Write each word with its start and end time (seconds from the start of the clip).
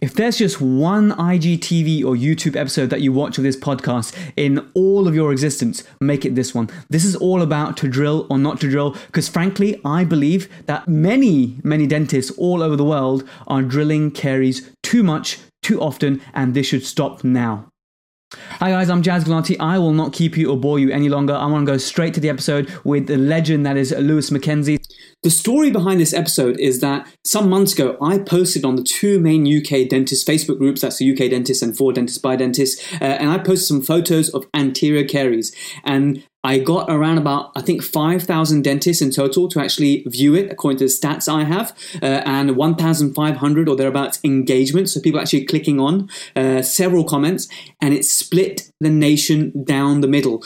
if 0.00 0.14
there's 0.14 0.38
just 0.38 0.60
one 0.60 1.12
IGTV 1.12 2.04
or 2.04 2.14
YouTube 2.14 2.56
episode 2.56 2.90
that 2.90 3.00
you 3.00 3.12
watch 3.12 3.38
of 3.38 3.44
this 3.44 3.56
podcast 3.56 4.14
in 4.36 4.70
all 4.74 5.08
of 5.08 5.14
your 5.14 5.32
existence, 5.32 5.84
make 6.00 6.24
it 6.24 6.34
this 6.34 6.54
one. 6.54 6.68
This 6.88 7.04
is 7.04 7.16
all 7.16 7.42
about 7.42 7.76
to 7.78 7.88
drill 7.88 8.26
or 8.30 8.38
not 8.38 8.60
to 8.60 8.68
drill, 8.68 8.92
because 9.06 9.28
frankly, 9.28 9.80
I 9.84 10.04
believe 10.04 10.48
that 10.66 10.88
many, 10.88 11.58
many 11.62 11.86
dentists 11.86 12.30
all 12.38 12.62
over 12.62 12.76
the 12.76 12.84
world 12.84 13.28
are 13.46 13.62
drilling 13.62 14.10
caries 14.10 14.70
too 14.82 15.02
much, 15.02 15.38
too 15.62 15.80
often, 15.80 16.20
and 16.34 16.54
this 16.54 16.66
should 16.66 16.84
stop 16.84 17.24
now. 17.24 17.69
Hi 18.32 18.70
guys, 18.70 18.88
I'm 18.88 19.02
Jaz 19.02 19.24
Gulati. 19.24 19.56
I 19.58 19.78
will 19.78 19.92
not 19.92 20.12
keep 20.12 20.36
you 20.36 20.52
or 20.52 20.56
bore 20.56 20.78
you 20.78 20.90
any 20.92 21.08
longer. 21.08 21.34
I 21.34 21.46
want 21.46 21.66
to 21.66 21.72
go 21.72 21.78
straight 21.78 22.14
to 22.14 22.20
the 22.20 22.28
episode 22.28 22.72
with 22.84 23.08
the 23.08 23.16
legend 23.16 23.66
that 23.66 23.76
is 23.76 23.90
Louis 23.90 24.30
Mackenzie. 24.30 24.78
The 25.24 25.30
story 25.30 25.70
behind 25.72 26.00
this 26.00 26.14
episode 26.14 26.58
is 26.60 26.80
that 26.80 27.08
some 27.24 27.50
months 27.50 27.72
ago 27.72 27.98
I 28.00 28.18
posted 28.18 28.64
on 28.64 28.76
the 28.76 28.84
two 28.84 29.18
main 29.18 29.44
UK 29.44 29.88
dentist 29.88 30.28
Facebook 30.28 30.58
groups, 30.58 30.82
that's 30.82 30.98
the 30.98 31.10
UK 31.10 31.30
Dentist 31.30 31.62
and 31.62 31.76
For 31.76 31.92
Dentists 31.92 32.18
by 32.18 32.36
Dentists, 32.36 32.80
uh, 33.00 33.04
and 33.04 33.30
I 33.30 33.38
posted 33.38 33.66
some 33.66 33.82
photos 33.82 34.28
of 34.30 34.46
anterior 34.54 35.04
caries. 35.04 35.52
And 35.84 36.24
I 36.42 36.58
got 36.58 36.88
around 36.88 37.18
about, 37.18 37.52
I 37.54 37.60
think, 37.60 37.82
5,000 37.82 38.62
dentists 38.62 39.02
in 39.02 39.10
total 39.10 39.48
to 39.48 39.60
actually 39.60 40.04
view 40.06 40.34
it, 40.34 40.50
according 40.50 40.78
to 40.78 40.84
the 40.84 40.90
stats 40.90 41.28
I 41.28 41.44
have, 41.44 41.76
uh, 42.02 42.22
and 42.24 42.56
1,500 42.56 43.68
or 43.68 43.76
thereabouts 43.76 44.20
engagements. 44.24 44.94
So 44.94 45.00
people 45.00 45.20
actually 45.20 45.44
clicking 45.44 45.78
on 45.78 46.08
uh, 46.34 46.62
several 46.62 47.04
comments, 47.04 47.46
and 47.80 47.92
it 47.92 48.04
split 48.04 48.70
the 48.80 48.90
nation 48.90 49.64
down 49.64 50.00
the 50.00 50.08
middle. 50.08 50.42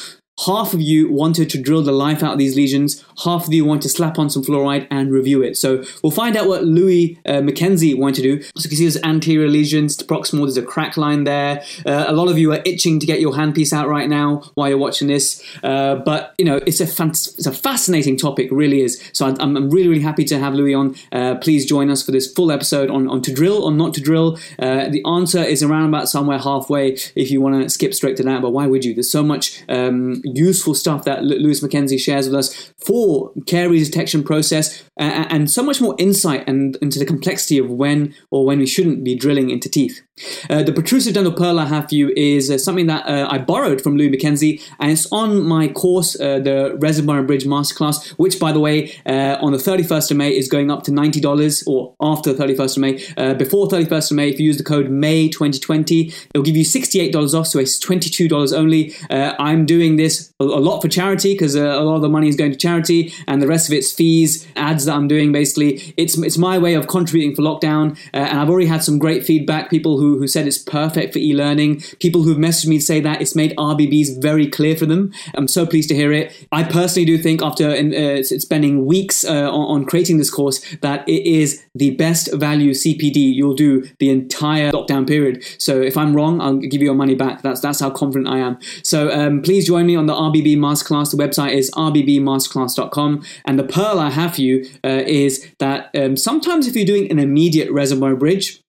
Half 0.46 0.74
of 0.74 0.80
you 0.80 1.12
wanted 1.12 1.48
to 1.50 1.62
drill 1.62 1.82
the 1.82 1.92
life 1.92 2.22
out 2.22 2.32
of 2.32 2.38
these 2.38 2.56
lesions. 2.56 3.04
Half 3.22 3.46
of 3.46 3.54
you 3.54 3.64
want 3.64 3.82
to 3.82 3.88
slap 3.88 4.18
on 4.18 4.28
some 4.28 4.42
fluoride 4.42 4.88
and 4.90 5.12
review 5.12 5.42
it. 5.42 5.56
So 5.56 5.84
we'll 6.02 6.10
find 6.10 6.36
out 6.36 6.48
what 6.48 6.64
Louis 6.64 7.20
uh, 7.24 7.40
Mackenzie 7.40 7.94
wanted 7.94 8.16
to 8.16 8.22
do. 8.22 8.42
So 8.42 8.64
you 8.64 8.68
can 8.68 8.76
see 8.76 8.84
there's 8.84 9.02
anterior 9.04 9.48
lesions, 9.48 9.96
proximal, 9.98 10.40
there's 10.40 10.56
a 10.56 10.62
crack 10.62 10.96
line 10.96 11.22
there. 11.22 11.62
Uh, 11.86 12.06
a 12.08 12.12
lot 12.12 12.28
of 12.28 12.36
you 12.36 12.52
are 12.52 12.60
itching 12.64 12.98
to 12.98 13.06
get 13.06 13.20
your 13.20 13.32
handpiece 13.32 13.72
out 13.72 13.86
right 13.86 14.08
now 14.08 14.42
while 14.54 14.68
you're 14.68 14.76
watching 14.76 15.06
this. 15.06 15.40
Uh, 15.62 15.94
but, 15.96 16.34
you 16.36 16.44
know, 16.44 16.56
it's 16.66 16.80
a, 16.80 16.86
fan- 16.86 17.10
it's 17.10 17.46
a 17.46 17.52
fascinating 17.52 18.16
topic, 18.16 18.48
really 18.50 18.80
is. 18.80 19.00
So 19.12 19.26
I'm, 19.26 19.56
I'm 19.56 19.70
really, 19.70 19.88
really 19.88 20.02
happy 20.02 20.24
to 20.24 20.38
have 20.40 20.52
Louis 20.52 20.74
on. 20.74 20.96
Uh, 21.12 21.36
please 21.36 21.64
join 21.64 21.90
us 21.90 22.02
for 22.02 22.10
this 22.10 22.30
full 22.32 22.50
episode 22.50 22.90
on, 22.90 23.08
on 23.08 23.22
to 23.22 23.32
drill 23.32 23.62
or 23.62 23.70
not 23.70 23.94
to 23.94 24.00
drill. 24.00 24.36
Uh, 24.58 24.88
the 24.88 25.02
answer 25.06 25.44
is 25.44 25.62
around 25.62 25.90
about 25.90 26.08
somewhere 26.08 26.38
halfway 26.38 26.98
if 27.14 27.30
you 27.30 27.40
want 27.40 27.62
to 27.62 27.70
skip 27.70 27.94
straight 27.94 28.16
to 28.16 28.24
that. 28.24 28.42
But 28.42 28.50
why 28.50 28.66
would 28.66 28.84
you? 28.84 28.94
There's 28.94 29.10
so 29.10 29.22
much... 29.22 29.62
Um, 29.68 30.22
useful 30.24 30.74
stuff 30.74 31.04
that 31.04 31.24
Louis 31.24 31.62
Mackenzie 31.62 31.98
shares 31.98 32.26
with 32.26 32.34
us 32.34 32.72
for 32.78 33.32
caries 33.46 33.88
detection 33.88 34.24
process 34.24 34.82
and 34.96 35.50
so 35.50 35.62
much 35.62 35.80
more 35.80 35.94
insight 35.98 36.46
and 36.48 36.76
into 36.76 36.98
the 36.98 37.04
complexity 37.04 37.58
of 37.58 37.70
when 37.70 38.14
or 38.30 38.44
when 38.44 38.58
we 38.58 38.66
shouldn't 38.66 39.04
be 39.04 39.14
drilling 39.14 39.50
into 39.50 39.68
teeth. 39.68 40.00
Uh, 40.48 40.62
the 40.62 40.72
protrusive 40.72 41.14
dental 41.14 41.32
pearl 41.32 41.58
I 41.58 41.66
have 41.66 41.88
for 41.88 41.94
you 41.96 42.12
is 42.16 42.48
uh, 42.48 42.56
something 42.56 42.86
that 42.86 43.04
uh, 43.06 43.26
I 43.28 43.38
borrowed 43.38 43.82
from 43.82 43.96
Louis 43.96 44.10
Mackenzie, 44.10 44.60
and 44.78 44.92
it's 44.92 45.10
on 45.10 45.42
my 45.42 45.66
course, 45.68 46.18
uh, 46.20 46.38
the 46.38 46.76
Resin 46.78 47.04
Bonded 47.04 47.26
Bridge 47.26 47.44
Masterclass, 47.44 48.10
which 48.10 48.38
by 48.38 48.52
the 48.52 48.60
way, 48.60 48.94
uh, 49.06 49.38
on 49.40 49.50
the 49.52 49.58
31st 49.58 50.12
of 50.12 50.16
May 50.16 50.30
is 50.30 50.48
going 50.48 50.70
up 50.70 50.84
to 50.84 50.92
$90 50.92 51.66
or 51.66 51.94
after 52.00 52.32
the 52.32 52.44
31st 52.44 52.76
of 52.76 52.80
May. 52.80 53.34
before 53.34 53.66
31st 53.66 54.10
of 54.12 54.16
May, 54.16 54.28
if 54.28 54.38
you 54.38 54.46
use 54.46 54.56
the 54.56 54.64
code 54.64 54.88
May 54.88 55.28
2020, 55.28 56.12
it'll 56.32 56.44
give 56.44 56.56
you 56.56 56.64
$68 56.64 57.34
off, 57.34 57.48
so 57.48 57.58
it's 57.58 57.84
$22 57.84 58.56
only. 58.56 58.94
I'm 59.10 59.66
doing 59.66 59.96
this 59.96 60.32
a, 60.38 60.44
lot 60.44 60.80
for 60.80 60.88
charity 60.88 61.34
because 61.34 61.56
a 61.56 61.80
lot 61.80 61.96
of 61.96 62.02
the 62.02 62.08
money 62.08 62.28
is 62.28 62.36
going 62.36 62.52
to 62.52 62.58
charity, 62.58 63.12
and 63.26 63.42
the 63.42 63.48
rest 63.48 63.68
of 63.68 63.74
it's 63.74 63.90
fees, 63.90 64.46
ads 64.54 64.83
that 64.86 64.94
I'm 64.94 65.08
doing. 65.08 65.32
Basically, 65.32 65.94
it's 65.96 66.16
it's 66.18 66.38
my 66.38 66.58
way 66.58 66.74
of 66.74 66.86
contributing 66.86 67.34
for 67.34 67.42
lockdown, 67.42 67.96
uh, 68.12 68.18
and 68.18 68.38
I've 68.40 68.50
already 68.50 68.66
had 68.66 68.82
some 68.82 68.98
great 68.98 69.24
feedback. 69.24 69.70
People 69.70 69.98
who 69.98 70.18
who 70.18 70.28
said 70.28 70.46
it's 70.46 70.58
perfect 70.58 71.12
for 71.12 71.18
e-learning. 71.18 71.82
People 72.00 72.22
who've 72.22 72.38
messaged 72.38 72.66
me 72.66 72.78
say 72.78 73.00
that 73.00 73.20
it's 73.20 73.34
made 73.34 73.56
RBBs 73.56 74.20
very 74.20 74.46
clear 74.46 74.76
for 74.76 74.86
them. 74.86 75.12
I'm 75.34 75.48
so 75.48 75.66
pleased 75.66 75.88
to 75.90 75.94
hear 75.94 76.12
it. 76.12 76.32
I 76.52 76.62
personally 76.62 77.06
do 77.06 77.18
think 77.18 77.42
after 77.42 77.70
uh, 77.70 78.22
spending 78.22 78.86
weeks 78.86 79.24
uh, 79.24 79.50
on, 79.50 79.82
on 79.82 79.84
creating 79.84 80.18
this 80.18 80.30
course 80.30 80.60
that 80.82 81.08
it 81.08 81.26
is 81.26 81.64
the 81.74 81.90
best 81.96 82.32
value 82.34 82.72
CPD 82.72 83.16
you'll 83.34 83.54
do 83.54 83.88
the 83.98 84.10
entire 84.10 84.70
lockdown 84.72 85.06
period. 85.06 85.44
So 85.58 85.80
if 85.80 85.96
I'm 85.96 86.14
wrong, 86.14 86.40
I'll 86.40 86.56
give 86.56 86.80
you 86.80 86.86
your 86.86 86.94
money 86.94 87.14
back. 87.14 87.42
That's 87.42 87.60
that's 87.60 87.80
how 87.80 87.90
confident 87.90 88.28
I 88.28 88.38
am. 88.38 88.58
So 88.82 89.10
um, 89.10 89.42
please 89.42 89.66
join 89.66 89.86
me 89.86 89.96
on 89.96 90.06
the 90.06 90.14
RBB 90.14 90.56
Masterclass. 90.56 91.10
The 91.10 91.16
website 91.16 91.52
is 91.52 91.70
rbbmasterclass.com. 91.72 93.24
And 93.44 93.58
the 93.58 93.64
pearl 93.64 93.98
I 93.98 94.10
have 94.10 94.34
for 94.36 94.42
you 94.42 94.66
uh, 94.84 95.02
is 95.06 95.46
that 95.58 95.90
um, 95.94 96.16
sometimes 96.16 96.66
if 96.66 96.74
you're 96.74 96.86
doing 96.86 97.10
an 97.10 97.18
immediate 97.18 97.70
resin-bonded 97.70 98.18
bridge, 98.18 98.60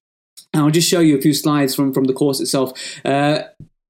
and 0.54 0.64
I'll 0.64 0.72
just 0.72 0.90
show 0.90 1.00
you 1.00 1.18
a 1.18 1.22
few 1.22 1.34
slides 1.34 1.76
from, 1.76 1.94
from 1.94 2.06
the 2.06 2.14
course 2.14 2.40
itself. 2.40 2.72
Uh, 3.04 3.44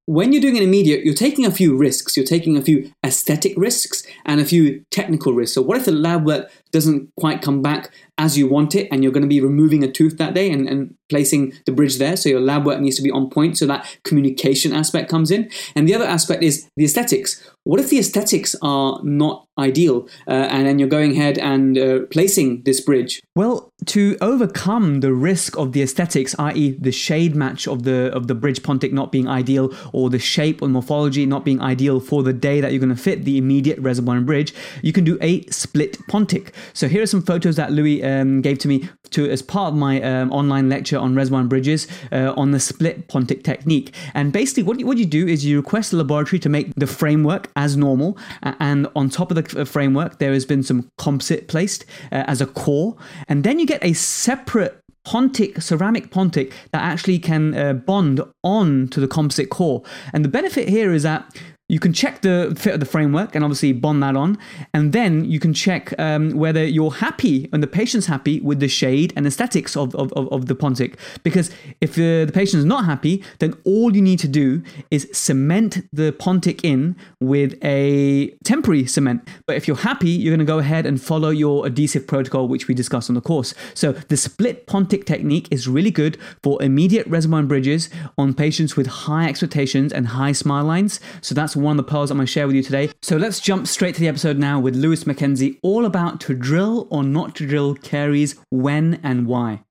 when 0.08 0.32
you're 0.32 0.42
doing 0.42 0.58
an 0.58 0.64
immediate, 0.64 1.04
you're 1.04 1.16
taking 1.16 1.46
a 1.46 1.52
few 1.52 1.76
risks. 1.76 2.16
You're 2.16 2.26
taking 2.26 2.58
a 2.58 2.62
few 2.62 2.92
aesthetic 3.04 3.54
risks 3.58 4.06
and 4.24 4.40
a 4.40 4.46
few 4.46 4.86
technical 4.92 5.34
risks. 5.34 5.56
So, 5.56 5.64
what 5.64 5.78
if 5.78 5.86
the 5.86 5.92
lab 5.92 6.26
work 6.26 6.52
doesn't 6.72 7.10
quite 7.18 7.42
come 7.42 7.62
back 7.62 7.92
as 8.18 8.38
you 8.38 8.48
want 8.48 8.76
it 8.76 8.88
and 8.92 9.02
you're 9.02 9.12
going 9.12 9.24
to 9.24 9.30
be 9.30 9.42
removing 9.42 9.84
a 9.84 9.92
tooth 9.92 10.18
that 10.18 10.34
day 10.34 10.52
and, 10.52 10.68
and 10.68 10.96
placing 11.10 11.54
the 11.66 11.72
bridge 11.72 11.98
there. 11.98 12.16
So 12.18 12.30
your 12.30 12.42
lab 12.42 12.66
work 12.66 12.80
needs 12.80 12.98
to 12.98 13.02
be 13.02 13.12
on 13.12 13.30
point 13.30 13.58
so 13.58 13.66
that 13.68 13.98
communication 14.04 14.74
aspect 14.74 15.10
comes 15.10 15.32
in. 15.32 15.50
And 15.76 15.88
the 15.88 15.96
other 15.96 16.06
aspect 16.06 16.44
is 16.44 16.70
the 16.76 16.86
aesthetics. 16.86 17.50
What 17.66 17.80
if 17.80 17.90
the 17.90 17.98
aesthetics 17.98 18.56
are 18.62 19.00
not 19.04 19.48
ideal 19.58 20.08
uh, 20.28 20.32
and 20.52 20.68
then 20.68 20.78
you're 20.78 20.88
going 20.88 21.14
ahead 21.14 21.40
and 21.40 21.76
uh, 21.76 22.00
placing 22.12 22.62
this 22.62 22.80
bridge? 22.80 23.24
Well, 23.36 23.74
to 23.88 24.18
overcome 24.22 25.00
the 25.00 25.14
risk 25.14 25.58
of 25.58 25.72
the 25.72 25.82
aesthetics, 25.82 26.36
i.e., 26.38 26.78
the 26.80 26.92
shade 26.92 27.36
match 27.36 27.68
of 27.68 27.82
the 27.82 28.14
of 28.14 28.28
the 28.28 28.36
bridge 28.36 28.62
pontic 28.62 28.92
not 28.92 29.12
being 29.12 29.28
ideal 29.28 29.74
or 29.94 30.12
the 30.12 30.20
shape 30.20 30.62
or 30.62 30.68
morphology 30.68 31.26
not 31.26 31.44
being 31.44 31.60
ideal 31.60 32.00
for 32.00 32.22
the 32.22 32.34
day 32.34 32.62
that 32.62 32.72
you're 32.72 32.80
going 32.80 32.96
to 32.96 33.02
fit 33.02 33.26
the 33.26 33.38
immediate 33.38 33.80
resin 33.80 34.06
bonded 34.06 34.28
bridge, 34.28 34.54
you 34.84 34.94
can 34.94 35.04
do 35.04 35.18
a 35.22 35.44
split 35.48 35.98
pontic. 36.08 36.54
So 36.74 36.88
here 36.88 37.02
are 37.02 37.08
some 37.08 37.24
photos 37.24 37.56
that 37.56 37.72
Louis 37.72 38.04
um, 38.04 38.42
gave 38.42 38.60
to 38.60 38.68
me 38.68 38.90
to 39.12 39.30
as 39.30 39.42
part 39.42 39.74
of 39.74 39.80
my 39.80 40.02
um, 40.02 40.32
online 40.32 40.70
lecture 40.70 40.98
on 40.98 41.16
resin 41.16 41.34
bonded 41.34 41.50
bridges 41.50 41.88
uh, 42.12 42.34
on 42.38 42.52
the 42.52 42.60
split 42.60 43.08
pontic 43.08 43.44
technique. 43.44 43.94
And 44.14 44.32
basically, 44.32 44.64
what 44.64 44.80
you, 44.80 44.86
what 44.86 44.98
you 44.98 45.06
do 45.06 45.28
is 45.28 45.44
you 45.46 45.58
request 45.58 45.92
the 45.92 45.98
laboratory 45.98 46.40
to 46.40 46.50
make 46.50 46.74
the 46.76 46.88
framework 46.88 47.52
as 47.56 47.78
normal, 47.78 48.18
and 48.44 48.88
on 48.96 49.10
top 49.10 49.32
of 49.32 49.36
the 49.36 49.66
framework, 49.66 50.20
there 50.20 50.34
has 50.34 50.46
been 50.46 50.64
some 50.64 50.90
composite 50.98 51.48
placed 51.48 51.86
uh, 52.12 52.24
as 52.28 52.42
a 52.42 52.46
core, 52.46 52.96
and 53.28 53.44
then 53.44 53.60
you 53.60 53.66
get 53.66 53.84
a 53.84 53.94
separate 53.94 54.82
pontic, 55.06 55.62
ceramic 55.62 56.10
pontic 56.10 56.52
that 56.72 56.82
actually 56.82 57.20
can 57.20 57.56
uh, 57.56 57.74
bond 57.74 58.22
on 58.44 58.88
to 58.90 59.00
the 59.00 59.08
composite 59.08 59.50
core. 59.50 59.84
And 60.14 60.26
the 60.26 60.30
benefit 60.30 60.68
here 60.68 60.94
is 60.94 61.04
that 61.04 61.32
you 61.68 61.80
can 61.80 61.94
check 61.94 62.22
the 62.22 62.56
fit 62.58 62.76
of 62.76 62.80
the 62.80 62.86
framework 62.86 63.34
and 63.34 63.44
obviously 63.44 63.74
bond 63.74 64.04
that 64.04 64.16
on. 64.16 64.38
And 64.74 64.94
then 64.94 65.26
you 65.26 65.40
can 65.40 65.52
check 65.52 66.00
um, 66.00 66.32
whether 66.32 66.64
you're 66.64 66.94
happy 66.94 67.50
and 67.52 67.64
the 67.64 67.68
patient's 67.68 68.06
happy 68.06 68.40
with 68.40 68.60
the 68.60 68.68
shade 68.68 69.12
and 69.16 69.26
aesthetics 69.26 69.76
of, 69.76 69.96
of, 69.96 70.14
of 70.14 70.46
the 70.46 70.56
Pontic. 70.56 70.96
Because 71.24 71.50
if 71.82 71.94
uh, 71.94 72.26
the 72.26 72.32
patient 72.32 72.60
is 72.60 72.66
not 72.66 72.86
happy, 72.86 73.24
then 73.40 73.56
all 73.64 73.96
you 73.96 74.02
need 74.02 74.20
to 74.20 74.28
do 74.28 74.62
is 74.92 75.10
cement 75.12 75.88
the 75.92 76.12
Pontic 76.12 76.60
in 76.64 76.96
with 77.20 77.56
a 77.64 78.30
temporary 78.44 78.86
cement. 78.86 79.28
But 79.48 79.56
if 79.56 79.68
you're 79.68 79.78
happy, 79.78 80.12
you're 80.12 80.36
going 80.36 80.46
to 80.46 80.52
go 80.52 80.60
ahead 80.60 80.86
and 80.86 81.02
follow 81.02 81.30
your 81.30 81.66
adhesive 81.66 82.06
protocol, 82.06 82.48
which 82.48 82.68
we 82.68 82.76
discussed 82.76 83.10
on 83.10 83.16
the 83.16 83.22
course. 83.22 83.56
So 83.74 83.94
the 83.94 84.18
split 84.18 84.68
Pontic 84.68 85.06
technique 85.06 85.48
is 85.50 85.68
really 85.68 85.92
good 85.92 86.20
for 86.44 86.62
immediate 86.62 87.08
resin-bonded 87.08 87.50
bridges 87.50 87.90
on 88.20 88.36
patients 88.36 88.78
with 88.78 88.86
high 88.86 89.28
expectations 89.28 89.92
and 89.92 90.10
high 90.10 90.32
smile 90.32 90.64
lines. 90.64 91.00
So 91.22 91.34
that's 91.34 91.55
one 91.56 91.80
of 91.80 91.86
the 91.86 91.90
pearls 91.90 92.12
I'm 92.12 92.18
going 92.18 92.26
to 92.26 92.32
share 92.32 92.48
with 92.48 92.56
you 92.56 92.64
today. 92.64 92.90
So 93.02 93.18
let's 93.18 93.40
jump 93.40 93.68
straight 93.68 93.96
to 93.96 94.02
the 94.02 94.08
episode 94.08 94.38
now 94.38 94.60
with 94.60 94.76
Louis 94.76 95.06
Mackenzie, 95.06 95.60
all 95.62 95.86
about 95.86 96.20
to 96.22 96.34
drill 96.34 96.88
or 96.90 97.04
not 97.04 97.36
to 97.36 97.48
drill 97.48 97.76
caries, 97.76 98.36
when 98.50 99.00
and 99.04 99.28
why. 99.28 99.64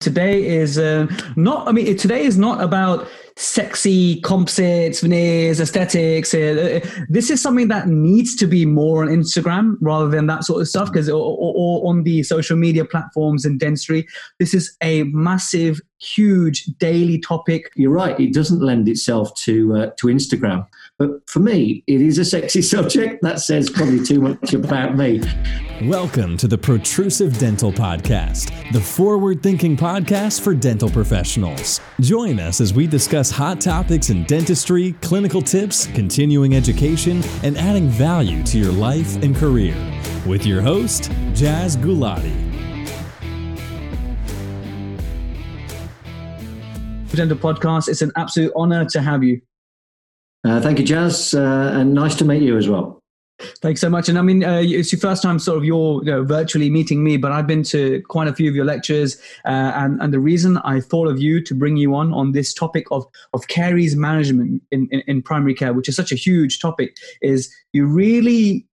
Today 0.00 0.44
is 0.44 0.78
uh, 0.78 1.06
not, 1.36 1.68
I 1.68 1.72
mean, 1.72 1.96
today 1.96 2.24
is 2.24 2.36
not 2.36 2.60
about 2.60 3.08
sexy 3.36 4.20
composites, 4.20 5.00
veneers, 5.00 5.60
aesthetics. 5.60 6.34
Uh, 6.34 6.82
uh, 6.84 7.02
this 7.08 7.30
is 7.30 7.40
something 7.40 7.68
that 7.68 7.88
needs 7.88 8.34
to 8.36 8.46
be 8.46 8.66
more 8.66 9.02
on 9.02 9.08
Instagram 9.08 9.76
rather 9.80 10.08
than 10.08 10.26
that 10.26 10.44
sort 10.44 10.60
of 10.60 10.68
stuff 10.68 10.92
because 10.92 11.08
or, 11.08 11.14
or, 11.14 11.54
or, 11.56 11.88
on 11.88 12.02
the 12.02 12.22
social 12.24 12.56
media 12.56 12.84
platforms 12.84 13.44
and 13.44 13.60
dentistry. 13.60 14.06
This 14.38 14.54
is 14.54 14.76
a 14.82 15.04
massive, 15.04 15.80
huge 16.00 16.64
daily 16.78 17.18
topic. 17.18 17.70
You're 17.76 17.92
right. 17.92 18.18
It 18.18 18.34
doesn't 18.34 18.60
lend 18.60 18.88
itself 18.88 19.34
to 19.36 19.76
uh, 19.76 19.90
to 19.98 20.08
Instagram. 20.08 20.66
But 21.02 21.28
for 21.28 21.40
me, 21.40 21.82
it 21.88 22.00
is 22.00 22.18
a 22.18 22.24
sexy 22.24 22.62
subject. 22.74 23.22
That 23.22 23.40
says 23.40 23.68
probably 23.68 24.04
too 24.04 24.20
much 24.20 24.54
about 24.54 24.96
me. 24.96 25.20
Welcome 25.82 26.36
to 26.36 26.46
the 26.46 26.56
Protrusive 26.56 27.36
Dental 27.38 27.72
Podcast, 27.72 28.52
the 28.70 28.80
forward 28.80 29.42
thinking 29.42 29.76
podcast 29.76 30.42
for 30.42 30.54
dental 30.54 30.88
professionals. 30.88 31.80
Join 32.00 32.38
us 32.38 32.60
as 32.60 32.72
we 32.72 32.86
discuss 32.86 33.32
hot 33.32 33.60
topics 33.60 34.10
in 34.10 34.22
dentistry, 34.26 34.92
clinical 35.02 35.42
tips, 35.42 35.88
continuing 35.88 36.54
education, 36.54 37.20
and 37.42 37.58
adding 37.58 37.88
value 37.88 38.44
to 38.44 38.56
your 38.56 38.70
life 38.70 39.20
and 39.24 39.34
career. 39.34 39.74
With 40.24 40.46
your 40.46 40.62
host, 40.62 41.10
Jaz 41.32 41.76
Gulati. 41.76 42.32
Dental 47.12 47.36
Podcast. 47.36 47.88
It's 47.88 48.02
an 48.02 48.12
absolute 48.16 48.52
honor 48.54 48.84
to 48.84 49.02
have 49.02 49.24
you. 49.24 49.42
Uh, 50.44 50.60
thank 50.60 50.78
you, 50.78 50.84
Jaz, 50.84 51.38
uh, 51.38 51.78
and 51.78 51.94
nice 51.94 52.14
to 52.16 52.24
meet 52.24 52.42
you 52.42 52.56
as 52.56 52.68
well. 52.68 53.02
Thanks 53.60 53.80
so 53.80 53.88
much. 53.88 54.08
And 54.08 54.18
I 54.18 54.22
mean, 54.22 54.44
uh, 54.44 54.62
it's 54.64 54.92
your 54.92 55.00
first 55.00 55.22
time 55.22 55.38
sort 55.38 55.58
of 55.58 55.64
you're 55.64 56.04
you 56.04 56.10
know, 56.10 56.24
virtually 56.24 56.70
meeting 56.70 57.02
me, 57.02 57.16
but 57.16 57.32
I've 57.32 57.46
been 57.46 57.62
to 57.64 58.02
quite 58.08 58.28
a 58.28 58.34
few 58.34 58.48
of 58.48 58.54
your 58.54 58.64
lectures. 58.64 59.20
Uh, 59.44 59.72
and, 59.74 60.00
and 60.00 60.12
the 60.12 60.20
reason 60.20 60.58
I 60.58 60.80
thought 60.80 61.08
of 61.08 61.20
you 61.20 61.42
to 61.44 61.54
bring 61.54 61.76
you 61.76 61.94
on 61.94 62.12
on 62.12 62.32
this 62.32 62.54
topic 62.54 62.86
of, 62.90 63.04
of 63.32 63.48
caries 63.48 63.96
management 63.96 64.62
in, 64.70 64.88
in, 64.92 65.00
in 65.06 65.22
primary 65.22 65.54
care, 65.54 65.72
which 65.72 65.88
is 65.88 65.96
such 65.96 66.12
a 66.12 66.16
huge 66.16 66.60
topic, 66.60 66.96
is 67.20 67.52
you 67.72 67.86
really 67.86 68.66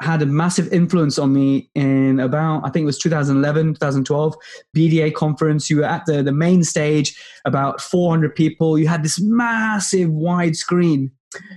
had 0.00 0.22
a 0.22 0.26
massive 0.26 0.72
influence 0.72 1.18
on 1.18 1.32
me 1.32 1.70
in 1.74 2.20
about 2.20 2.64
i 2.64 2.70
think 2.70 2.84
it 2.84 2.86
was 2.86 2.98
2011 2.98 3.74
2012 3.74 4.36
bda 4.76 5.12
conference 5.14 5.68
you 5.68 5.78
were 5.78 5.84
at 5.84 6.06
the, 6.06 6.22
the 6.22 6.32
main 6.32 6.62
stage 6.62 7.20
about 7.44 7.80
400 7.80 8.34
people 8.34 8.78
you 8.78 8.86
had 8.86 9.02
this 9.02 9.20
massive 9.20 10.10
wide 10.10 10.56
screen 10.56 11.10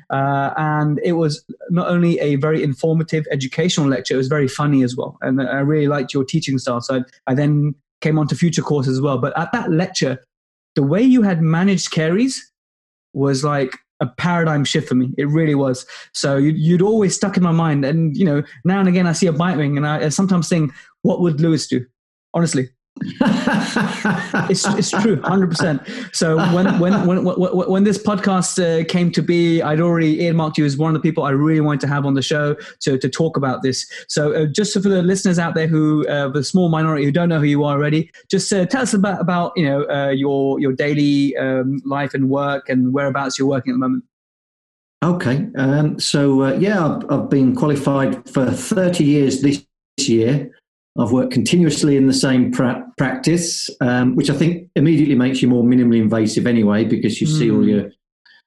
uh, 0.09 0.53
and 0.57 0.99
it 1.03 1.13
was 1.13 1.43
not 1.69 1.87
only 1.87 2.19
a 2.19 2.35
very 2.35 2.61
informative 2.63 3.25
educational 3.31 3.87
lecture, 3.87 4.13
it 4.13 4.17
was 4.17 4.27
very 4.27 4.47
funny 4.47 4.83
as 4.83 4.95
well. 4.95 5.17
And 5.21 5.41
I 5.41 5.59
really 5.59 5.87
liked 5.87 6.13
your 6.13 6.25
teaching 6.25 6.57
style. 6.57 6.81
So 6.81 6.97
I, 6.97 7.31
I 7.31 7.33
then 7.33 7.75
came 8.01 8.19
on 8.19 8.27
to 8.27 8.35
future 8.35 8.61
courses 8.61 8.97
as 8.97 9.01
well. 9.01 9.17
But 9.17 9.37
at 9.37 9.51
that 9.53 9.71
lecture, 9.71 10.19
the 10.75 10.83
way 10.83 11.01
you 11.01 11.21
had 11.21 11.41
managed 11.41 11.91
caries 11.91 12.51
was 13.13 13.43
like 13.43 13.77
a 14.01 14.07
paradigm 14.07 14.65
shift 14.65 14.89
for 14.89 14.95
me. 14.95 15.13
It 15.17 15.27
really 15.27 15.55
was. 15.55 15.85
So 16.13 16.35
you'd, 16.37 16.57
you'd, 16.57 16.81
always 16.81 17.15
stuck 17.15 17.37
in 17.37 17.43
my 17.43 17.51
mind. 17.51 17.85
And, 17.85 18.17
you 18.17 18.25
know, 18.25 18.43
now 18.65 18.79
and 18.79 18.89
again 18.89 19.07
I 19.07 19.13
see 19.13 19.27
a 19.27 19.33
bite 19.33 19.57
wing 19.57 19.77
and 19.77 19.87
I, 19.87 20.05
I 20.05 20.09
sometimes 20.09 20.49
think, 20.49 20.73
what 21.03 21.21
would 21.21 21.39
Louis 21.39 21.65
do? 21.67 21.85
Honestly, 22.33 22.69
it's, 24.49 24.65
it's 24.67 24.91
true, 24.91 25.21
hundred 25.21 25.49
percent. 25.49 25.81
So 26.11 26.37
when, 26.53 26.79
when 26.79 27.05
when 27.05 27.23
when 27.23 27.35
when 27.35 27.83
this 27.83 27.97
podcast 27.97 28.59
uh, 28.61 28.85
came 28.85 29.11
to 29.11 29.21
be, 29.21 29.61
I'd 29.61 29.81
already 29.81 30.21
earmarked 30.21 30.57
you 30.57 30.65
as 30.65 30.77
one 30.77 30.95
of 30.95 31.01
the 31.01 31.07
people 31.07 31.23
I 31.23 31.31
really 31.31 31.61
wanted 31.61 31.81
to 31.81 31.87
have 31.87 32.05
on 32.05 32.13
the 32.13 32.21
show 32.21 32.55
to 32.81 32.97
to 32.97 33.09
talk 33.09 33.37
about 33.37 33.63
this. 33.63 33.89
So 34.07 34.33
uh, 34.33 34.45
just 34.45 34.73
for 34.73 34.79
the 34.79 35.01
listeners 35.01 35.39
out 35.39 35.55
there 35.55 35.67
who, 35.67 36.07
uh, 36.07 36.29
the 36.29 36.43
small 36.43 36.69
minority 36.69 37.05
who 37.05 37.11
don't 37.11 37.29
know 37.29 37.39
who 37.39 37.45
you 37.45 37.63
are 37.63 37.75
already, 37.75 38.11
just 38.29 38.51
uh, 38.53 38.65
tell 38.65 38.81
us 38.81 38.93
about 38.93 39.19
about 39.19 39.53
you 39.55 39.65
know 39.65 39.83
uh, 39.89 40.09
your 40.09 40.59
your 40.59 40.73
daily 40.73 41.35
um, 41.37 41.81
life 41.85 42.13
and 42.13 42.29
work 42.29 42.69
and 42.69 42.93
whereabouts 42.93 43.39
you're 43.39 43.47
working 43.47 43.71
at 43.71 43.75
the 43.75 43.79
moment. 43.79 44.03
Okay, 45.03 45.47
um, 45.57 45.99
so 45.99 46.43
uh, 46.43 46.53
yeah, 46.53 46.85
I've, 46.85 47.11
I've 47.11 47.29
been 47.29 47.55
qualified 47.55 48.29
for 48.29 48.51
thirty 48.51 49.03
years 49.03 49.41
this 49.41 49.65
year. 49.99 50.51
I've 50.99 51.11
worked 51.11 51.31
continuously 51.31 51.95
in 51.95 52.07
the 52.07 52.13
same 52.13 52.51
pra- 52.51 52.85
practice, 52.97 53.69
um, 53.79 54.15
which 54.15 54.29
I 54.29 54.33
think 54.33 54.69
immediately 54.75 55.15
makes 55.15 55.41
you 55.41 55.47
more 55.47 55.63
minimally 55.63 56.01
invasive 56.01 56.45
anyway, 56.45 56.83
because 56.83 57.21
you 57.21 57.27
mm. 57.27 57.37
see 57.37 57.51
all 57.51 57.61
hmm. 57.61 57.69
your 57.69 57.91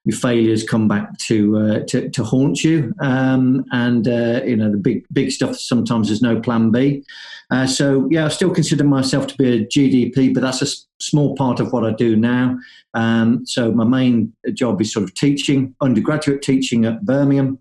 your 0.07 0.15
failures 0.15 0.63
come 0.63 0.87
back 0.87 1.17
to 1.17 1.57
uh, 1.57 1.79
to, 1.87 2.09
to, 2.11 2.23
haunt 2.23 2.63
you, 2.63 2.93
um, 3.01 3.65
and 3.71 4.07
uh, 4.07 4.41
you 4.45 4.55
know 4.55 4.71
the 4.71 4.77
big 4.77 5.03
big 5.11 5.31
stuff. 5.31 5.57
Sometimes 5.57 6.07
there's 6.07 6.21
no 6.21 6.39
plan 6.39 6.69
B. 6.69 7.03
Uh, 7.49 7.65
so 7.65 8.07
yeah, 8.11 8.25
I 8.25 8.29
still 8.29 8.51
consider 8.51 8.83
myself 8.83 9.25
to 9.27 9.37
be 9.37 9.57
a 9.57 9.65
GDP, 9.65 10.33
but 10.33 10.41
that's 10.41 10.61
a 10.61 10.65
s- 10.65 10.85
small 10.99 11.35
part 11.35 11.59
of 11.59 11.73
what 11.73 11.83
I 11.83 11.91
do 11.91 12.15
now. 12.15 12.57
Um, 12.93 13.45
so 13.45 13.71
my 13.71 13.83
main 13.83 14.33
job 14.53 14.79
is 14.81 14.93
sort 14.93 15.03
of 15.03 15.13
teaching, 15.15 15.75
undergraduate 15.81 16.43
teaching 16.43 16.85
at 16.85 17.03
Birmingham 17.05 17.59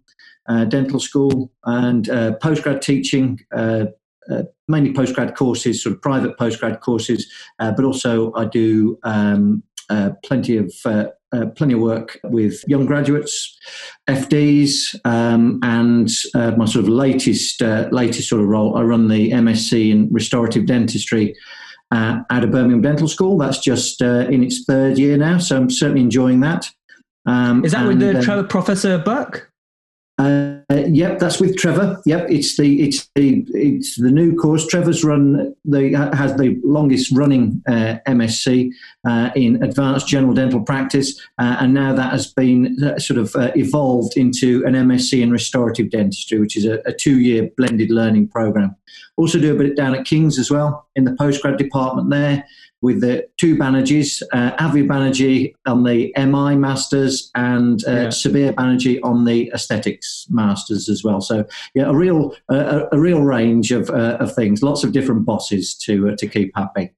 uh, 0.49 0.65
Dental 0.67 1.01
School, 1.01 1.51
and 1.65 2.09
uh, 2.09 2.37
postgrad 2.43 2.81
teaching 2.83 3.41
uh, 3.55 3.61
uh, 3.61 3.87
mainly 4.69 4.93
postgrad 4.93 5.35
courses, 5.35 5.83
sort 5.83 5.95
of 5.95 6.03
private 6.03 6.37
postgrad 6.39 6.81
courses, 6.81 7.31
uh, 7.59 7.73
but 7.73 7.85
also 7.85 8.33
I 8.35 8.45
do 8.47 8.99
um, 9.03 9.63
uh, 9.91 10.11
plenty 10.25 10.57
of 10.57 10.73
uh, 10.85 11.07
uh, 11.33 11.47
plenty 11.57 11.75
of 11.75 11.81
work 11.81 12.19
with 12.25 12.63
young 12.67 12.87
graduates, 12.87 13.59
FDs, 14.09 14.95
um, 15.05 15.59
and 15.63 16.09
uh, 16.35 16.53
my 16.53 16.65
sort 16.65 16.85
of 16.85 16.89
latest 16.89 17.61
latest 17.61 18.29
sort 18.29 18.43
of 18.43 18.49
role. 18.49 18.77
I 18.77 18.83
run 18.83 19.09
the 19.09 19.31
MSc 19.31 19.91
in 19.91 20.09
restorative 20.13 20.67
dentistry. 20.67 21.35
at 21.93 22.45
a 22.45 22.47
Birmingham 22.47 22.83
Dental 22.83 23.09
School. 23.09 23.39
That's 23.39 23.59
just 23.59 24.01
in 24.01 24.43
its 24.43 24.65
third 24.65 24.99
year 24.99 25.17
now, 25.17 25.39
so 25.39 25.57
I'm 25.57 25.71
certainly 25.71 26.03
enjoying 26.03 26.41
that. 26.41 26.71
Um, 27.27 27.65
Is 27.65 27.73
that 27.73 27.87
and, 27.87 27.89
with 27.89 28.01
the 28.01 28.45
Professor 28.49 28.99
Burke? 28.99 29.51
Uh, 30.17 30.61
yep, 30.87 31.19
that's 31.19 31.41
with 31.41 31.57
Trevor. 31.57 32.01
Yep, 32.07 32.31
it's 32.31 32.57
the 32.57 32.83
it's 32.83 33.11
the 33.17 33.45
it's 33.49 34.01
the 34.01 34.13
new 34.13 34.37
course. 34.37 34.65
Trevor's 34.65 35.03
run 35.03 35.55
the 35.65 35.91
has 36.15 36.37
the 36.37 36.61
longest 36.63 37.11
running 37.17 37.61
uh, 37.67 37.97
MSc 38.07 38.71
uh, 39.05 39.31
in 39.35 39.61
advanced 39.65 40.07
general 40.07 40.33
dental 40.33 40.63
practice, 40.63 41.21
uh, 41.39 41.57
and 41.59 41.75
now 41.75 41.93
that 41.93 42.13
has 42.13 42.33
been 42.33 42.77
uh, 42.85 42.97
sort 43.01 43.19
of 43.19 43.35
uh, 43.35 43.51
evolved 43.57 44.17
into 44.17 44.65
an 44.65 44.75
MSc 44.75 45.21
in 45.21 45.33
restorative 45.33 45.91
dentistry, 45.91 46.39
which 46.39 46.57
is 46.57 46.65
a, 46.65 46.81
a 46.87 46.93
two 46.93 47.19
year 47.19 47.51
blended 47.57 47.91
learning 47.91 48.29
program. 48.29 48.77
Also 49.17 49.41
do 49.41 49.55
a 49.55 49.59
bit 49.59 49.77
down 49.77 49.97
at 49.97 50.05
King's 50.05 50.39
as 50.39 50.49
well 50.49 50.87
in 50.95 51.05
the 51.05 51.13
postgrad 51.13 51.59
department 51.59 52.11
there 52.11 52.45
with 52.85 53.01
the 53.01 53.27
two 53.39 53.57
Banerjees, 53.57 54.23
uh, 54.35 54.53
Avi 54.59 54.83
Banerjee 54.83 55.55
on 55.67 55.85
the 55.85 56.13
MI 56.19 56.55
Masters 56.55 57.31
and 57.35 57.83
uh, 57.89 57.91
yeah. 57.91 58.07
Subir 58.09 58.53
Banerjee 58.53 59.01
on 59.03 59.25
the 59.25 59.51
Aesthetics 59.55 60.27
Masters 60.29 60.91
as 60.91 61.03
well. 61.03 61.23
So 61.23 61.47
yeah, 61.75 61.85
a 61.85 61.95
real 61.95 62.37
uh, 62.53 62.85
a 62.93 62.99
real 62.99 63.23
range 63.23 63.73
of, 63.73 63.89
uh, 63.89 64.19
of 64.21 64.35
things, 64.35 64.63
lots 64.63 64.85
of 64.85 64.93
different 64.93 65.25
bosses 65.25 65.75
to 65.87 66.11
uh, 66.11 66.17
to 66.19 66.27
keep 66.27 66.53
happy. 66.55 66.93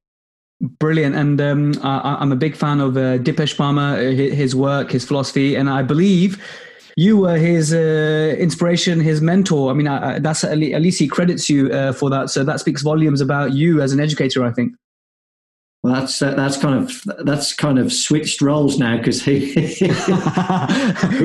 Brilliant, 0.60 1.14
and 1.14 1.40
um, 1.40 1.74
I, 1.82 2.20
am 2.20 2.32
a 2.32 2.36
big 2.36 2.56
fan 2.56 2.80
of 2.80 2.96
uh, 2.96 3.18
Dipesh 3.18 3.56
Parmar, 3.56 3.98
uh, 3.98 4.34
his 4.34 4.56
work, 4.56 4.90
his 4.90 5.04
philosophy, 5.04 5.54
and 5.54 5.70
I 5.70 5.82
believe 5.82 6.42
you 6.96 7.18
were 7.18 7.36
his 7.36 7.74
uh, 7.74 8.34
inspiration, 8.38 8.98
his 8.98 9.20
mentor. 9.20 9.70
I 9.70 9.74
mean, 9.74 9.86
I, 9.86 10.14
I, 10.14 10.18
that's 10.18 10.44
at 10.44 10.56
least 10.56 10.98
he 10.98 11.06
credits 11.06 11.50
you 11.50 11.70
uh, 11.70 11.92
for 11.92 12.08
that. 12.10 12.30
So 12.30 12.42
that 12.42 12.58
speaks 12.58 12.82
volumes 12.82 13.20
about 13.20 13.52
you 13.52 13.82
as 13.82 13.92
an 13.92 14.00
educator, 14.00 14.44
I 14.44 14.50
think. 14.50 14.72
Well, 15.86 15.94
that's 15.94 16.20
uh, 16.20 16.34
that's 16.34 16.56
kind 16.56 16.74
of 16.74 17.00
that's 17.24 17.52
kind 17.54 17.78
of 17.78 17.92
switched 17.92 18.42
roles 18.42 18.76
now 18.76 18.96
because 18.96 19.22
he 19.24 19.54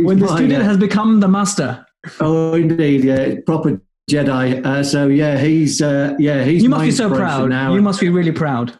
when 0.03 0.19
the 0.19 0.27
student 0.35 0.63
has 0.63 0.77
become 0.77 1.19
the 1.19 1.27
master. 1.27 1.83
Oh, 2.19 2.53
indeed, 2.53 3.03
yeah, 3.03 3.37
proper 3.43 3.81
Jedi. 4.07 4.63
Uh, 4.63 4.83
so 4.83 5.07
yeah, 5.07 5.39
he's 5.39 5.81
uh, 5.81 6.15
yeah 6.19 6.43
he's. 6.43 6.61
You 6.61 6.69
must 6.69 6.83
be 6.83 6.91
so 6.91 7.09
proud. 7.09 7.49
Now. 7.49 7.73
You 7.73 7.81
must 7.81 7.99
be 7.99 8.09
really 8.09 8.31
proud. 8.31 8.77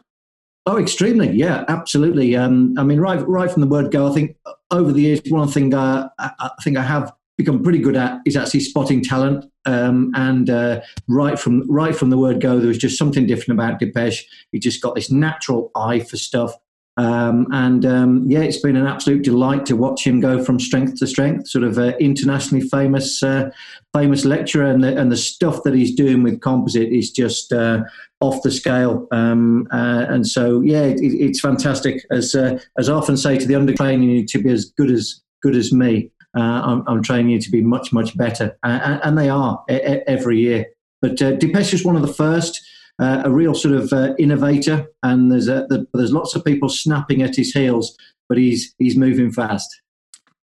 Oh, 0.68 0.78
extremely, 0.78 1.32
yeah, 1.32 1.66
absolutely. 1.68 2.36
Um, 2.36 2.76
I 2.78 2.84
mean, 2.84 3.00
right 3.00 3.28
right 3.28 3.50
from 3.50 3.62
the 3.62 3.68
word 3.68 3.92
go, 3.92 4.08
I 4.08 4.14
think 4.14 4.38
over 4.70 4.92
the 4.92 5.02
years, 5.02 5.22
one 5.30 5.48
thing 5.48 5.74
uh, 5.74 6.10
I, 6.20 6.32
I 6.38 6.52
think 6.64 6.78
I 6.78 6.84
have 6.84 7.12
become 7.42 7.64
pretty 7.64 7.80
good 7.80 7.96
at 7.96 8.20
is 8.26 8.38
actually 8.38 8.62
spotting 8.62 9.04
talent. 9.04 9.46
Um, 9.66 10.12
and 10.16 10.50
uh, 10.50 10.82
right 11.08 11.38
from 11.38 11.70
right 11.70 11.96
from 11.96 12.10
the 12.10 12.18
word 12.18 12.42
go, 12.42 12.60
there 12.60 12.68
was 12.68 12.78
just 12.78 12.98
something 12.98 13.28
different 13.28 13.60
about 13.60 13.80
Dipesh. 13.80 14.22
He 14.52 14.60
just 14.60 14.82
got 14.82 14.96
this 14.96 15.12
natural 15.12 15.72
eye 15.76 16.00
for 16.00 16.18
stuff. 16.18 16.54
Um, 16.98 17.48
and 17.52 17.86
um, 17.86 18.24
yeah, 18.28 18.42
it's 18.42 18.60
been 18.60 18.76
an 18.76 18.86
absolute 18.86 19.24
delight 19.24 19.66
to 19.68 19.76
watch 19.76 20.06
him 20.06 20.20
go 20.20 20.44
from 20.44 20.60
strength 20.60 21.00
to 21.00 21.08
strength. 21.08 21.48
Sort 21.48 21.64
of 21.64 21.78
uh, 21.78 21.94
internationally 22.00 22.68
famous, 22.68 23.24
uh, 23.24 23.50
famous 23.94 24.26
lecturer, 24.26 24.66
and 24.66 24.84
the, 24.84 24.98
and 25.00 25.12
the 25.12 25.18
stuff 25.18 25.64
that 25.64 25.74
he's 25.74 25.96
doing 25.96 26.22
with 26.22 26.42
composite 26.42 26.92
is 26.92 27.12
just 27.12 27.54
uh, 27.54 27.84
off 28.20 28.44
the 28.44 28.52
scale. 28.52 29.08
Um, 29.12 29.68
uh, 29.72 30.06
and 30.10 30.28
so, 30.28 30.62
yeah, 30.62 30.84
it, 30.84 31.00
it's 31.02 31.40
fantastic. 31.40 32.06
As 32.12 32.36
uh, 32.36 32.60
as 32.78 32.90
I 32.90 32.94
often 32.94 33.18
say 33.18 33.38
to 33.38 33.46
the 33.46 33.54
undertraining, 33.54 34.04
you 34.04 34.14
need 34.14 34.28
to 34.30 34.44
be 34.44 34.52
as 34.52 34.66
good 34.66 34.92
as 34.92 35.22
good 35.42 35.56
as 35.56 35.72
me 35.72 36.12
I'm, 36.40 36.84
I'm, 36.88 37.04
training 37.04 37.32
you 37.32 37.42
to 37.42 37.52
be 37.52 37.62
much, 37.62 37.92
much 37.92 38.16
better. 38.18 38.58
Uh, 38.64 39.00
and 39.04 39.18
they 39.18 39.30
are 39.30 39.64
every 39.70 40.40
year. 40.40 40.68
But 41.02 41.22
uh, 41.22 41.34
Dipesh 41.34 41.74
is 41.74 41.84
one 41.84 41.96
of 41.96 42.04
the 42.04 42.14
first, 42.14 42.62
uh, 43.00 43.24
a 43.26 43.32
real 43.32 43.56
sort 43.56 43.76
of 43.76 43.92
uh, 43.92 44.14
innovator, 44.20 44.88
and 45.04 45.32
there's, 45.32 45.48
a, 45.48 45.66
the, 45.70 45.88
there's 45.94 46.14
lots 46.14 46.36
of 46.36 46.46
people 46.46 46.70
snapping 46.70 47.22
at 47.22 47.36
his 47.36 47.52
heels, 47.52 47.98
but 48.30 48.38
he's, 48.38 48.74
he's 48.78 48.96
moving 48.96 49.32
fast. 49.32 49.82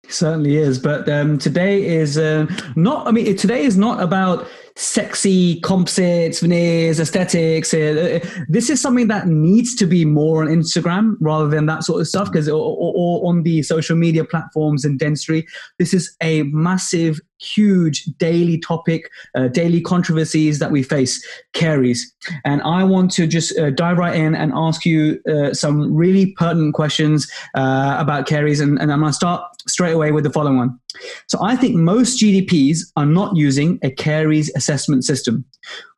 Certainly 0.09 0.57
is. 0.57 0.79
But 0.79 1.07
um, 1.09 1.37
today 1.37 1.85
is 1.85 2.17
uh, 2.17 2.47
not, 2.75 3.07
I 3.07 3.11
mean, 3.11 3.35
today 3.35 3.63
is 3.63 3.77
not 3.77 4.01
about 4.01 4.47
sexy 4.77 5.59
composites, 5.61 6.39
veneers, 6.39 6.99
aesthetics. 6.99 7.73
Uh, 7.73 8.21
uh, 8.23 8.43
this 8.47 8.69
is 8.69 8.79
something 8.79 9.07
that 9.07 9.27
needs 9.27 9.75
to 9.75 9.87
be 9.87 10.05
more 10.05 10.43
on 10.43 10.47
Instagram 10.47 11.15
rather 11.19 11.47
than 11.47 11.65
that 11.65 11.83
sort 11.83 11.99
of 11.99 12.07
stuff 12.07 12.31
because 12.31 12.47
or, 12.47 12.61
or, 12.61 12.93
or, 12.95 13.29
on 13.29 13.41
the 13.41 13.63
social 13.63 13.95
media 13.95 14.23
platforms 14.23 14.85
and 14.85 14.99
dentistry. 14.99 15.47
This 15.79 15.95
is 15.95 16.15
a 16.21 16.43
massive, 16.43 17.19
huge 17.39 18.05
daily 18.19 18.59
topic, 18.59 19.09
uh, 19.35 19.47
daily 19.47 19.81
controversies 19.81 20.59
that 20.59 20.71
we 20.71 20.83
face, 20.83 21.25
caries. 21.53 22.13
And 22.45 22.61
I 22.61 22.83
want 22.83 23.11
to 23.13 23.25
just 23.25 23.57
uh, 23.57 23.71
dive 23.71 23.97
right 23.97 24.15
in 24.15 24.35
and 24.35 24.51
ask 24.55 24.85
you 24.85 25.19
uh, 25.27 25.55
some 25.55 25.93
really 25.93 26.33
pertinent 26.33 26.75
questions 26.75 27.29
uh, 27.55 27.95
about 27.97 28.27
caries. 28.27 28.59
And, 28.59 28.79
and 28.79 28.91
I'm 28.91 28.99
going 28.99 29.09
to 29.09 29.15
start 29.15 29.43
straight 29.67 29.93
away 29.93 30.11
with 30.11 30.23
the 30.23 30.29
following 30.29 30.57
one. 30.57 30.79
So 31.27 31.39
I 31.41 31.55
think 31.55 31.75
most 31.75 32.19
GDPs 32.21 32.79
are 32.95 33.05
not 33.05 33.35
using 33.35 33.79
a 33.83 33.91
caries 33.91 34.51
assessment 34.55 35.05
system. 35.05 35.45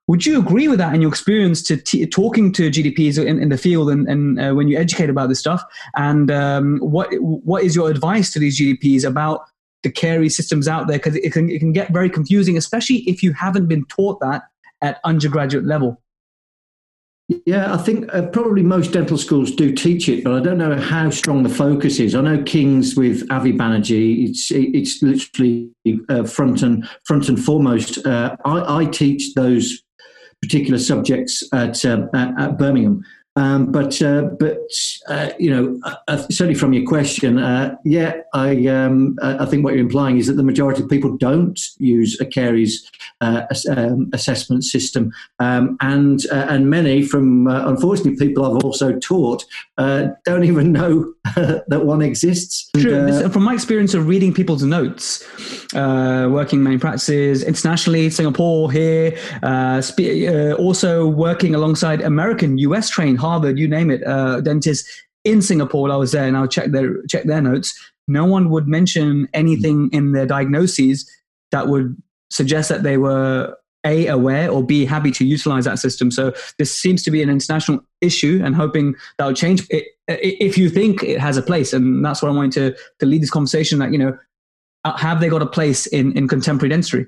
Would 0.07 0.25
you 0.25 0.39
agree 0.39 0.67
with 0.67 0.79
that 0.79 0.95
in 0.95 1.01
your 1.01 1.09
experience 1.09 1.61
to 1.63 1.77
t- 1.77 2.05
talking 2.07 2.51
to 2.53 2.71
GDPs 2.71 3.23
in, 3.23 3.39
in 3.39 3.49
the 3.49 3.57
field 3.57 3.91
and, 3.91 4.07
and 4.07 4.39
uh, 4.39 4.53
when 4.53 4.67
you 4.67 4.75
educate 4.75 5.07
about 5.07 5.29
this 5.29 5.39
stuff? 5.39 5.63
And 5.95 6.31
um, 6.31 6.79
what 6.79 7.13
what 7.19 7.63
is 7.63 7.75
your 7.75 7.91
advice 7.91 8.33
to 8.33 8.39
these 8.39 8.59
GDPs 8.59 9.05
about 9.05 9.41
the 9.83 9.91
caries 9.91 10.35
systems 10.35 10.67
out 10.67 10.87
there? 10.87 10.97
Because 10.97 11.15
it 11.17 11.31
can, 11.31 11.49
it 11.51 11.59
can 11.59 11.73
get 11.73 11.93
very 11.93 12.09
confusing, 12.09 12.57
especially 12.57 12.97
if 13.07 13.21
you 13.21 13.33
haven't 13.33 13.67
been 13.67 13.85
taught 13.85 14.19
that 14.21 14.43
at 14.81 14.99
undergraduate 15.03 15.65
level. 15.65 16.01
Yeah, 17.45 17.71
I 17.71 17.77
think 17.77 18.11
uh, 18.11 18.23
probably 18.27 18.63
most 18.63 18.91
dental 18.91 19.17
schools 19.17 19.51
do 19.51 19.71
teach 19.71 20.09
it, 20.09 20.23
but 20.23 20.33
I 20.33 20.39
don't 20.39 20.57
know 20.57 20.75
how 20.75 21.11
strong 21.11 21.43
the 21.43 21.49
focus 21.49 21.99
is. 21.99 22.15
I 22.15 22.21
know 22.21 22.41
King's 22.41 22.95
with 22.95 23.31
Avi 23.31 23.53
Banerjee, 23.53 24.27
it's 24.27 24.49
it's 24.49 25.03
literally 25.03 25.69
uh, 26.09 26.23
front 26.23 26.63
and 26.63 26.89
front 27.05 27.29
and 27.29 27.43
foremost. 27.43 28.03
Uh, 28.03 28.35
I, 28.45 28.79
I, 28.79 28.85
teach 28.85 29.35
those 29.35 29.83
particular 30.41 30.79
subjects 30.79 31.43
at, 31.53 31.85
um, 31.85 32.09
at, 32.15 32.33
at 32.39 32.57
Birmingham, 32.57 33.03
um, 33.35 33.71
but 33.71 34.01
uh, 34.01 34.23
but 34.23 34.57
uh, 35.07 35.29
you 35.39 35.49
know, 35.49 35.79
uh, 35.83 35.95
uh 36.07 36.17
certainly 36.29 36.55
from 36.55 36.73
your 36.73 36.85
question, 36.85 37.37
uh, 37.37 37.75
yeah, 37.85 38.21
I 38.33 38.65
um, 38.67 39.17
I 39.21 39.45
think 39.45 39.63
what 39.63 39.73
you're 39.73 39.83
implying 39.83 40.17
is 40.17 40.27
that 40.27 40.33
the 40.33 40.43
majority 40.43 40.83
of 40.83 40.89
people 40.89 41.15
don't 41.15 41.59
use 41.77 42.19
a 42.19 42.25
caries 42.25 42.89
uh, 43.21 43.43
um, 43.69 44.09
assessment 44.13 44.63
system, 44.63 45.13
um, 45.39 45.77
and 45.79 46.25
and 46.31 46.69
many 46.69 47.03
from 47.03 47.47
unfortunately 47.47 48.15
people 48.15 48.45
I've 48.45 48.63
also 48.63 48.97
taught 48.99 49.45
don't 49.77 50.43
even 50.43 50.71
know 50.71 51.13
that 51.35 51.85
one 51.85 52.01
exists. 52.01 52.69
True. 52.75 53.29
from 53.29 53.43
my 53.43 53.53
experience 53.53 53.93
of 53.93 54.07
reading 54.07 54.33
people's 54.33 54.63
notes, 54.63 55.23
working 55.73 56.63
many 56.63 56.77
practices 56.77 57.43
internationally, 57.43 58.09
Singapore, 58.09 58.71
here, 58.71 59.15
spe- 59.81 60.57
also 60.59 61.07
working 61.07 61.55
alongside 61.55 62.01
American, 62.01 62.57
US 62.57 62.89
trained 62.89 63.19
Harvard, 63.29 63.59
you 63.59 63.67
name 63.67 63.91
it, 63.91 64.05
uh, 64.05 64.41
dentists 64.41 64.89
in 65.23 65.41
Singapore. 65.41 65.91
I 65.91 65.95
was 65.95 66.11
there 66.11 66.27
and 66.27 66.35
I'll 66.35 66.47
check 66.47 66.71
their 66.71 67.03
check 67.03 67.25
their 67.25 67.41
notes. 67.41 67.73
No 68.07 68.25
one 68.25 68.49
would 68.49 68.67
mention 68.67 69.27
anything 69.33 69.89
in 69.91 70.13
their 70.13 70.25
diagnoses 70.25 71.09
that 71.51 71.67
would 71.67 71.95
suggest 72.31 72.69
that 72.69 72.83
they 72.83 72.97
were 72.97 73.55
a 73.85 74.07
aware 74.07 74.49
or 74.51 74.63
b 74.63 74.85
happy 74.85 75.11
to 75.11 75.25
utilize 75.25 75.65
that 75.65 75.79
system. 75.79 76.11
So 76.11 76.33
this 76.57 76.77
seems 76.77 77.03
to 77.03 77.11
be 77.11 77.21
an 77.21 77.29
international 77.29 77.79
issue, 78.01 78.41
and 78.43 78.55
hoping 78.55 78.95
that 79.17 79.25
will 79.25 79.33
change. 79.33 79.65
It, 79.69 79.85
if 80.07 80.57
you 80.57 80.69
think 80.69 81.03
it 81.03 81.19
has 81.19 81.37
a 81.37 81.41
place, 81.41 81.71
and 81.71 82.03
that's 82.03 82.21
what 82.21 82.29
I 82.29 82.35
wanted 82.35 82.51
to 82.53 82.83
to 82.99 83.05
lead 83.05 83.21
this 83.21 83.29
conversation. 83.29 83.79
That 83.79 83.91
you 83.91 83.97
know, 83.97 84.17
uh, 84.83 84.97
have 84.97 85.21
they 85.21 85.29
got 85.29 85.41
a 85.41 85.47
place 85.47 85.85
in 85.85 86.17
in 86.17 86.27
contemporary 86.27 86.69
dentistry? 86.69 87.07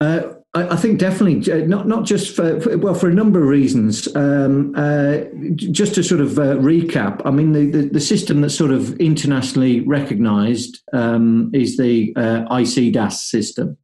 Uh, 0.00 0.34
I, 0.54 0.76
think 0.76 0.98
definitely 0.98 1.64
not 1.64 1.88
not 1.88 2.04
just 2.04 2.36
for, 2.36 2.60
for, 2.60 2.76
well 2.76 2.94
for 2.94 3.08
a 3.08 3.14
number 3.14 3.42
of 3.42 3.48
reasons. 3.48 4.14
Um, 4.14 4.74
uh, 4.76 5.20
just 5.54 5.94
to 5.94 6.02
sort 6.02 6.20
of 6.20 6.38
uh, 6.38 6.56
recap, 6.56 7.22
I 7.24 7.30
mean 7.30 7.52
the, 7.52 7.70
the, 7.70 7.88
the 7.88 8.00
system 8.00 8.42
that's 8.42 8.54
sort 8.54 8.70
of 8.70 8.94
internationally 9.00 9.80
recognised 9.80 10.82
um, 10.92 11.50
is 11.54 11.78
the 11.78 12.12
uh, 12.16 12.44
ICDAS 12.50 13.12
system, 13.12 13.78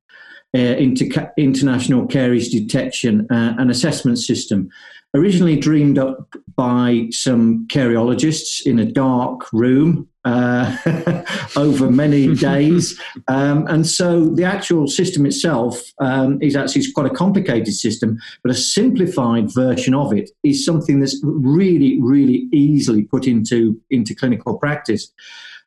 uh, 0.54 0.58
Inter- 0.58 1.32
International 1.38 2.06
Caries 2.06 2.50
Detection 2.50 3.26
uh, 3.30 3.54
and 3.58 3.70
Assessment 3.70 4.18
System, 4.18 4.68
originally 5.14 5.56
dreamed 5.56 5.98
up 5.98 6.34
by 6.54 7.06
some 7.10 7.66
cariologists 7.68 8.66
in 8.66 8.78
a 8.78 8.84
dark 8.84 9.52
room 9.52 10.08
uh, 10.24 11.24
over 11.56 11.90
many 11.90 12.34
days. 12.50 13.00
Um, 13.28 13.66
and 13.68 13.86
so 13.86 14.28
the 14.28 14.44
actual 14.44 14.86
system 14.86 15.24
itself 15.24 15.80
um, 16.00 16.38
is 16.42 16.56
actually 16.56 16.90
quite 16.92 17.10
a 17.10 17.14
complicated 17.14 17.72
system, 17.72 18.18
but 18.42 18.50
a 18.50 18.54
simplified 18.54 19.52
version 19.52 19.94
of 19.94 20.12
it 20.12 20.30
is 20.44 20.64
something 20.64 21.00
that's 21.00 21.18
really, 21.22 21.98
really 22.02 22.48
easily 22.52 23.04
put 23.04 23.26
into, 23.26 23.80
into 23.90 24.14
clinical 24.14 24.58
practice. 24.58 25.10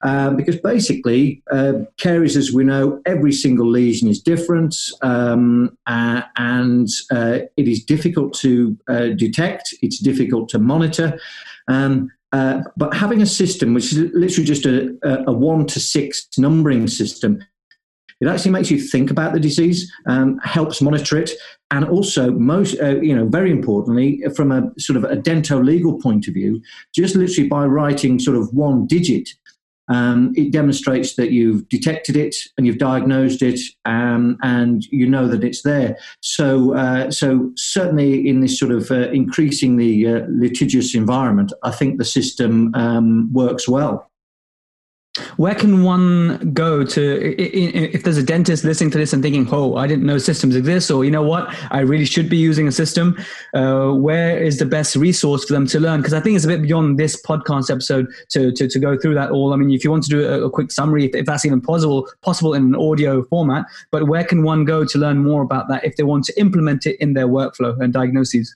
Um, 0.04 0.36
because 0.36 0.60
basically, 0.60 1.44
uh, 1.52 1.74
caries, 1.98 2.36
as 2.36 2.52
we 2.52 2.64
know, 2.64 3.02
every 3.06 3.32
single 3.32 3.70
lesion 3.70 4.10
is 4.10 4.20
different 4.20 4.76
um, 5.04 5.78
uh, 5.86 6.24
and 6.38 6.88
uh, 7.12 7.40
it 7.56 7.68
is 7.68 7.84
difficult 7.84 8.34
to 8.36 8.78
uh, 8.88 9.08
detect, 9.10 9.76
it's 9.82 10.00
difficult 10.00 10.50
to 10.50 10.60
monitor. 10.60 11.20
Um, 11.68 12.12
uh, 12.32 12.62
but 12.78 12.94
having 12.94 13.22
a 13.22 13.26
system 13.26 13.74
which 13.74 13.92
is 13.92 13.98
literally 14.14 14.46
just 14.46 14.66
a, 14.66 14.98
a, 15.28 15.34
one 15.34 15.68
to 15.68 15.80
six 15.80 16.28
numbering 16.38 16.88
system, 16.88 17.44
it 18.22 18.28
actually 18.28 18.52
makes 18.52 18.72
you 18.72 18.80
think 18.80 19.12
about 19.12 19.34
the 19.34 19.40
disease, 19.40 19.92
um, 20.06 20.40
helps 20.44 20.82
monitor 20.82 21.18
it, 21.18 21.32
and 21.72 21.84
also 21.86 22.32
most, 22.32 22.80
uh, 22.80 23.02
you 23.02 23.16
know, 23.16 23.28
very 23.28 23.52
importantly, 23.52 24.24
from 24.36 24.52
a 24.52 24.72
sort 24.80 24.98
of 24.98 25.04
a 25.04 25.16
dento 25.16 25.62
legal 25.62 26.00
point 26.00 26.28
of 26.28 26.34
view, 26.34 26.62
just 26.96 27.16
literally 27.16 27.50
by 27.50 27.66
writing 27.66 28.20
sort 28.20 28.38
of 28.38 28.54
one 28.54 28.88
digit 28.88 29.30
um, 29.92 30.32
it 30.36 30.52
demonstrates 30.52 31.16
that 31.16 31.32
you've 31.32 31.68
detected 31.68 32.16
it 32.16 32.36
and 32.58 32.66
you've 32.66 32.78
diagnosed 32.78 33.42
it, 33.42 33.60
um, 33.86 34.38
and 34.42 34.86
you 34.86 35.06
know 35.06 35.28
that 35.28 35.44
it's 35.44 35.64
there. 35.64 35.98
So, 36.22 36.74
uh, 36.76 37.12
so 37.12 37.52
certainly 37.58 38.28
in 38.28 38.40
this 38.40 38.58
sort 38.58 38.72
of 38.72 38.90
uh, 38.90 39.10
increasingly 39.12 40.08
uh, 40.08 40.26
litigious 40.30 40.96
environment, 40.96 41.52
I 41.64 41.72
think 41.72 41.98
the 41.98 42.06
system 42.06 42.74
um, 42.74 43.32
works 43.34 43.68
well. 43.68 44.11
Where 45.38 45.56
can 45.56 45.84
one 45.84 46.52
go 46.54 46.84
to 46.84 47.42
if 47.42 48.04
there's 48.04 48.18
a 48.18 48.24
dentist 48.24 48.64
listening 48.64 48.92
to 48.92 48.98
this 48.98 49.14
and 49.14 49.22
thinking, 49.22 49.48
"Oh, 49.52 49.76
I 49.76 49.88
didn't 49.88 50.06
know 50.06 50.18
systems 50.18 50.56
exist," 50.56 50.92
or 50.92 51.06
you 51.06 51.12
know 51.12 51.24
what, 51.24 51.54
I 51.72 51.82
really 51.82 52.06
should 52.06 52.30
be 52.30 52.38
using 52.38 52.68
a 52.68 52.72
system. 52.72 53.18
Uh, 53.54 53.92
where 53.92 54.38
is 54.38 54.58
the 54.60 54.66
best 54.66 54.96
resource 54.96 55.46
for 55.46 55.54
them 55.54 55.68
to 55.68 55.80
learn? 55.80 56.00
Because 56.00 56.14
I 56.14 56.20
think 56.20 56.36
it's 56.36 56.46
a 56.46 56.48
bit 56.48 56.62
beyond 56.62 57.00
this 57.00 57.22
podcast 57.22 57.72
episode 57.72 58.08
to, 58.30 58.52
to, 58.52 58.68
to 58.68 58.80
go 58.80 58.98
through 58.98 59.16
that 59.16 59.32
all. 59.32 59.54
I 59.54 59.56
mean, 59.56 59.72
if 59.72 59.84
you 59.84 59.92
want 59.92 60.04
to 60.04 60.10
do 60.10 60.28
a, 60.28 60.46
a 60.46 60.50
quick 60.50 60.72
summary, 60.72 61.06
if, 61.06 61.16
if, 61.16 61.26
that's 61.26 61.46
even 61.46 61.62
possible, 61.62 62.08
possible 62.22 62.54
in 62.54 62.64
an 62.64 62.76
audio 62.76 63.24
format, 63.26 63.66
but 63.92 64.08
where 64.08 64.24
can 64.24 64.44
one 64.44 64.66
go 64.66 64.86
to 64.86 64.98
learn 64.98 65.20
more 65.20 65.42
about 65.42 65.68
that 65.70 65.84
if 65.84 65.96
they 65.96 66.04
want 66.04 66.26
to 66.26 66.40
implement 66.40 66.86
it 66.86 66.98
in 67.00 67.14
their 67.14 67.28
workflow 67.28 67.80
and 67.80 67.94
diagnoses? 67.94 68.56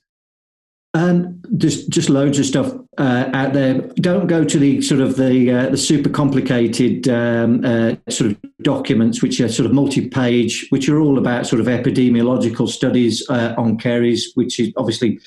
Um, 0.96 1.42
just 1.58 1.90
just 1.90 2.10
loads 2.10 2.40
of 2.40 2.46
stuff 2.46 2.74
uh, 2.98 3.30
out 3.34 3.52
there. 3.52 3.82
Don't 3.96 4.28
go 4.28 4.46
to 4.46 4.58
the 4.58 4.82
sort 4.82 5.02
of 5.02 5.18
the 5.18 5.52
uh, 5.52 5.70
the 5.70 5.78
super 5.78 6.10
complicated 6.10 7.10
um, 7.10 7.66
uh, 7.66 7.96
sort 8.10 8.32
of 8.32 8.38
documents, 8.62 9.22
which 9.22 9.42
are 9.42 9.50
sort 9.50 9.66
of 9.66 9.74
multi-page, 9.74 10.68
which 10.70 10.88
are 10.88 10.98
all 11.02 11.18
about 11.18 11.48
sort 11.48 11.60
of 11.60 11.68
epidemiological 11.68 12.70
studies 12.70 13.22
uh, 13.30 13.54
on 13.58 13.78
caries, 13.78 14.32
which 14.36 14.58
is 14.58 14.72
obviously 14.78 15.20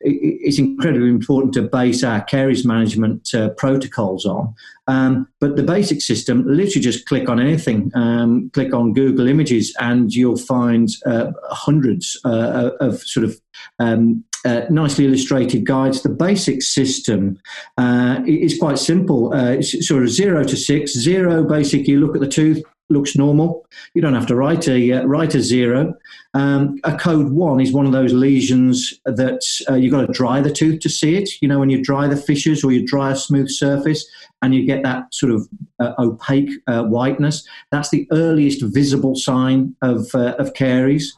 it's 0.00 0.58
incredibly 0.58 1.08
important 1.08 1.54
to 1.54 1.62
base 1.62 2.02
our 2.02 2.22
caries 2.24 2.64
management 2.64 3.32
uh, 3.32 3.50
protocols 3.50 4.26
on. 4.26 4.52
Um, 4.88 5.28
but 5.38 5.54
the 5.54 5.62
basic 5.62 6.02
system, 6.02 6.44
literally 6.44 6.80
just 6.80 7.06
click 7.06 7.28
on 7.28 7.38
anything, 7.38 7.92
um, 7.94 8.50
click 8.54 8.74
on 8.74 8.92
Google 8.92 9.28
Images, 9.28 9.72
and 9.78 10.12
you'll 10.12 10.36
find 10.36 10.88
uh, 11.06 11.30
hundreds 11.44 12.20
of 12.24 13.00
sort 13.02 13.24
of 13.24 13.40
um, 13.78 14.24
uh, 14.44 14.62
nicely 14.70 15.06
illustrated 15.06 15.64
guides. 15.66 16.02
The 16.02 16.08
basic 16.08 16.62
system 16.62 17.38
uh, 17.78 18.20
is 18.26 18.58
quite 18.58 18.78
simple. 18.78 19.32
Uh, 19.32 19.52
it's 19.52 19.86
sort 19.86 20.02
of 20.02 20.10
zero 20.10 20.44
to 20.44 20.56
six. 20.56 20.92
Zero, 20.92 21.44
basically, 21.44 21.92
you 21.92 22.00
look 22.00 22.14
at 22.14 22.20
the 22.20 22.28
tooth, 22.28 22.62
looks 22.92 23.16
normal. 23.16 23.66
You 23.94 24.02
don't 24.02 24.14
have 24.14 24.26
to 24.26 24.36
write 24.36 24.68
a 24.68 24.92
uh, 24.92 25.04
write 25.04 25.34
a 25.34 25.40
zero. 25.40 25.94
Um, 26.34 26.78
a 26.84 26.96
code 26.96 27.32
one 27.32 27.60
is 27.60 27.72
one 27.72 27.86
of 27.86 27.92
those 27.92 28.12
lesions 28.12 28.94
that 29.04 29.42
uh, 29.68 29.74
you've 29.74 29.92
got 29.92 30.06
to 30.06 30.12
dry 30.12 30.40
the 30.40 30.52
tooth 30.52 30.80
to 30.80 30.88
see 30.88 31.16
it. 31.16 31.30
You 31.40 31.48
know, 31.48 31.58
when 31.58 31.70
you 31.70 31.82
dry 31.82 32.06
the 32.06 32.16
fissures 32.16 32.64
or 32.64 32.72
you 32.72 32.86
dry 32.86 33.12
a 33.12 33.16
smooth 33.16 33.50
surface 33.50 34.06
and 34.40 34.54
you 34.54 34.66
get 34.66 34.82
that 34.82 35.12
sort 35.14 35.32
of 35.32 35.48
uh, 35.78 35.92
opaque 35.98 36.50
uh, 36.66 36.84
whiteness, 36.84 37.46
that's 37.70 37.90
the 37.90 38.06
earliest 38.12 38.62
visible 38.62 39.14
sign 39.14 39.74
of 39.82 40.14
uh, 40.14 40.34
of 40.38 40.54
caries. 40.54 41.16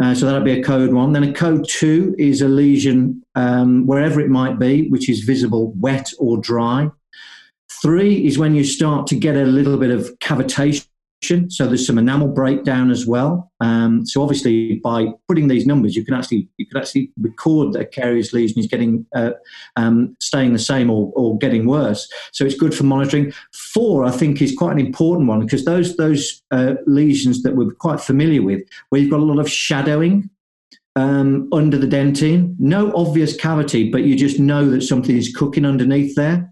Uh, 0.00 0.14
so 0.14 0.24
that'll 0.24 0.40
be 0.40 0.58
a 0.58 0.62
code 0.62 0.92
one. 0.92 1.12
Then 1.12 1.24
a 1.24 1.32
code 1.32 1.66
two 1.68 2.14
is 2.18 2.40
a 2.40 2.48
lesion 2.48 3.22
um, 3.34 3.86
wherever 3.86 4.20
it 4.20 4.30
might 4.30 4.58
be, 4.58 4.88
which 4.88 5.10
is 5.10 5.20
visible 5.20 5.72
wet 5.72 6.10
or 6.18 6.38
dry. 6.38 6.90
Three 7.82 8.26
is 8.26 8.38
when 8.38 8.54
you 8.54 8.64
start 8.64 9.06
to 9.08 9.16
get 9.16 9.36
a 9.36 9.44
little 9.44 9.76
bit 9.76 9.90
of 9.90 10.18
cavitation 10.18 10.86
so 11.22 11.66
there's 11.66 11.86
some 11.86 11.98
enamel 11.98 12.28
breakdown 12.28 12.90
as 12.90 13.06
well. 13.06 13.52
Um, 13.60 14.06
so 14.06 14.22
obviously, 14.22 14.76
by 14.76 15.08
putting 15.28 15.48
these 15.48 15.66
numbers, 15.66 15.94
you 15.94 16.04
can 16.04 16.14
actually 16.14 16.48
you 16.56 16.66
can 16.66 16.78
actually 16.78 17.12
record 17.20 17.72
that 17.72 17.80
a 17.80 17.86
caries 17.86 18.32
lesion 18.32 18.58
is 18.58 18.66
getting 18.66 19.06
uh, 19.14 19.32
um, 19.76 20.16
staying 20.20 20.54
the 20.54 20.58
same 20.58 20.90
or, 20.90 21.12
or 21.14 21.36
getting 21.38 21.66
worse. 21.66 22.10
So 22.32 22.44
it's 22.44 22.54
good 22.54 22.74
for 22.74 22.84
monitoring. 22.84 23.32
Four, 23.52 24.04
I 24.04 24.10
think, 24.10 24.40
is 24.40 24.56
quite 24.56 24.72
an 24.72 24.84
important 24.84 25.28
one 25.28 25.40
because 25.40 25.64
those 25.64 25.96
those 25.96 26.42
uh, 26.50 26.74
lesions 26.86 27.42
that 27.42 27.54
we're 27.54 27.70
quite 27.72 28.00
familiar 28.00 28.42
with, 28.42 28.62
where 28.88 29.00
you've 29.00 29.10
got 29.10 29.20
a 29.20 29.24
lot 29.24 29.38
of 29.38 29.50
shadowing 29.50 30.30
um, 30.96 31.48
under 31.52 31.78
the 31.78 31.86
dentine, 31.86 32.56
no 32.58 32.92
obvious 32.94 33.36
cavity, 33.36 33.90
but 33.90 34.04
you 34.04 34.16
just 34.16 34.40
know 34.40 34.68
that 34.70 34.82
something 34.82 35.16
is 35.16 35.34
cooking 35.34 35.64
underneath 35.64 36.14
there. 36.16 36.49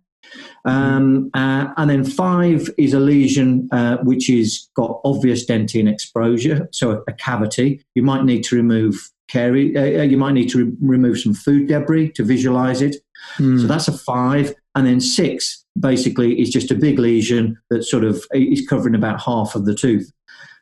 Um, 0.68 1.30
uh, 1.34 1.68
and 1.76 1.88
then 1.88 2.04
five 2.04 2.68
is 2.76 2.92
a 2.92 3.00
lesion 3.00 3.68
uh, 3.72 3.96
which 3.98 4.26
has 4.26 4.68
got 4.74 5.00
obvious 5.04 5.46
dentine 5.46 5.90
exposure, 5.90 6.68
so 6.72 6.90
a, 6.90 7.02
a, 7.08 7.12
cavity. 7.14 7.82
You 7.94 8.02
might 8.02 8.24
need 8.24 8.44
to 8.44 8.56
remove 8.56 9.10
caries. 9.28 9.76
Uh, 9.76 10.02
you 10.02 10.18
might 10.18 10.32
need 10.32 10.50
to 10.50 10.64
re- 10.64 10.72
remove 10.80 11.18
some 11.18 11.34
food 11.34 11.68
debris 11.68 12.10
to 12.12 12.24
visualize 12.24 12.82
it. 12.82 12.96
Mm. 13.38 13.60
So 13.60 13.66
that's 13.66 13.88
a 13.88 13.96
five. 13.96 14.54
And 14.74 14.86
then 14.86 15.00
six 15.00 15.64
basically 15.78 16.40
is 16.40 16.50
just 16.50 16.70
a 16.70 16.74
big 16.74 16.98
lesion 16.98 17.58
that 17.70 17.84
sort 17.84 18.04
of 18.04 18.24
is 18.32 18.66
covering 18.68 18.94
about 18.94 19.20
half 19.20 19.54
of 19.54 19.64
the 19.64 19.74
tooth. 19.74 20.12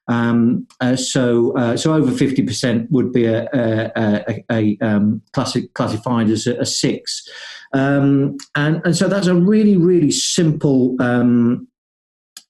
Um, 0.08 0.66
uh, 0.80 0.96
so, 0.96 1.56
uh, 1.56 1.76
so 1.76 1.92
over 1.92 2.12
fifty 2.12 2.42
percent 2.42 2.90
would 2.90 3.12
be 3.12 3.26
a, 3.26 3.48
a, 3.52 3.92
a, 3.96 4.44
a 4.52 4.78
um, 4.80 5.22
classic, 5.32 5.75
classified 5.75 6.28
as 6.30 6.46
a, 6.46 6.64
six, 6.64 7.28
um, 7.72 8.36
and 8.54 8.80
and 8.84 8.96
so 8.96 9.08
that's 9.08 9.26
a 9.26 9.34
really 9.34 9.76
really 9.76 10.12
simple 10.12 10.94
um, 11.00 11.66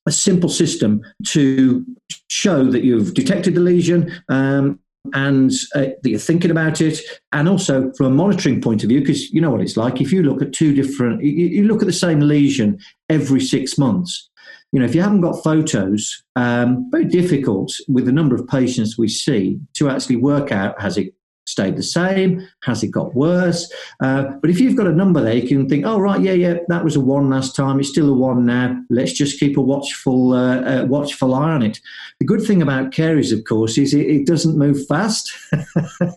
a 0.06 0.12
simple 0.12 0.48
system 0.48 1.02
to 1.26 1.84
show 2.28 2.64
that 2.64 2.84
you've 2.84 3.14
detected 3.14 3.54
the 3.54 3.60
lesion 3.60 4.12
um, 4.28 4.78
and 5.14 5.50
uh, 5.75 5.86
that 6.02 6.10
you're 6.10 6.18
thinking 6.18 6.50
about 6.50 6.80
it, 6.80 6.98
and 7.32 7.48
also 7.48 7.92
from 7.96 8.06
a 8.06 8.10
monitoring 8.10 8.60
point 8.60 8.82
of 8.82 8.88
view, 8.88 9.00
because 9.00 9.30
you 9.30 9.40
know 9.40 9.50
what 9.50 9.60
it's 9.60 9.76
like. 9.76 10.00
If 10.00 10.12
you 10.12 10.22
look 10.22 10.42
at 10.42 10.52
two 10.52 10.75
different, 10.75 11.22
you, 11.22 11.30
you, 11.30 11.64
look 11.64 11.82
at 11.82 11.86
the 11.86 11.92
same 11.92 12.20
lesion 12.20 12.78
every 13.08 13.40
six 13.40 13.78
months. 13.78 14.28
You 14.76 14.80
know, 14.80 14.87
if 14.88 14.95
you 14.95 15.00
haven't 15.00 15.23
got 15.23 15.42
photos, 15.42 16.23
um, 16.37 16.90
very 16.90 17.06
difficult 17.06 17.73
with 17.88 18.04
the 18.04 18.12
number 18.12 18.35
of 18.35 18.47
patients 18.47 18.99
we 18.99 19.09
see 19.09 19.59
to 19.73 19.88
actually 19.88 20.16
work 20.16 20.52
out 20.52 20.78
has 20.78 20.99
it 20.99 21.14
stayed 21.47 21.76
the 21.76 21.83
same? 21.83 22.47
Has 22.65 22.83
it 22.83 22.88
got 22.88 23.15
worse? 23.15 23.73
Uh, 24.00 24.25
but 24.41 24.50
if 24.50 24.61
you've 24.61 24.76
got 24.76 24.87
a 24.87 24.93
number 24.93 25.21
there, 25.21 25.35
you 25.35 25.49
can 25.49 25.69
think, 25.69 25.87
oh, 25.87 25.99
right, 25.99 26.21
yeah, 26.21 26.33
yeah, 26.33 26.59
that 26.69 26.85
was 26.85 26.97
a 26.97 27.00
one 27.00 27.31
last 27.31 27.55
time. 27.55 27.81
It's 27.81 27.88
still 27.88 28.09
a 28.09 28.15
one 28.15 28.45
now. 28.45 28.76
Let's 28.91 29.12
just 29.12 29.38
keep 29.38 29.57
a 29.57 29.61
watchful, 29.61 30.33
uh, 30.33 30.61
uh, 30.61 30.87
watchful 30.87 31.35
eye 31.35 31.53
on 31.53 31.62
it. 31.62 31.81
The 32.21 32.26
good 32.26 32.43
thing 32.43 32.62
about 32.62 32.93
caries, 32.93 33.33
of 33.33 33.45
course, 33.45 33.79
is 33.79 33.95
it, 33.95 34.07
it 34.07 34.26
doesn't 34.26 34.59
move 34.59 34.87
fast. 34.87 35.33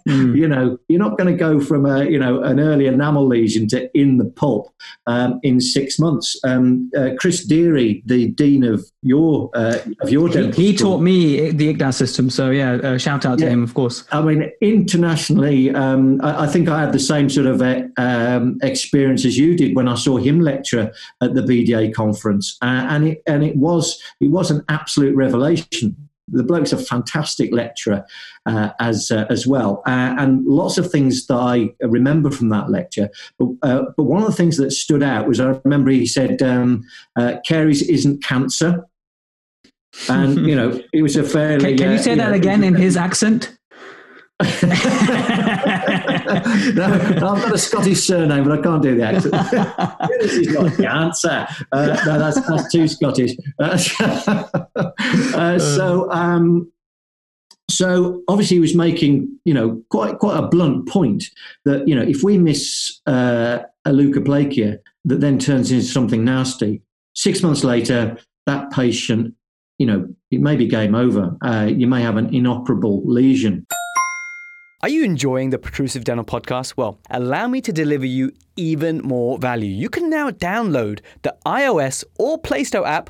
mm. 0.07 0.35
You 0.39 0.47
know, 0.47 0.77
you're 0.87 0.99
not 0.99 1.17
going 1.17 1.29
to 1.29 1.37
go 1.37 1.59
from 1.59 1.85
a, 1.85 2.05
you 2.05 2.17
know, 2.17 2.41
an 2.43 2.59
early 2.61 2.85
enamel 2.85 3.27
lesion 3.27 3.67
to 3.69 3.89
in 3.97 4.17
the 4.17 4.25
pulp 4.25 4.73
um, 5.05 5.39
in 5.43 5.59
six 5.59 5.99
months. 5.99 6.39
Um, 6.45 6.89
uh, 6.97 7.09
Chris 7.19 7.45
Deery, 7.45 8.01
the 8.05 8.29
dean 8.29 8.63
of 8.63 8.85
your 9.01 9.49
uh, 9.53 9.79
of 10.01 10.09
your 10.09 10.29
dental 10.29 10.53
he, 10.53 10.71
he 10.71 10.77
taught 10.77 11.01
me 11.01 11.51
the 11.51 11.73
ICDAS 11.73 11.95
system. 11.95 12.29
So 12.29 12.51
yeah, 12.51 12.73
uh, 12.75 12.97
shout 12.97 13.25
out 13.25 13.39
to 13.39 13.49
him, 13.49 13.63
of 13.63 13.73
course. 13.73 14.05
I 14.11 14.21
mean, 14.21 14.49
international 14.61 15.18
internationally, 15.19 15.73
um, 15.75 16.19
I, 16.21 16.43
I, 16.43 16.47
think 16.47 16.69
I 16.69 16.79
had 16.79 16.93
the 16.93 16.99
same 16.99 17.29
sort 17.29 17.47
of 17.47 17.61
uh, 17.61 17.83
um, 17.97 18.57
experience 18.61 19.25
as 19.25 19.37
you 19.37 19.55
did 19.55 19.75
when 19.75 19.87
I 19.87 19.95
saw 19.95 20.17
him 20.17 20.39
lecture 20.39 20.91
at 21.21 21.33
the 21.33 21.41
BDA 21.41 21.93
conference, 21.93 22.57
uh, 22.61 22.85
and 22.89 23.07
it 23.09 23.23
and 23.27 23.43
it 23.43 23.55
was 23.55 24.01
it 24.19 24.29
was 24.29 24.51
an 24.51 24.63
absolute 24.69 25.15
revelation. 25.15 25.95
The 26.31 26.43
bloke's 26.43 26.71
a 26.71 26.77
fantastic 26.77 27.51
lecturer 27.51 28.05
uh, 28.45 28.69
as 28.79 29.09
uh, 29.11 29.25
as 29.29 29.47
well, 29.47 29.81
uh, 29.85 30.15
and 30.17 30.45
lots 30.45 30.77
of 30.77 30.91
things 30.91 31.27
that 31.27 31.37
I 31.37 31.73
remember 31.81 32.29
from 32.29 32.49
that 32.49 32.69
lecture. 32.69 33.09
But, 33.37 33.47
uh, 33.63 33.83
but 33.97 34.03
one 34.03 34.21
of 34.21 34.27
the 34.27 34.35
things 34.35 34.57
that 34.57 34.71
stood 34.71 35.03
out 35.03 35.27
was 35.27 35.39
I 35.39 35.59
remember 35.63 35.91
he 35.91 36.05
said, 36.05 36.41
um, 36.41 36.83
"Caries 37.45 37.81
isn't 37.81 38.23
cancer." 38.23 38.85
and 40.07 40.45
you 40.45 40.55
know 40.55 40.79
it 40.93 41.01
was 41.01 41.15
a 41.15 41.23
fairly. 41.23 41.69
Can, 41.69 41.77
can 41.77 41.91
you 41.93 41.97
say 41.97 42.13
that 42.13 42.31
again 42.31 42.63
in 42.63 42.75
his 42.75 42.95
accent? 42.95 43.58
No, 44.41 44.47
I've 46.85 47.19
got 47.19 47.53
a 47.53 47.57
Scottish 47.57 48.01
surname, 48.05 48.45
but 48.45 48.59
I 48.59 48.61
can't 48.61 48.81
do 48.81 48.95
the 48.95 49.03
accent. 49.03 49.33
this 50.19 50.33
is 50.33 50.53
not 50.53 50.77
the 50.77 50.89
answer. 50.89 51.47
Uh, 51.71 51.97
no, 52.05 52.17
that's, 52.19 52.39
that's 52.47 52.71
too 52.71 52.87
Scottish. 52.87 53.31
uh, 53.59 53.77
so, 55.59 56.09
um, 56.11 56.71
so 57.69 58.23
obviously 58.29 58.57
he 58.57 58.61
was 58.61 58.75
making, 58.75 59.29
you 59.43 59.53
know, 59.53 59.83
quite 59.89 60.19
quite 60.19 60.37
a 60.37 60.47
blunt 60.47 60.87
point 60.87 61.25
that 61.65 61.87
you 61.87 61.93
know 61.95 62.01
if 62.01 62.23
we 62.23 62.37
miss 62.37 62.99
uh, 63.07 63.59
a 63.85 63.91
leukoplakia 63.91 64.79
that 65.05 65.19
then 65.19 65.37
turns 65.37 65.71
into 65.71 65.85
something 65.85 66.23
nasty, 66.23 66.81
six 67.13 67.43
months 67.43 67.63
later 67.63 68.17
that 68.45 68.71
patient, 68.71 69.35
you 69.77 69.85
know, 69.85 70.07
it 70.31 70.41
may 70.41 70.55
be 70.55 70.65
game 70.65 70.95
over. 70.95 71.35
Uh, 71.41 71.69
you 71.69 71.87
may 71.87 72.01
have 72.01 72.17
an 72.17 72.33
inoperable 72.33 73.03
lesion. 73.05 73.65
Are 74.81 74.87
you 74.87 75.03
enjoying 75.03 75.49
the 75.49 75.57
Protrusive 75.57 76.05
Dental 76.05 76.23
podcast? 76.23 76.75
Well, 76.77 76.99
allow 77.09 77.49
me 77.49 77.59
to 77.59 77.73
deliver 77.73 78.05
you 78.05 78.31
even 78.55 78.99
more 78.99 79.37
value. 79.37 79.67
You 79.69 79.89
can 79.89 80.09
now 80.09 80.29
download 80.29 81.01
the 81.21 81.35
iOS 81.45 82.05
or 82.17 82.37
Play 82.37 82.63
Store 82.63 82.87
app 82.87 83.09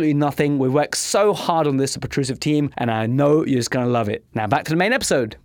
absolutely 0.00 0.18
nothing. 0.18 0.58
We 0.58 0.70
worked 0.70 0.96
so 0.96 1.34
hard 1.34 1.66
on 1.66 1.76
this, 1.76 1.94
Protrusive 1.94 2.40
team, 2.40 2.72
and 2.78 2.90
I 2.90 3.04
know 3.04 3.44
you're 3.44 3.58
just 3.58 3.70
going 3.70 3.84
to 3.84 3.92
love 3.92 4.08
it. 4.08 4.24
Now 4.32 4.46
back 4.46 4.64
to 4.64 4.70
the 4.70 4.76
main 4.76 4.94
episode. 4.94 5.36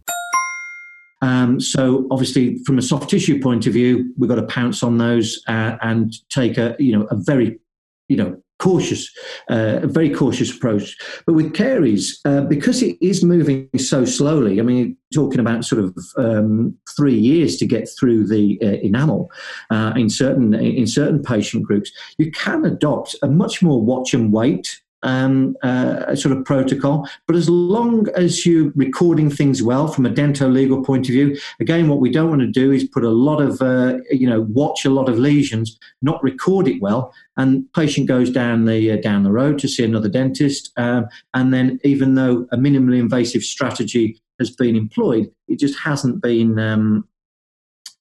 Um, 1.21 1.59
so 1.59 2.07
obviously, 2.09 2.59
from 2.59 2.77
a 2.77 2.81
soft 2.81 3.09
tissue 3.09 3.41
point 3.41 3.67
of 3.67 3.73
view, 3.73 4.13
we've 4.17 4.29
got 4.29 4.35
to 4.35 4.43
pounce 4.43 4.81
on 4.81 4.97
those 4.97 5.43
uh, 5.49 5.75
and 5.81 6.13
take 6.29 6.57
a 6.57 6.73
you 6.79 6.97
know 6.97 7.05
a 7.11 7.17
very 7.17 7.59
you 8.07 8.15
know 8.15 8.41
cautious, 8.59 9.09
uh, 9.49 9.79
very 9.83 10.09
cautious 10.09 10.55
approach. 10.55 10.97
But 11.25 11.33
with 11.33 11.53
caries, 11.53 12.19
uh, 12.25 12.41
because 12.41 12.81
it 12.81 12.97
is 13.01 13.23
moving 13.23 13.69
so 13.77 14.05
slowly, 14.05 14.59
I 14.59 14.63
mean, 14.63 14.97
talking 15.13 15.39
about 15.39 15.65
sort 15.65 15.83
of 15.83 15.97
um, 16.17 16.77
three 16.95 17.17
years 17.17 17.57
to 17.57 17.65
get 17.65 17.87
through 17.99 18.27
the 18.27 18.59
uh, 18.61 18.77
enamel 18.81 19.29
uh, 19.71 19.93
in 19.95 20.09
certain 20.09 20.53
in 20.53 20.87
certain 20.87 21.21
patient 21.21 21.63
groups, 21.63 21.91
you 22.17 22.31
can 22.31 22.65
adopt 22.65 23.15
a 23.21 23.27
much 23.27 23.61
more 23.61 23.81
watch 23.81 24.13
and 24.13 24.31
wait 24.31 24.81
um, 25.03 25.55
uh, 25.63 26.15
sort 26.15 26.35
of 26.35 26.43
protocol. 26.45 27.07
But 27.27 27.35
as 27.35 27.49
long 27.49 28.07
as 28.15 28.45
you're 28.45 28.71
recording 28.75 29.29
things 29.29 29.61
well 29.61 29.87
from 29.87 30.05
a 30.05 30.09
dental 30.09 30.49
legal 30.49 30.83
point 30.83 31.07
of 31.07 31.13
view, 31.13 31.37
again, 31.59 31.87
what 31.87 31.99
we 31.99 32.11
don't 32.11 32.29
want 32.29 32.41
to 32.41 32.47
do 32.47 32.71
is 32.71 32.83
put 32.83 33.03
a 33.03 33.09
lot 33.09 33.41
of, 33.41 33.61
uh, 33.61 33.97
you 34.09 34.27
know, 34.27 34.41
watch 34.41 34.85
a 34.85 34.89
lot 34.89 35.09
of 35.09 35.19
lesions, 35.19 35.77
not 36.01 36.23
record 36.23 36.67
it 36.67 36.81
well, 36.81 37.13
and 37.37 37.71
patient 37.73 38.07
goes 38.07 38.29
down 38.29 38.65
the 38.65 38.91
uh, 38.91 38.97
down 38.97 39.23
the 39.23 39.31
road 39.31 39.59
to 39.59 39.67
see 39.67 39.83
another 39.83 40.09
dentist, 40.09 40.71
um, 40.77 41.07
and 41.33 41.53
then 41.53 41.79
even 41.83 42.15
though 42.15 42.47
a 42.51 42.57
minimally 42.57 42.99
invasive 42.99 43.43
strategy 43.43 44.19
has 44.39 44.49
been 44.49 44.75
employed, 44.75 45.31
it 45.47 45.59
just 45.59 45.79
hasn't 45.79 46.21
been. 46.21 46.59
Um, 46.59 47.07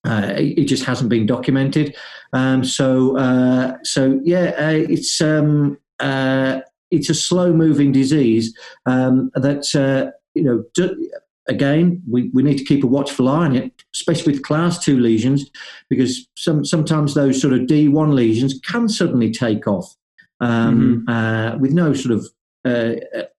uh, 0.06 0.34
it 0.36 0.64
just 0.64 0.84
hasn't 0.84 1.08
been 1.08 1.24
documented. 1.24 1.96
Um, 2.34 2.62
so, 2.62 3.16
uh, 3.16 3.78
so 3.84 4.20
yeah, 4.22 4.52
uh, 4.58 4.84
it's 4.90 5.18
um, 5.22 5.78
uh, 5.98 6.60
it's 6.94 7.10
a 7.10 7.14
slow 7.14 7.52
moving 7.52 7.92
disease 7.92 8.56
um, 8.86 9.30
that 9.34 9.74
uh, 9.74 10.10
you 10.34 10.44
know. 10.44 10.64
Do, 10.74 11.10
again, 11.46 12.02
we, 12.10 12.30
we 12.32 12.42
need 12.42 12.56
to 12.56 12.64
keep 12.64 12.82
a 12.82 12.86
watchful 12.86 13.28
eye 13.28 13.44
on 13.44 13.54
it, 13.54 13.84
especially 13.94 14.32
with 14.32 14.42
class 14.42 14.82
two 14.82 14.98
lesions, 14.98 15.50
because 15.90 16.26
some 16.36 16.64
sometimes 16.64 17.12
those 17.14 17.40
sort 17.40 17.52
of 17.52 17.66
D 17.66 17.88
one 17.88 18.14
lesions 18.14 18.58
can 18.64 18.88
suddenly 18.88 19.30
take 19.30 19.66
off 19.66 19.94
um, 20.40 21.04
mm-hmm. 21.06 21.10
uh, 21.10 21.58
with 21.58 21.72
no 21.72 21.92
sort 21.92 22.14
of 22.14 22.26
uh, 22.64 22.94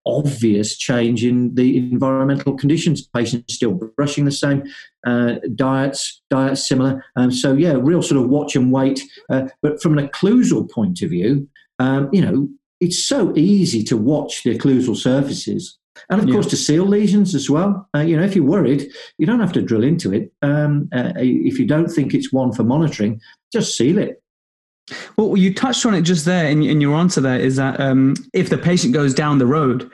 obvious 0.06 0.78
change 0.78 1.26
in 1.26 1.56
the 1.56 1.78
environmental 1.78 2.56
conditions. 2.56 3.08
Patients 3.08 3.56
still 3.56 3.74
brushing 3.98 4.26
the 4.26 4.32
same, 4.32 4.64
uh, 5.08 5.36
diets 5.56 6.22
diets 6.30 6.68
similar. 6.68 7.04
Um, 7.16 7.32
so 7.32 7.54
yeah, 7.54 7.74
real 7.74 8.04
sort 8.04 8.22
of 8.22 8.30
watch 8.30 8.56
and 8.56 8.72
wait. 8.72 9.02
Uh, 9.32 9.48
but 9.64 9.82
from 9.82 9.98
an 9.98 10.08
occlusal 10.08 10.70
point 10.70 11.02
of 11.02 11.10
view, 11.10 11.50
um, 11.80 12.10
you 12.14 12.22
know, 12.22 12.48
it's 12.80 13.04
so 13.04 13.34
easy 13.36 13.84
to 13.84 13.98
watch 13.98 14.44
the 14.44 14.58
occlusal 14.58 14.96
surfaces. 14.96 15.78
And 16.10 16.22
of 16.22 16.28
yeah. 16.28 16.34
course, 16.34 16.48
to 16.48 16.58
seal 16.58 16.86
lesions 16.86 17.34
as 17.34 17.50
well. 17.50 17.88
Uh, 17.96 18.02
you 18.02 18.18
know, 18.18 18.24
if 18.24 18.36
you're 18.36 18.46
worried, 18.46 18.88
you 19.18 19.26
don't 19.26 19.40
have 19.40 19.54
to 19.54 19.62
drill 19.62 19.84
into 19.84 20.14
it. 20.14 20.32
Um, 20.42 20.90
uh, 20.94 21.14
if 21.16 21.58
you 21.58 21.66
don't 21.66 21.88
think 21.88 22.14
it's 22.14 22.34
one 22.34 22.52
for 22.52 22.64
monitoring, 22.64 23.22
just 23.54 23.78
seal 23.78 23.98
it. 23.98 24.22
Well, 25.18 25.38
you 25.38 25.54
touched 25.54 25.86
on 25.86 25.96
it 25.96 26.02
just 26.02 26.26
there 26.26 26.48
in, 26.48 26.62
in 26.64 26.82
your 26.82 26.96
answer. 26.96 27.22
There 27.22 27.40
is 27.40 27.56
that 27.56 27.80
um, 27.80 28.16
if 28.34 28.50
the 28.50 28.58
patient 28.58 28.94
goes 28.94 29.14
down 29.14 29.40
the 29.40 29.48
road, 29.48 29.90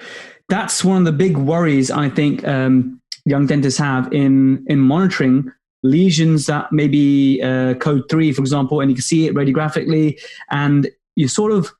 that's 0.50 0.84
one 0.84 0.98
of 0.98 1.06
the 1.06 1.12
big 1.12 1.38
worries 1.38 1.92
I 1.92 2.10
think 2.10 2.46
um, 2.48 3.00
young 3.26 3.46
dentists 3.46 3.80
have 3.80 4.12
in 4.12 4.66
in 4.68 4.80
monitoring 4.80 5.52
lesions 5.84 6.46
that 6.48 6.72
maybe 6.72 7.42
uh, 7.42 7.76
code 7.76 8.04
three, 8.10 8.32
for 8.34 8.42
example, 8.42 8.82
and 8.82 8.92
you 8.92 8.96
can 8.96 9.04
see 9.04 9.28
it 9.28 9.34
radiographically, 9.34 10.20
and 10.50 10.90
you 11.16 11.28
sort 11.28 11.52
of 11.52 11.72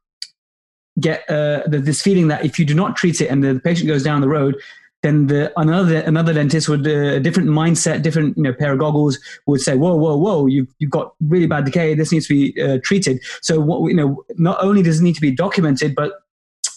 get 1.00 1.30
uh, 1.30 1.62
this 1.68 2.02
feeling 2.02 2.28
that 2.28 2.44
if 2.44 2.60
you 2.60 2.66
do 2.66 2.74
not 2.74 2.96
treat 2.96 3.22
it 3.22 3.28
and 3.28 3.44
the 3.44 3.60
patient 3.64 3.88
goes 3.88 4.04
down 4.04 4.22
the 4.22 4.28
road, 4.28 4.56
then 5.04 5.28
the 5.28 5.52
another 5.60 5.98
another 6.02 6.34
dentist 6.34 6.70
with 6.70 6.86
a 6.86 7.20
different 7.20 7.50
mindset, 7.50 8.04
different 8.04 8.38
you 8.38 8.44
know 8.44 8.54
pair 8.54 8.72
of 8.72 8.80
goggles 8.80 9.18
would 9.48 9.62
say, 9.62 9.76
"Whoa, 9.76 9.96
whoa, 9.96 10.16
whoa! 10.16 10.46
You've 10.46 10.68
you've 10.78 10.92
got 10.92 11.14
really 11.22 11.48
bad 11.48 11.66
decay. 11.66 11.96
This 11.96 12.12
needs 12.12 12.28
to 12.28 12.34
be 12.34 12.62
uh, 12.62 12.78
treated." 12.84 13.22
So 13.42 13.60
what 13.60 13.88
you 13.90 13.96
know, 13.96 14.24
not 14.38 14.64
only 14.64 14.84
does 14.84 15.00
it 15.00 15.04
need 15.04 15.16
to 15.16 15.22
be 15.22 15.32
documented, 15.32 15.96
but 15.96 16.14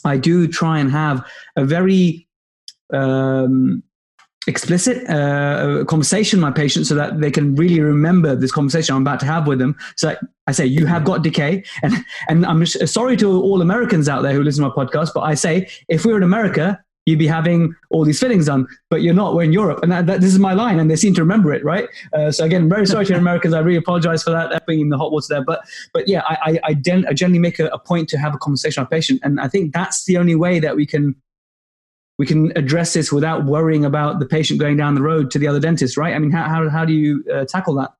I 0.04 0.16
do 0.16 0.48
try 0.48 0.78
and 0.78 0.90
have 0.90 1.26
a 1.56 1.64
very 1.64 2.26
um, 2.92 3.82
explicit 4.46 5.08
uh, 5.08 5.84
conversation 5.86 6.38
with 6.38 6.42
my 6.42 6.50
patients 6.50 6.88
so 6.88 6.94
that 6.94 7.20
they 7.20 7.30
can 7.30 7.54
really 7.54 7.80
remember 7.80 8.34
this 8.34 8.52
conversation 8.52 8.94
I'm 8.94 9.02
about 9.02 9.20
to 9.20 9.26
have 9.26 9.46
with 9.46 9.58
them. 9.58 9.76
So 9.96 10.16
I 10.46 10.52
say, 10.52 10.66
you 10.66 10.86
have 10.86 11.04
got 11.04 11.22
decay. 11.22 11.64
And, 11.82 11.94
and 12.28 12.46
I'm 12.46 12.64
sorry 12.66 13.16
to 13.18 13.42
all 13.42 13.62
Americans 13.62 14.08
out 14.08 14.22
there 14.22 14.32
who 14.32 14.42
listen 14.42 14.62
to 14.62 14.68
my 14.68 14.74
podcast, 14.74 15.10
but 15.14 15.22
I 15.22 15.34
say, 15.34 15.68
if 15.88 16.04
we 16.04 16.12
were 16.12 16.18
in 16.18 16.24
America, 16.24 16.78
you'd 17.06 17.18
be 17.18 17.26
having 17.26 17.74
all 17.90 18.04
these 18.04 18.18
fillings 18.18 18.46
done, 18.46 18.66
but 18.88 19.02
you're 19.02 19.14
not. 19.14 19.34
We're 19.34 19.42
in 19.42 19.52
Europe, 19.52 19.80
and 19.82 19.92
that, 19.92 20.06
that, 20.06 20.20
this 20.20 20.32
is 20.32 20.38
my 20.38 20.54
line, 20.54 20.78
and 20.78 20.90
they 20.90 20.96
seem 20.96 21.14
to 21.14 21.20
remember 21.20 21.52
it, 21.52 21.64
right? 21.64 21.88
Uh, 22.12 22.30
so 22.30 22.44
again, 22.44 22.68
very 22.68 22.86
sorry 22.86 23.04
to 23.06 23.14
Americans. 23.18 23.54
I 23.54 23.60
really 23.60 23.78
apologize 23.78 24.22
for 24.22 24.30
that, 24.30 24.66
being 24.66 24.80
in 24.80 24.88
the 24.88 24.98
hot 24.98 25.12
water 25.12 25.26
there. 25.28 25.44
But 25.44 25.60
but 25.92 26.08
yeah, 26.08 26.22
I 26.26 26.36
I, 26.42 26.60
I, 26.64 26.74
gen- 26.74 27.06
I 27.06 27.12
generally 27.12 27.38
make 27.38 27.58
a, 27.58 27.66
a, 27.66 27.78
point 27.78 28.08
to 28.10 28.18
have 28.18 28.34
a 28.34 28.38
conversation 28.38 28.82
with 28.82 28.88
a 28.88 28.90
patient, 28.90 29.20
and 29.22 29.40
I 29.40 29.48
think 29.48 29.72
that's 29.74 30.04
the 30.04 30.16
only 30.16 30.34
way 30.34 30.60
that 30.60 30.76
we 30.76 30.86
can 30.86 31.14
we 32.18 32.26
can 32.26 32.52
address 32.56 32.94
this 32.94 33.12
without 33.12 33.44
worrying 33.44 33.84
about 33.84 34.20
the 34.20 34.26
patient 34.26 34.60
going 34.60 34.76
down 34.76 34.94
the 34.94 35.02
road 35.02 35.30
to 35.32 35.38
the 35.38 35.48
other 35.48 35.60
dentist, 35.60 35.96
right? 35.96 36.14
I 36.14 36.18
mean, 36.18 36.30
how, 36.30 36.44
how, 36.48 36.68
how 36.68 36.84
do 36.84 36.92
you 36.92 37.24
uh, 37.32 37.44
tackle 37.44 37.74
that? 37.74 37.90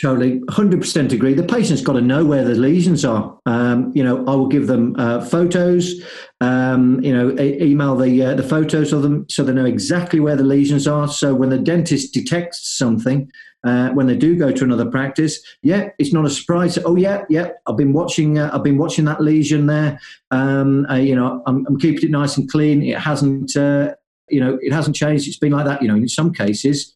Totally, 0.00 0.40
100% 0.40 1.12
agree. 1.12 1.34
The 1.34 1.44
patient's 1.44 1.80
got 1.80 1.92
to 1.92 2.00
know 2.00 2.24
where 2.24 2.44
the 2.44 2.56
lesions 2.56 3.04
are. 3.04 3.38
Um, 3.46 3.92
you 3.94 4.02
know, 4.02 4.26
I 4.26 4.34
will 4.34 4.48
give 4.48 4.66
them 4.66 4.96
uh, 4.98 5.24
photos, 5.24 6.02
um, 6.40 7.00
you 7.00 7.14
know, 7.14 7.30
e- 7.40 7.62
email 7.62 7.94
the, 7.94 8.20
uh, 8.20 8.34
the 8.34 8.42
photos 8.42 8.92
of 8.92 9.02
them 9.02 9.24
so 9.28 9.44
they 9.44 9.52
know 9.52 9.64
exactly 9.64 10.18
where 10.18 10.34
the 10.34 10.42
lesions 10.42 10.88
are. 10.88 11.06
So 11.06 11.32
when 11.32 11.50
the 11.50 11.58
dentist 11.58 12.12
detects 12.12 12.76
something, 12.76 13.30
uh, 13.64 13.90
when 13.90 14.06
they 14.06 14.16
do 14.16 14.36
go 14.36 14.52
to 14.52 14.64
another 14.64 14.90
practice, 14.90 15.40
yeah, 15.62 15.90
it's 15.98 16.12
not 16.12 16.24
a 16.24 16.30
surprise. 16.30 16.78
Oh 16.84 16.96
yeah, 16.96 17.24
yeah, 17.28 17.50
I've 17.66 17.76
been 17.76 17.92
watching. 17.92 18.38
Uh, 18.38 18.50
I've 18.52 18.62
been 18.62 18.78
watching 18.78 19.04
that 19.06 19.20
lesion 19.20 19.66
there. 19.66 19.98
Um, 20.30 20.86
uh, 20.90 20.96
you 20.96 21.14
know, 21.14 21.42
I'm, 21.46 21.66
I'm, 21.66 21.78
keeping 21.78 22.04
it 22.04 22.10
nice 22.10 22.36
and 22.36 22.50
clean. 22.50 22.82
It 22.82 22.98
hasn't. 22.98 23.56
Uh, 23.56 23.94
you 24.28 24.40
know, 24.40 24.58
it 24.62 24.72
hasn't 24.72 24.96
changed. 24.96 25.28
It's 25.28 25.38
been 25.38 25.52
like 25.52 25.66
that. 25.66 25.82
You 25.82 25.88
know, 25.88 25.96
in 25.96 26.08
some 26.08 26.32
cases, 26.32 26.94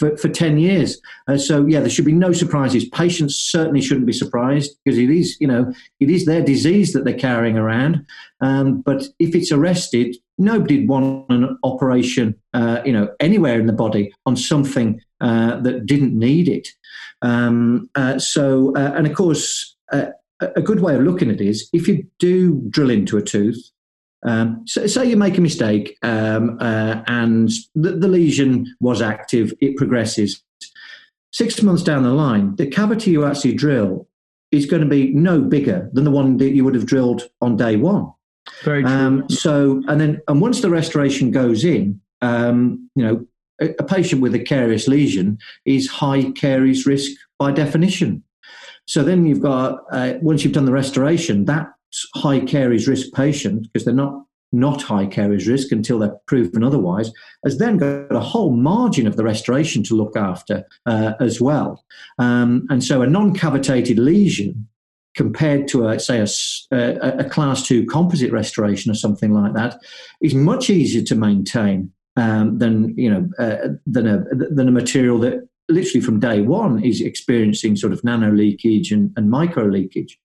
for, 0.00 0.16
for 0.16 0.30
10 0.30 0.58
years. 0.58 0.98
Uh, 1.28 1.36
so, 1.36 1.66
yeah, 1.66 1.80
there 1.80 1.90
should 1.90 2.06
be 2.06 2.12
no 2.12 2.32
surprises. 2.32 2.86
Patients 2.86 3.36
certainly 3.36 3.82
shouldn't 3.82 4.06
be 4.06 4.14
surprised 4.14 4.76
because 4.82 4.98
it 4.98 5.10
is, 5.10 5.36
you 5.40 5.46
know, 5.46 5.72
it 6.00 6.08
is 6.08 6.24
their 6.24 6.42
disease 6.42 6.94
that 6.94 7.04
they're 7.04 7.12
carrying 7.12 7.58
around. 7.58 8.06
Um, 8.40 8.80
but 8.80 9.04
if 9.18 9.34
it's 9.34 9.52
arrested, 9.52 10.16
nobody'd 10.38 10.88
want 10.88 11.26
an 11.28 11.58
operation, 11.62 12.34
uh, 12.54 12.80
you 12.82 12.94
know, 12.94 13.14
anywhere 13.20 13.60
in 13.60 13.66
the 13.66 13.74
body 13.74 14.10
on 14.24 14.36
something 14.36 15.02
uh, 15.20 15.60
that 15.60 15.86
didn't 15.86 16.18
need 16.18 16.48
it. 16.48 16.68
Um, 17.22 17.90
uh, 17.94 18.18
so, 18.18 18.74
uh, 18.76 18.92
and 18.94 19.06
of 19.06 19.14
course, 19.14 19.76
uh, 19.92 20.06
a 20.40 20.62
good 20.62 20.80
way 20.80 20.94
of 20.94 21.02
looking 21.02 21.30
at 21.30 21.40
it 21.40 21.46
is 21.46 21.68
if 21.72 21.86
you 21.86 22.06
do 22.18 22.62
drill 22.70 22.90
into 22.90 23.18
a 23.18 23.22
tooth, 23.22 23.70
um, 24.22 24.62
so, 24.66 24.86
say 24.86 25.06
you 25.06 25.16
make 25.16 25.38
a 25.38 25.40
mistake 25.40 25.96
um, 26.02 26.58
uh, 26.60 27.02
and 27.06 27.50
the, 27.74 27.92
the, 27.92 28.08
lesion 28.08 28.66
was 28.80 29.00
active, 29.00 29.52
it 29.60 29.76
progresses. 29.76 30.42
Six 31.32 31.62
months 31.62 31.82
down 31.82 32.02
the 32.02 32.10
line, 32.10 32.54
the 32.56 32.66
cavity 32.66 33.12
you 33.12 33.24
actually 33.24 33.54
drill 33.54 34.08
is 34.50 34.66
going 34.66 34.82
to 34.82 34.88
be 34.88 35.12
no 35.14 35.40
bigger 35.40 35.88
than 35.92 36.04
the 36.04 36.10
one 36.10 36.36
that 36.38 36.50
you 36.50 36.64
would 36.64 36.74
have 36.74 36.86
drilled 36.86 37.30
on 37.40 37.56
day 37.56 37.76
one. 37.76 38.12
Very 38.62 38.82
true. 38.82 38.90
Um, 38.90 39.30
so, 39.30 39.82
and 39.88 40.00
then, 40.00 40.20
and 40.28 40.40
once 40.40 40.60
the 40.60 40.70
restoration 40.70 41.30
goes 41.30 41.64
in, 41.64 42.00
um, 42.20 42.90
you 42.94 43.04
know, 43.04 43.26
a, 43.60 43.84
patient 43.84 44.22
with 44.22 44.34
a 44.34 44.38
carious 44.38 44.88
lesion 44.88 45.38
is 45.64 45.88
high 45.88 46.30
caries 46.32 46.86
risk 46.86 47.12
by 47.38 47.52
definition. 47.52 48.22
So 48.86 49.02
then 49.02 49.26
you've 49.26 49.40
got, 49.40 49.80
uh, 49.92 50.14
once 50.20 50.42
you've 50.42 50.52
done 50.52 50.64
the 50.64 50.72
restoration, 50.72 51.44
that 51.44 51.68
high 52.14 52.40
caries 52.40 52.88
risk 52.88 53.12
patient, 53.12 53.68
because 53.72 53.84
they're 53.84 53.94
not 53.94 54.24
not 54.52 54.82
high 54.82 55.06
caries 55.06 55.46
risk 55.46 55.70
until 55.70 56.00
they're 56.00 56.16
proven 56.26 56.64
otherwise, 56.64 57.12
has 57.44 57.58
then 57.58 57.76
got 57.76 58.12
a 58.12 58.18
whole 58.18 58.50
margin 58.50 59.06
of 59.06 59.16
the 59.16 59.22
restoration 59.22 59.82
to 59.84 59.94
look 59.94 60.16
after 60.16 60.64
uh, 60.86 61.12
as 61.20 61.40
well. 61.40 61.84
Um, 62.18 62.66
and 62.68 62.82
so 62.82 63.02
a 63.02 63.06
non-cavitated 63.06 63.96
lesion 63.96 64.66
compared 65.14 65.68
to 65.68 65.88
a, 65.88 66.00
say 66.00 66.18
a, 66.18 66.26
a, 66.76 67.18
a, 67.18 67.24
class 67.24 67.66
two 67.66 67.84
composite 67.86 68.32
restoration 68.32 68.90
or 68.90 68.94
something 68.94 69.32
like 69.32 69.54
that 69.54 69.80
is 70.20 70.34
much 70.34 70.70
easier 70.70 71.02
to 71.02 71.14
maintain 71.14 71.92
um, 72.20 72.58
than 72.58 72.94
you 72.98 73.10
know 73.10 73.28
uh, 73.38 73.68
than 73.86 74.06
a 74.06 74.18
than 74.34 74.68
a 74.68 74.72
material 74.72 75.18
that 75.20 75.48
literally 75.68 76.00
from 76.00 76.20
day 76.20 76.40
one 76.40 76.82
is 76.84 77.00
experiencing 77.00 77.76
sort 77.76 77.92
of 77.92 78.02
nano 78.04 78.30
leakage 78.30 78.92
and, 78.92 79.12
and 79.16 79.30
micro 79.30 79.64
leakage. 79.64 80.18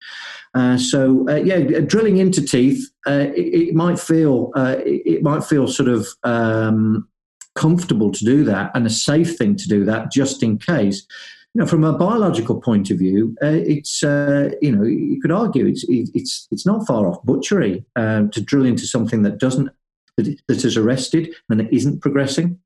Uh, 0.56 0.78
so 0.78 1.28
uh, 1.30 1.36
yeah, 1.36 1.60
drilling 1.82 2.18
into 2.18 2.42
teeth, 2.42 2.90
uh, 3.08 3.28
it, 3.36 3.70
it, 3.70 3.76
might 3.76 4.00
feel 4.00 4.52
uh, 4.56 4.76
it, 4.80 5.22
might 5.22 5.44
feel 5.44 5.68
sort 5.68 5.90
of 5.90 6.08
um, 6.24 7.08
comfortable 7.56 8.12
to 8.12 8.26
do 8.26 8.44
that 8.44 8.72
and 8.74 8.86
a 8.86 8.90
safe 8.90 9.38
thing 9.38 9.56
to 9.56 9.68
do 9.68 9.86
that 9.86 10.12
just 10.12 10.44
in 10.44 10.58
case. 10.58 11.06
You 11.54 11.62
know, 11.62 11.68
from 11.68 11.86
a 11.86 11.98
biological 11.98 12.60
point 12.60 12.92
of 12.92 12.98
view, 12.98 13.38
uh, 13.42 13.48
it's 13.48 14.04
uh, 14.04 14.50
you 14.62 14.76
know 14.76 14.84
you 14.84 15.22
could 15.22 15.32
argue 15.32 15.66
it's 15.66 15.86
it's 15.88 16.48
it's 16.52 16.66
not 16.66 16.86
far 16.86 17.08
off 17.08 17.24
butchery 17.24 17.86
to 17.96 18.42
drill 18.44 18.66
into 18.66 18.86
something 18.86 19.22
that 19.22 19.38
doesn't 19.38 19.70
that, 20.18 20.38
that 20.48 20.66
is 20.66 20.78
arrested 20.78 21.34
and 21.50 21.60
that 21.60 21.74
isn't 21.74 22.02
progressing. 22.02 22.60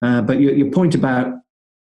but 0.00 0.40
your, 0.40 0.54
your 0.54 0.70
point 0.70 0.94
about 0.94 1.34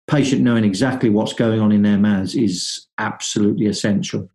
patient 0.07 0.43
knowing 0.43 0.65
exactly 0.65 1.09
what's 1.09 1.33
going 1.33 1.61
on 1.61 1.73
in 1.73 1.83
their 1.83 1.99
mouths 1.99 2.35
is 2.35 2.87
absolutely 2.99 3.67
essential. 3.67 4.29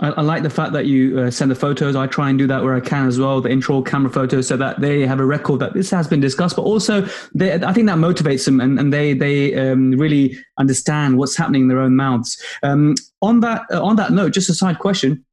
I, 0.00 0.08
I 0.10 0.20
like 0.22 0.42
the 0.42 0.50
fact 0.50 0.72
that 0.72 0.86
you 0.86 1.18
uh, 1.18 1.30
send 1.30 1.50
the 1.50 1.54
photos. 1.54 1.94
I 1.96 2.06
try 2.06 2.30
and 2.30 2.38
do 2.38 2.46
that 2.46 2.62
where 2.62 2.74
I 2.74 2.80
can 2.80 3.06
as 3.06 3.18
well, 3.18 3.40
the 3.40 3.50
intro 3.50 3.82
camera 3.82 4.10
photos, 4.10 4.48
so 4.48 4.56
that 4.56 4.80
they 4.80 5.06
have 5.06 5.20
a 5.20 5.24
record 5.24 5.60
that 5.60 5.74
this 5.74 5.90
has 5.90 6.06
been 6.08 6.20
discussed. 6.20 6.56
But 6.56 6.62
also, 6.62 7.06
they, 7.34 7.52
I 7.54 7.72
think 7.72 7.86
that 7.86 7.98
motivates 7.98 8.44
them, 8.46 8.60
and, 8.60 8.78
and 8.78 8.92
they 8.92 9.12
they 9.12 9.54
um, 9.54 9.90
really 9.92 10.38
understand 10.58 11.18
what's 11.18 11.36
happening 11.36 11.62
in 11.62 11.68
their 11.68 11.80
own 11.80 11.96
mouths. 11.96 12.42
Um, 12.62 12.94
on 13.20 13.40
that 13.40 13.62
uh, 13.70 13.82
on 13.82 13.96
that 13.96 14.12
note, 14.12 14.32
just 14.32 14.48
a 14.48 14.54
side 14.54 14.78
question: 14.78 15.24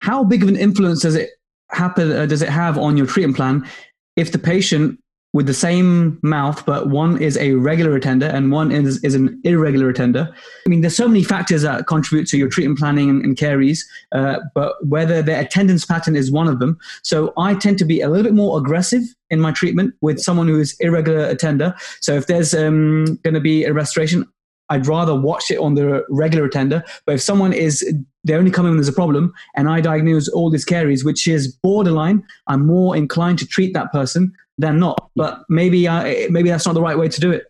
How 0.00 0.22
big 0.22 0.42
of 0.42 0.48
an 0.48 0.56
influence 0.56 1.02
does 1.02 1.16
it 1.16 1.30
happen? 1.74 2.12
Uh, 2.12 2.26
does 2.26 2.42
it 2.42 2.48
have 2.48 2.78
on 2.78 2.96
your 2.96 3.06
treatment 3.06 3.36
plan 3.36 3.68
if 4.16 4.32
the 4.32 4.38
patient 4.38 4.98
with 5.34 5.46
the 5.46 5.52
same 5.52 6.16
mouth, 6.22 6.64
but 6.64 6.90
one 6.90 7.20
is 7.20 7.36
a 7.38 7.54
regular 7.54 7.96
attender 7.96 8.26
and 8.26 8.52
one 8.52 8.70
is, 8.70 9.02
is 9.02 9.16
an 9.16 9.40
irregular 9.42 9.88
attender. 9.88 10.32
I 10.64 10.68
mean, 10.68 10.80
there's 10.80 10.96
so 10.96 11.08
many 11.08 11.24
factors 11.24 11.62
that 11.62 11.88
contribute 11.88 12.28
to 12.28 12.38
your 12.38 12.48
treatment 12.48 12.78
planning 12.78 13.10
and, 13.10 13.24
and 13.24 13.36
caries, 13.36 13.84
uh, 14.12 14.38
but 14.54 14.76
whether 14.86 15.22
their 15.22 15.40
attendance 15.40 15.84
pattern 15.84 16.14
is 16.14 16.30
one 16.30 16.46
of 16.46 16.60
them. 16.60 16.78
So 17.02 17.32
I 17.36 17.54
tend 17.56 17.78
to 17.78 17.84
be 17.84 18.00
a 18.00 18.08
little 18.08 18.22
bit 18.22 18.34
more 18.34 18.56
aggressive 18.56 19.02
in 19.28 19.40
my 19.40 19.50
treatment 19.50 19.94
with 20.00 20.20
someone 20.20 20.46
who 20.46 20.60
is 20.60 20.76
irregular 20.78 21.26
attender. 21.26 21.74
So 22.00 22.14
if 22.14 22.28
there's 22.28 22.54
um, 22.54 23.18
going 23.24 23.34
to 23.34 23.40
be 23.40 23.64
a 23.64 23.72
restoration, 23.72 24.24
I'd 24.68 24.86
rather 24.86 25.16
watch 25.16 25.50
it 25.50 25.58
on 25.58 25.74
the 25.74 26.04
regular 26.10 26.44
attender. 26.44 26.84
But 27.06 27.16
if 27.16 27.22
someone 27.22 27.52
is 27.52 27.84
they 28.24 28.34
only 28.34 28.50
come 28.50 28.66
in 28.66 28.72
when 28.72 28.78
there's 28.78 28.88
a 28.88 28.92
problem, 28.92 29.32
and 29.54 29.68
I 29.68 29.80
diagnose 29.80 30.28
all 30.28 30.50
these 30.50 30.64
caries, 30.64 31.04
which 31.04 31.28
is 31.28 31.48
borderline, 31.48 32.24
I'm 32.46 32.66
more 32.66 32.96
inclined 32.96 33.38
to 33.40 33.46
treat 33.46 33.74
that 33.74 33.92
person 33.92 34.32
than 34.58 34.78
not. 34.78 35.10
But 35.14 35.40
maybe 35.48 35.86
uh, 35.86 36.04
maybe 36.30 36.48
that's 36.48 36.66
not 36.66 36.74
the 36.74 36.82
right 36.82 36.98
way 36.98 37.08
to 37.08 37.20
do 37.20 37.30
it. 37.30 37.44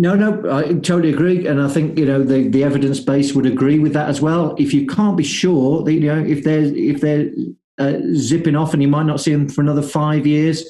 No, 0.00 0.14
no, 0.14 0.56
I 0.56 0.74
totally 0.74 1.12
agree, 1.12 1.46
and 1.46 1.60
I 1.60 1.68
think 1.68 1.98
you 1.98 2.06
know 2.06 2.22
the, 2.22 2.48
the 2.48 2.62
evidence 2.62 3.00
base 3.00 3.34
would 3.34 3.46
agree 3.46 3.78
with 3.78 3.92
that 3.94 4.08
as 4.08 4.20
well. 4.20 4.54
If 4.58 4.72
you 4.72 4.86
can't 4.86 5.16
be 5.16 5.24
sure, 5.24 5.82
that, 5.82 5.92
you 5.92 6.00
know, 6.00 6.24
if 6.24 6.44
they're 6.44 6.64
if 6.64 7.00
they're 7.00 7.30
uh, 7.78 7.98
zipping 8.14 8.56
off 8.56 8.72
and 8.72 8.82
you 8.82 8.88
might 8.88 9.06
not 9.06 9.20
see 9.20 9.32
them 9.32 9.48
for 9.48 9.60
another 9.60 9.82
five 9.82 10.26
years, 10.26 10.64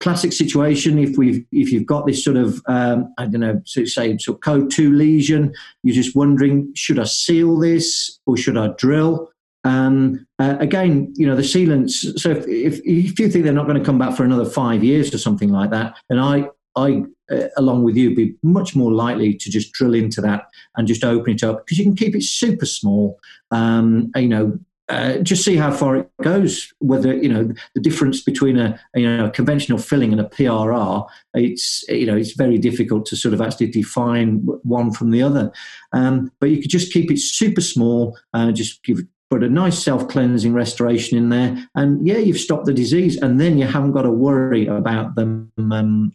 classic 0.00 0.32
situation. 0.32 0.98
If 0.98 1.16
we've 1.16 1.44
if 1.52 1.72
you've 1.72 1.86
got 1.86 2.06
this 2.06 2.24
sort 2.24 2.36
of 2.36 2.60
um, 2.66 3.12
I 3.18 3.26
don't 3.26 3.40
know, 3.40 3.60
so 3.64 3.84
say 3.84 4.16
sort 4.18 4.36
of 4.36 4.40
code 4.42 4.70
two 4.70 4.92
lesion, 4.92 5.54
you're 5.82 5.94
just 5.94 6.16
wondering 6.16 6.72
should 6.74 6.98
I 6.98 7.04
seal 7.04 7.58
this 7.58 8.18
or 8.26 8.36
should 8.36 8.56
I 8.56 8.68
drill? 8.78 9.32
Um, 9.64 10.26
uh, 10.38 10.56
again, 10.58 11.12
you 11.16 11.26
know, 11.26 11.36
the 11.36 11.42
sealants. 11.42 12.18
So 12.18 12.30
if, 12.30 12.46
if, 12.48 12.80
if 12.84 13.18
you 13.18 13.28
think 13.28 13.44
they're 13.44 13.52
not 13.52 13.66
going 13.66 13.78
to 13.78 13.84
come 13.84 13.98
back 13.98 14.16
for 14.16 14.24
another 14.24 14.44
five 14.44 14.82
years 14.82 15.14
or 15.14 15.18
something 15.18 15.50
like 15.50 15.70
that, 15.70 15.96
then 16.08 16.18
I, 16.18 16.48
I, 16.74 17.04
uh, 17.30 17.48
along 17.56 17.84
with 17.84 17.96
you, 17.96 18.14
be 18.14 18.34
much 18.42 18.74
more 18.74 18.92
likely 18.92 19.34
to 19.34 19.50
just 19.50 19.72
drill 19.72 19.94
into 19.94 20.20
that 20.22 20.46
and 20.76 20.88
just 20.88 21.04
open 21.04 21.34
it 21.34 21.44
up 21.44 21.64
because 21.64 21.78
you 21.78 21.84
can 21.84 21.94
keep 21.94 22.16
it 22.16 22.24
super 22.24 22.66
small. 22.66 23.20
Um, 23.50 24.10
you 24.16 24.28
know, 24.28 24.58
uh, 24.92 25.16
just 25.18 25.42
see 25.42 25.56
how 25.56 25.72
far 25.72 25.96
it 25.96 26.10
goes. 26.22 26.70
Whether 26.80 27.14
you 27.14 27.28
know 27.28 27.50
the 27.74 27.80
difference 27.80 28.20
between 28.20 28.58
a, 28.58 28.78
a, 28.94 29.00
you 29.00 29.16
know 29.16 29.24
a 29.24 29.30
conventional 29.30 29.78
filling 29.78 30.12
and 30.12 30.20
a 30.20 30.24
PRR, 30.24 31.06
it's 31.32 31.82
you 31.88 32.04
know 32.04 32.14
it's 32.14 32.32
very 32.32 32.58
difficult 32.58 33.06
to 33.06 33.16
sort 33.16 33.32
of 33.32 33.40
actually 33.40 33.68
define 33.68 34.40
one 34.64 34.92
from 34.92 35.10
the 35.10 35.22
other. 35.22 35.50
Um, 35.92 36.30
but 36.40 36.50
you 36.50 36.60
could 36.60 36.70
just 36.70 36.92
keep 36.92 37.10
it 37.10 37.18
super 37.18 37.62
small, 37.62 38.18
uh, 38.34 38.52
just 38.52 38.84
give 38.84 39.00
put 39.30 39.42
a 39.42 39.48
nice 39.48 39.82
self 39.82 40.08
cleansing 40.08 40.52
restoration 40.52 41.16
in 41.16 41.30
there, 41.30 41.66
and 41.74 42.06
yeah, 42.06 42.18
you've 42.18 42.36
stopped 42.38 42.66
the 42.66 42.74
disease, 42.74 43.16
and 43.16 43.40
then 43.40 43.56
you 43.56 43.66
haven't 43.66 43.92
got 43.92 44.02
to 44.02 44.10
worry 44.10 44.66
about 44.66 45.14
them. 45.14 45.50
Um, 45.58 46.12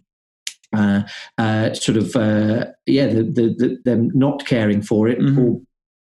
uh, 0.74 1.02
uh, 1.38 1.74
sort 1.74 1.98
of, 1.98 2.14
uh, 2.18 2.66
yeah, 2.86 3.08
the, 3.08 3.24
the, 3.24 3.56
the, 3.58 3.82
them 3.86 4.12
not 4.14 4.46
caring 4.46 4.82
for 4.82 5.08
it 5.08 5.18
mm-hmm. 5.18 5.40
or 5.40 5.62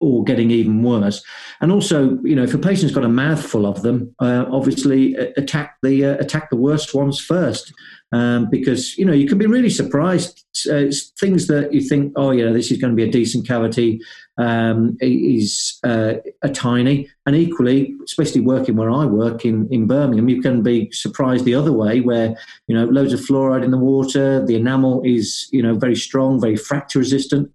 or 0.02 0.24
getting 0.24 0.50
even 0.50 0.82
worse. 0.82 1.22
And 1.60 1.70
also, 1.70 2.18
you 2.24 2.34
know, 2.34 2.42
if 2.42 2.52
a 2.52 2.58
patient's 2.58 2.94
got 2.94 3.04
a 3.04 3.08
mouthful 3.08 3.64
of 3.66 3.82
them, 3.82 4.14
uh, 4.18 4.44
obviously 4.50 5.16
uh, 5.16 5.28
attack 5.36 5.76
the 5.82 6.04
uh, 6.04 6.16
attack 6.16 6.50
the 6.50 6.56
worst 6.56 6.92
ones 6.92 7.20
first, 7.20 7.72
um, 8.10 8.50
because 8.50 8.98
you 8.98 9.06
know 9.06 9.12
you 9.12 9.28
can 9.28 9.38
be 9.38 9.46
really 9.46 9.70
surprised. 9.70 10.44
Uh, 10.70 10.84
things 11.18 11.46
that 11.46 11.72
you 11.72 11.80
think, 11.80 12.12
oh, 12.16 12.30
yeah, 12.30 12.52
this 12.52 12.70
is 12.70 12.78
going 12.78 12.90
to 12.90 12.96
be 12.96 13.08
a 13.08 13.10
decent 13.10 13.48
cavity, 13.48 14.00
um, 14.36 14.96
is 15.00 15.78
uh, 15.82 16.14
a 16.42 16.50
tiny, 16.50 17.08
and 17.24 17.34
equally, 17.34 17.94
especially 18.04 18.40
working 18.40 18.76
where 18.76 18.90
I 18.90 19.06
work 19.06 19.44
in 19.44 19.68
in 19.70 19.86
Birmingham, 19.86 20.28
you 20.28 20.42
can 20.42 20.62
be 20.62 20.90
surprised 20.90 21.44
the 21.44 21.54
other 21.54 21.72
way, 21.72 22.00
where 22.00 22.36
you 22.66 22.76
know 22.76 22.86
loads 22.86 23.12
of 23.12 23.20
fluoride 23.20 23.64
in 23.64 23.70
the 23.70 23.78
water, 23.78 24.44
the 24.44 24.56
enamel 24.56 25.00
is 25.04 25.48
you 25.52 25.62
know 25.62 25.74
very 25.74 25.96
strong, 25.96 26.40
very 26.40 26.56
fracture 26.56 26.98
resistant 26.98 27.52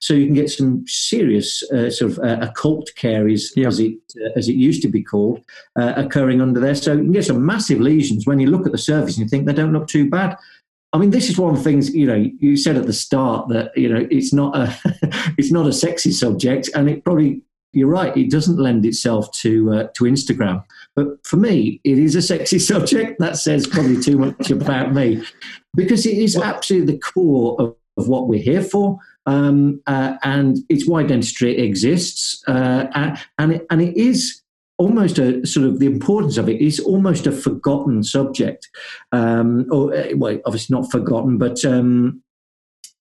so 0.00 0.14
you 0.14 0.26
can 0.26 0.34
get 0.34 0.50
some 0.50 0.84
serious 0.86 1.62
uh, 1.72 1.90
sort 1.90 2.12
of 2.12 2.18
uh, 2.20 2.38
occult 2.40 2.90
caries, 2.96 3.52
yeah. 3.56 3.66
as 3.66 3.80
it 3.80 3.94
uh, 4.24 4.30
as 4.36 4.48
it 4.48 4.54
used 4.54 4.82
to 4.82 4.88
be 4.88 5.02
called, 5.02 5.40
uh, 5.78 5.94
occurring 5.96 6.40
under 6.40 6.60
there. 6.60 6.74
So 6.74 6.92
you 6.92 7.02
can 7.02 7.12
get 7.12 7.24
some 7.24 7.44
massive 7.44 7.80
lesions 7.80 8.26
when 8.26 8.38
you 8.38 8.48
look 8.48 8.66
at 8.66 8.72
the 8.72 8.78
surface 8.78 9.16
and 9.16 9.24
you 9.24 9.28
think 9.28 9.46
they 9.46 9.52
don't 9.52 9.72
look 9.72 9.88
too 9.88 10.08
bad. 10.08 10.36
I 10.92 10.98
mean, 10.98 11.10
this 11.10 11.28
is 11.28 11.38
one 11.38 11.52
of 11.52 11.58
the 11.58 11.64
things 11.64 11.94
you 11.94 12.06
know. 12.06 12.30
You 12.38 12.56
said 12.56 12.76
at 12.76 12.86
the 12.86 12.92
start 12.92 13.48
that 13.48 13.76
you 13.76 13.88
know 13.88 14.06
it's 14.10 14.32
not 14.32 14.56
a 14.56 14.74
it's 15.36 15.50
not 15.50 15.66
a 15.66 15.72
sexy 15.72 16.12
subject, 16.12 16.70
and 16.74 16.88
it 16.88 17.04
probably 17.04 17.42
you're 17.72 17.88
right. 17.88 18.16
It 18.16 18.30
doesn't 18.30 18.56
lend 18.56 18.86
itself 18.86 19.30
to 19.40 19.72
uh, 19.72 19.86
to 19.94 20.04
Instagram. 20.04 20.64
But 20.94 21.26
for 21.26 21.36
me, 21.36 21.80
it 21.82 21.98
is 21.98 22.14
a 22.14 22.22
sexy 22.22 22.58
subject. 22.72 23.18
That 23.18 23.36
says 23.36 23.66
probably 23.66 24.00
too 24.00 24.16
much 24.16 24.50
about 24.52 24.94
me, 24.94 25.24
because 25.74 26.06
it 26.06 26.18
is 26.18 26.36
absolutely 26.36 26.94
the 26.94 27.00
core 27.00 27.60
of, 27.60 27.74
of 27.96 28.08
what 28.08 28.28
we're 28.28 28.42
here 28.42 28.62
for 28.62 29.00
um, 29.28 29.82
uh, 29.86 30.14
and 30.24 30.56
it's 30.70 30.88
why 30.88 31.02
dentistry 31.02 31.58
exists, 31.58 32.42
uh, 32.48 32.86
and 32.94 33.18
and 33.38 33.52
it, 33.52 33.66
and 33.70 33.82
it 33.82 33.94
is 33.96 34.42
almost 34.78 35.18
a 35.18 35.44
sort 35.46 35.66
of 35.66 35.80
the 35.80 35.86
importance 35.86 36.38
of 36.38 36.48
it 36.48 36.62
is 36.62 36.80
almost 36.80 37.26
a 37.26 37.32
forgotten 37.32 38.02
subject, 38.02 38.68
um, 39.12 39.66
or 39.70 39.94
uh, 39.94 40.06
well, 40.16 40.38
obviously 40.46 40.74
not 40.74 40.90
forgotten, 40.90 41.36
but 41.36 41.62
um, 41.66 42.22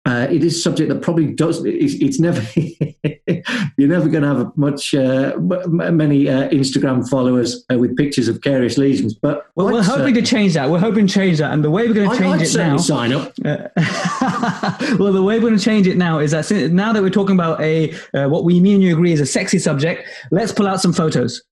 uh, 0.07 0.25
it 0.31 0.41
is 0.41 0.55
a 0.55 0.59
subject 0.59 0.87
that 0.87 1.01
probably 1.01 1.33
does. 1.33 1.63
It's, 1.65 1.95
it's 1.95 2.19
never. 2.19 2.41
you're 3.77 3.89
never 3.89 4.07
going 4.07 4.23
to 4.23 4.35
have 4.35 4.57
much, 4.57 4.93
uh, 4.93 5.35
many 5.37 6.29
uh, 6.29 6.47
Instagram 6.49 7.07
followers 7.09 7.65
uh, 7.69 7.77
with 7.77 7.97
pictures 7.97 8.29
of 8.29 8.39
carious 8.39 8.77
lesions. 8.77 9.13
But 9.13 9.47
well, 9.55 9.67
we're 9.67 9.83
hoping 9.83 10.13
to 10.13 10.21
change 10.21 10.53
that. 10.53 10.69
We're 10.69 10.79
hoping 10.79 11.07
to 11.07 11.13
change 11.13 11.39
that, 11.39 11.51
and 11.51 11.61
the 11.61 11.69
way 11.69 11.87
we're 11.87 11.93
going 11.93 12.09
to 12.09 12.17
change 12.17 12.41
I'd 12.41 12.47
it 12.47 12.57
now. 12.57 12.77
Sign 12.77 13.11
up. 13.11 13.33
well, 14.97 15.11
the 15.11 15.23
way 15.23 15.35
we're 15.39 15.49
going 15.49 15.57
to 15.57 15.63
change 15.63 15.87
it 15.87 15.97
now 15.97 16.19
is 16.19 16.31
that 16.31 16.49
now 16.71 16.93
that 16.93 17.03
we're 17.03 17.09
talking 17.09 17.35
about 17.35 17.59
a 17.59 17.93
uh, 18.13 18.29
what 18.29 18.45
we, 18.45 18.61
me 18.61 18.75
and 18.75 18.81
you 18.81 18.93
agree 18.93 19.11
is 19.11 19.19
a 19.19 19.25
sexy 19.25 19.59
subject, 19.59 20.07
let's 20.31 20.53
pull 20.53 20.67
out 20.67 20.79
some 20.79 20.93
photos. 20.93 21.43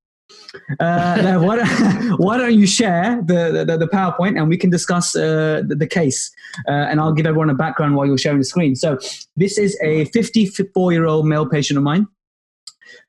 Uh, 0.80 1.40
why, 1.40 1.56
don't, 1.58 2.20
why, 2.20 2.38
don't, 2.38 2.54
you 2.54 2.66
share 2.66 3.22
the, 3.26 3.64
the, 3.68 3.78
the, 3.78 3.88
PowerPoint 3.88 4.38
and 4.38 4.48
we 4.48 4.58
can 4.58 4.70
discuss 4.70 5.16
uh, 5.16 5.62
the, 5.66 5.76
the, 5.76 5.88
case? 5.88 6.32
Uh, 6.68 6.72
and 6.72 7.00
I'll 7.00 7.14
give 7.14 7.26
everyone 7.26 7.50
a 7.50 7.56
background 7.56 7.96
while 7.96 8.06
you're 8.06 8.18
sharing 8.18 8.40
the 8.40 8.46
screen. 8.46 8.76
So, 8.76 8.98
this 9.36 9.58
is 9.58 9.78
a 9.82 10.06
54 10.06 10.92
year 10.92 11.06
old 11.06 11.28
male 11.28 11.48
patient 11.48 11.78
of 11.78 11.84
mine 11.84 12.08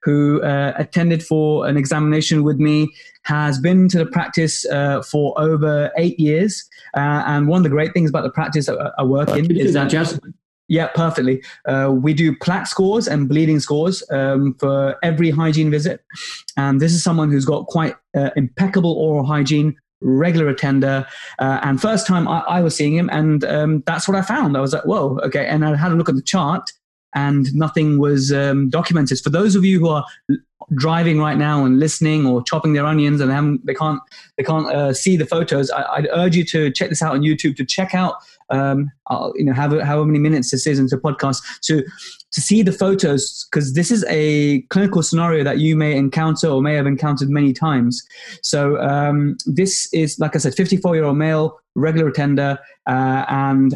who 0.02 0.42
uh, 0.42 0.72
attended 0.76 1.22
for 1.22 1.66
an 1.66 1.76
examination 1.76 2.44
with 2.44 2.58
me, 2.58 2.92
has 3.22 3.58
been 3.58 3.88
to 3.88 3.98
the 3.98 4.06
practice 4.06 4.64
uh, 4.66 5.02
for 5.02 5.38
over 5.40 5.90
eight 5.96 6.18
years. 6.20 6.68
Uh, 6.96 7.24
and 7.26 7.48
one 7.48 7.58
of 7.58 7.62
the 7.64 7.70
great 7.70 7.92
things 7.92 8.10
about 8.10 8.22
the 8.22 8.30
practice 8.30 8.68
I, 8.68 8.74
I 8.98 9.02
work 9.02 9.30
in 9.30 9.50
is 9.56 9.74
that. 9.74 9.90
Just 9.90 10.20
yeah, 10.68 10.88
perfectly. 10.88 11.42
Uh, 11.64 11.92
we 11.94 12.12
do 12.12 12.34
plaque 12.36 12.66
scores 12.66 13.06
and 13.06 13.28
bleeding 13.28 13.60
scores 13.60 14.02
um, 14.10 14.54
for 14.58 14.96
every 15.02 15.30
hygiene 15.30 15.70
visit. 15.70 16.04
And 16.56 16.80
this 16.80 16.92
is 16.92 17.02
someone 17.02 17.30
who's 17.30 17.44
got 17.44 17.66
quite 17.66 17.94
uh, 18.16 18.30
impeccable 18.36 18.92
oral 18.92 19.24
hygiene, 19.24 19.76
regular 20.00 20.48
attender. 20.48 21.06
Uh, 21.38 21.60
and 21.62 21.80
first 21.80 22.06
time 22.06 22.26
I, 22.26 22.40
I, 22.40 22.60
was 22.62 22.74
seeing 22.74 22.94
him, 22.94 23.08
and 23.12 23.44
um, 23.44 23.82
that's 23.86 24.08
what 24.08 24.16
I 24.16 24.22
found. 24.22 24.56
I 24.56 24.60
was 24.60 24.72
like, 24.72 24.84
whoa, 24.84 25.18
okay. 25.24 25.46
And 25.46 25.64
I 25.64 25.76
had 25.76 25.92
a 25.92 25.94
look 25.94 26.08
at 26.08 26.16
the 26.16 26.22
chart, 26.22 26.70
and 27.14 27.52
nothing 27.54 27.98
was 27.98 28.32
um, 28.32 28.68
documented. 28.68 29.18
For 29.20 29.30
those 29.30 29.54
of 29.54 29.64
you 29.64 29.78
who 29.78 29.88
are 29.88 30.04
driving 30.74 31.18
right 31.18 31.36
now 31.36 31.64
and 31.64 31.78
listening 31.78 32.26
or 32.26 32.42
chopping 32.42 32.72
their 32.72 32.84
onions 32.84 33.20
and 33.20 33.30
they, 33.30 33.72
they 33.72 33.74
can't 33.74 34.00
they 34.36 34.42
can't 34.42 34.66
uh, 34.66 34.92
see 34.92 35.16
the 35.16 35.26
photos, 35.26 35.70
I, 35.70 36.00
would 36.00 36.10
urge 36.12 36.36
you 36.36 36.44
to 36.46 36.70
check 36.70 36.88
this 36.88 37.02
out 37.02 37.14
on 37.14 37.22
YouTube 37.22 37.56
to 37.56 37.64
check 37.64 37.94
out 37.94 38.16
um, 38.50 38.90
you 39.34 39.44
know 39.44 39.52
however, 39.52 39.84
however 39.84 40.06
many 40.06 40.18
minutes 40.18 40.50
this 40.50 40.66
is 40.66 40.78
into 40.78 40.96
podcast 40.96 41.42
to 41.62 41.84
to 42.32 42.40
see 42.40 42.62
the 42.62 42.72
photos 42.72 43.46
because 43.50 43.74
this 43.74 43.90
is 43.90 44.04
a 44.08 44.62
clinical 44.62 45.02
scenario 45.02 45.44
that 45.44 45.58
you 45.58 45.76
may 45.76 45.96
encounter 45.96 46.48
or 46.48 46.60
may 46.60 46.74
have 46.74 46.86
encountered 46.86 47.30
many 47.30 47.52
times. 47.52 48.06
So 48.42 48.78
um, 48.80 49.36
this 49.46 49.92
is 49.92 50.18
like 50.18 50.34
I 50.34 50.38
said, 50.38 50.54
54 50.54 50.96
year 50.96 51.04
old 51.04 51.16
male, 51.16 51.58
regular 51.74 52.08
attender, 52.08 52.58
uh, 52.86 53.24
and 53.28 53.74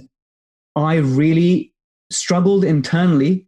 I 0.76 0.96
really 0.96 1.69
struggled 2.10 2.64
internally 2.64 3.46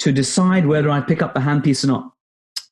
to 0.00 0.12
decide 0.12 0.66
whether 0.66 0.90
I'd 0.90 1.06
pick 1.06 1.22
up 1.22 1.34
the 1.34 1.40
handpiece 1.40 1.84
or 1.84 1.88
not 1.88 2.12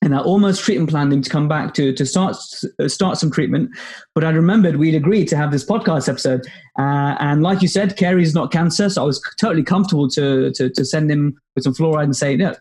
and 0.03 0.15
I 0.15 0.19
almost 0.19 0.63
treatment 0.63 0.91
planned 0.91 1.13
him 1.13 1.23
to 1.23 1.31
come 1.31 1.49
back 1.49 1.75
to 1.75 1.93
to 1.93 2.07
start 2.07 2.37
uh, 2.79 2.89
start 2.89 3.19
some 3.19 3.31
treatment. 3.31 3.71
But 4.15 4.25
I 4.25 4.31
remembered 4.31 4.77
we'd 4.77 4.95
agreed 4.95 5.29
to 5.29 5.37
have 5.37 5.51
this 5.51 5.65
podcast 5.65 6.09
episode, 6.09 6.47
uh, 6.79 7.17
and 7.21 7.43
like 7.43 7.63
you 7.63 7.69
said, 7.69 8.01
is 8.01 8.35
not 8.35 8.51
cancer, 8.51 8.89
so 8.89 9.03
I 9.03 9.05
was 9.05 9.23
totally 9.39 9.63
comfortable 9.63 10.09
to 10.11 10.53
to, 10.53 10.71
to 10.71 10.85
send 10.85 11.11
him 11.11 11.39
with 11.55 11.65
some 11.65 11.75
fluoride 11.75 12.05
and 12.05 12.17
say, 12.17 12.37
no, 12.37 12.55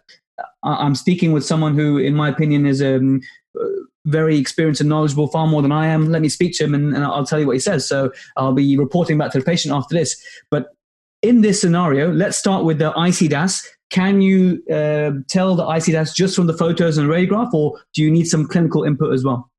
I'm 0.63 0.95
speaking 0.95 1.32
with 1.32 1.45
someone 1.45 1.75
who, 1.75 1.97
in 1.97 2.13
my 2.13 2.29
opinion, 2.29 2.65
is 2.65 2.82
um, 2.82 3.21
very 4.05 4.38
experienced 4.38 4.82
and 4.82 4.89
knowledgeable, 4.89 5.27
far 5.27 5.47
more 5.47 5.62
than 5.62 5.71
I 5.71 5.88
am. 5.88 6.12
Let 6.12 6.21
me 6.21 6.29
speak 6.29 6.58
to 6.58 6.65
him, 6.65 6.73
and, 6.73 6.93
and 6.93 7.05
I'll 7.05 7.25
tell 7.25 7.39
you 7.39 7.47
what 7.47 7.55
he 7.55 7.60
says. 7.60 7.88
So 7.88 8.12
I'll 8.36 8.53
be 8.53 8.77
reporting 8.77 9.17
back 9.17 9.32
to 9.32 9.39
the 9.39 9.45
patient 9.45 9.73
after 9.73 9.95
this. 9.95 10.21
But 10.51 10.67
in 11.21 11.41
this 11.41 11.60
scenario, 11.60 12.12
let's 12.12 12.38
start 12.38 12.65
with 12.65 12.79
the 12.79 12.91
ICDAS 12.93 13.65
can 13.89 14.21
you 14.21 14.63
uh, 14.71 15.12
tell 15.27 15.55
the 15.55 15.63
ICDAS 15.65 16.13
just 16.13 16.36
from 16.36 16.47
the 16.47 16.53
photos 16.53 16.97
and 16.97 17.10
radiograph, 17.10 17.53
or 17.53 17.79
do 17.93 18.03
you 18.03 18.12
need 18.12 18.25
some 18.25 18.47
clinical 18.47 18.84
input 18.84 19.13
as 19.13 19.23
well? 19.23 19.49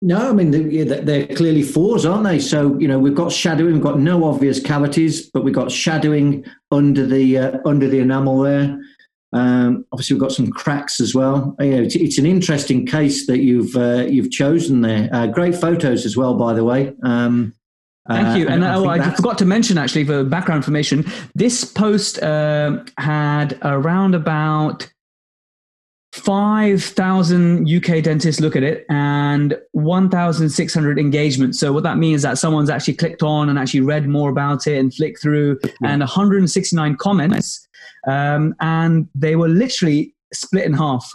No, 0.00 0.30
I 0.30 0.32
mean 0.32 0.50
they're 0.50 1.26
clearly 1.28 1.62
fours, 1.62 2.04
aren't 2.04 2.24
they? 2.24 2.40
So 2.40 2.76
you 2.78 2.88
know 2.88 2.98
we've 2.98 3.14
got 3.14 3.30
shadowing, 3.30 3.74
we've 3.74 3.82
got 3.82 4.00
no 4.00 4.24
obvious 4.24 4.60
cavities, 4.60 5.30
but 5.30 5.44
we've 5.44 5.54
got 5.54 5.70
shadowing 5.70 6.44
under 6.72 7.06
the 7.06 7.38
uh, 7.38 7.58
under 7.64 7.88
the 7.88 8.00
enamel 8.00 8.40
there. 8.40 8.80
Um, 9.32 9.86
obviously, 9.92 10.14
we've 10.14 10.22
got 10.22 10.32
some 10.32 10.50
cracks 10.50 11.00
as 11.00 11.14
well. 11.14 11.56
Uh, 11.60 11.64
it's, 11.64 11.94
it's, 11.94 12.18
an 12.18 12.26
interesting 12.26 12.84
case 12.84 13.26
that 13.28 13.38
you've 13.38 13.74
uh, 13.76 14.04
you've 14.08 14.30
chosen 14.30 14.82
there. 14.82 15.08
Uh, 15.12 15.28
great 15.28 15.54
photos 15.54 16.04
as 16.04 16.16
well, 16.16 16.34
by 16.34 16.52
the 16.52 16.64
way. 16.64 16.92
Um, 17.04 17.54
Thank 18.08 18.38
you. 18.38 18.46
Uh, 18.46 18.52
and, 18.52 18.64
and 18.64 18.76
oh, 18.76 18.88
I, 18.88 18.96
I 18.96 19.10
forgot 19.14 19.38
to 19.38 19.44
mention 19.44 19.78
actually 19.78 20.04
for 20.04 20.24
background 20.24 20.58
information, 20.58 21.04
this 21.34 21.64
post 21.64 22.20
uh, 22.22 22.84
had 22.98 23.58
around 23.62 24.14
about 24.14 24.92
5,000 26.12 27.66
UK 27.66 28.02
dentists 28.02 28.40
look 28.40 28.54
at 28.54 28.62
it 28.62 28.84
and 28.90 29.56
1,600 29.72 30.98
engagements. 30.98 31.58
So 31.58 31.72
what 31.72 31.84
that 31.84 31.96
means 31.96 32.16
is 32.16 32.22
that 32.22 32.38
someone's 32.38 32.68
actually 32.68 32.94
clicked 32.94 33.22
on 33.22 33.48
and 33.48 33.58
actually 33.58 33.80
read 33.80 34.06
more 34.06 34.28
about 34.28 34.66
it 34.66 34.78
and 34.78 34.92
flicked 34.92 35.22
through 35.22 35.58
and 35.82 36.00
169 36.00 36.96
comments. 36.96 37.66
Um, 38.06 38.54
and 38.60 39.08
they 39.14 39.36
were 39.36 39.48
literally 39.48 40.14
split 40.34 40.64
in 40.64 40.74
half. 40.74 41.10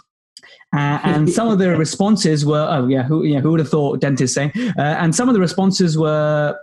Uh, 0.74 1.00
and 1.02 1.30
some 1.38 1.48
of 1.48 1.58
the 1.58 1.76
responses 1.76 2.44
were, 2.44 2.66
oh 2.70 2.86
yeah, 2.88 3.02
who, 3.02 3.24
yeah, 3.24 3.40
who 3.40 3.50
would 3.50 3.60
have 3.60 3.68
thought 3.68 4.00
dentists 4.00 4.34
saying? 4.34 4.52
Uh, 4.78 4.96
and 4.98 5.14
some 5.14 5.28
of 5.28 5.34
the 5.34 5.40
responses 5.40 5.96
were 5.96 6.56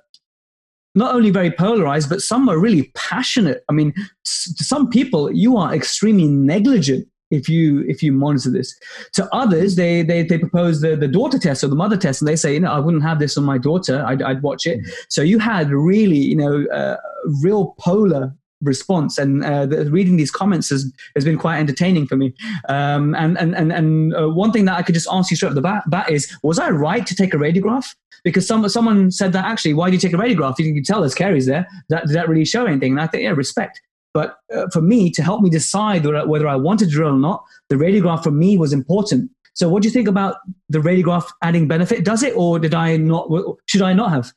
not 0.96 1.14
only 1.14 1.30
very 1.30 1.52
polarized, 1.52 2.10
but 2.10 2.22
some 2.22 2.48
are 2.50 2.58
really 2.58 2.92
passionate. 2.96 3.64
I 3.70 3.74
mean, 3.74 3.94
to 3.94 4.64
some 4.64 4.90
people, 4.90 5.32
you 5.32 5.58
are 5.58 5.76
extremely 5.76 6.28
negligent 6.28 7.08
if 7.32 7.50
you 7.50 7.84
if 7.88 8.02
you 8.02 8.12
monitor 8.12 8.50
this. 8.50 8.74
To 9.14 9.28
others, 9.34 9.76
they 9.76 10.04
they, 10.04 10.24
they 10.24 10.38
propose 10.38 10.82
the, 10.82 10.96
the 10.96 11.08
daughter 11.08 11.38
test 11.38 11.64
or 11.64 11.68
the 11.68 11.76
mother 11.76 11.98
test, 11.98 12.22
and 12.22 12.28
they 12.28 12.36
say, 12.36 12.54
you 12.54 12.62
know, 12.62 12.72
I 12.72 12.80
wouldn't 12.80 13.04
have 13.04 13.20
this 13.20 13.38
on 13.38 13.44
my 13.44 13.58
daughter. 13.58 14.04
I'd, 14.06 14.22
I'd 14.22 14.42
watch 14.42 14.66
it. 14.66 14.80
Mm-hmm. 14.80 14.92
So 15.10 15.22
you 15.22 15.40
had 15.40 15.70
really, 15.70 16.18
you 16.18 16.36
know, 16.36 16.66
uh, 16.74 16.98
real 17.44 17.76
polar 17.80 18.34
response 18.66 19.18
and 19.18 19.44
uh, 19.44 19.66
the, 19.66 19.90
reading 19.92 20.18
these 20.18 20.32
comments 20.32 20.70
has, 20.70 20.92
has 21.16 21.24
been 21.24 21.38
quite 21.38 21.60
entertaining 21.60 22.08
for 22.08 22.16
me 22.16 22.34
um, 22.70 23.16
and 23.16 23.38
and 23.38 23.56
and, 23.56 23.72
and 23.72 24.16
uh, 24.16 24.28
one 24.28 24.52
thing 24.52 24.66
that 24.66 24.78
i 24.78 24.82
could 24.82 24.96
just 24.96 25.08
ask 25.12 25.32
you 25.32 25.38
straight 25.38 25.50
off 25.50 25.56
the 25.56 25.62
bat, 25.62 25.84
bat 25.88 26.10
is 26.10 26.36
was 26.44 26.60
i 26.60 26.70
right 26.70 27.06
to 27.06 27.16
take 27.16 27.34
a 27.34 27.38
radiograph 27.38 27.94
because 28.26 28.48
some, 28.48 28.68
someone 28.68 29.12
said 29.12 29.34
that 29.34 29.46
actually, 29.46 29.76
why 29.76 29.88
do 29.90 29.94
you 29.94 30.00
take 30.00 30.14
a 30.14 30.18
radiograph? 30.18 30.58
You 30.58 30.74
can 30.74 30.84
tell 30.84 31.02
there's 31.02 31.14
caries 31.14 31.46
there. 31.46 31.68
That, 31.90 32.08
did 32.08 32.16
that 32.16 32.28
really 32.28 32.44
show 32.44 32.66
anything? 32.66 32.94
And 32.94 33.00
I 33.00 33.06
think, 33.06 33.24
yeah, 33.24 33.30
respect. 33.30 33.80
But 34.16 34.38
uh, 34.54 34.68
for 34.74 34.82
me, 34.82 35.12
to 35.12 35.22
help 35.22 35.42
me 35.42 35.50
decide 35.50 36.04
whether, 36.06 36.28
whether 36.28 36.48
I 36.48 36.56
wanted 36.56 36.86
to 36.86 36.92
drill 36.92 37.12
or 37.12 37.20
not, 37.20 37.44
the 37.70 37.76
radiograph 37.76 38.24
for 38.24 38.32
me 38.32 38.58
was 38.58 38.74
important 38.74 39.30
So, 39.54 39.70
what 39.70 39.84
do 39.84 39.88
you 39.88 39.94
think 39.94 40.08
about 40.08 40.38
the 40.70 40.80
radiograph 40.80 41.28
adding 41.42 41.68
benefit? 41.68 42.04
Does 42.04 42.24
it, 42.24 42.34
or 42.36 42.60
did 42.60 42.74
I 42.74 42.98
not? 42.98 43.30
Should 43.68 43.84
I 43.84 43.94
not 43.94 44.10
have? 44.10 44.34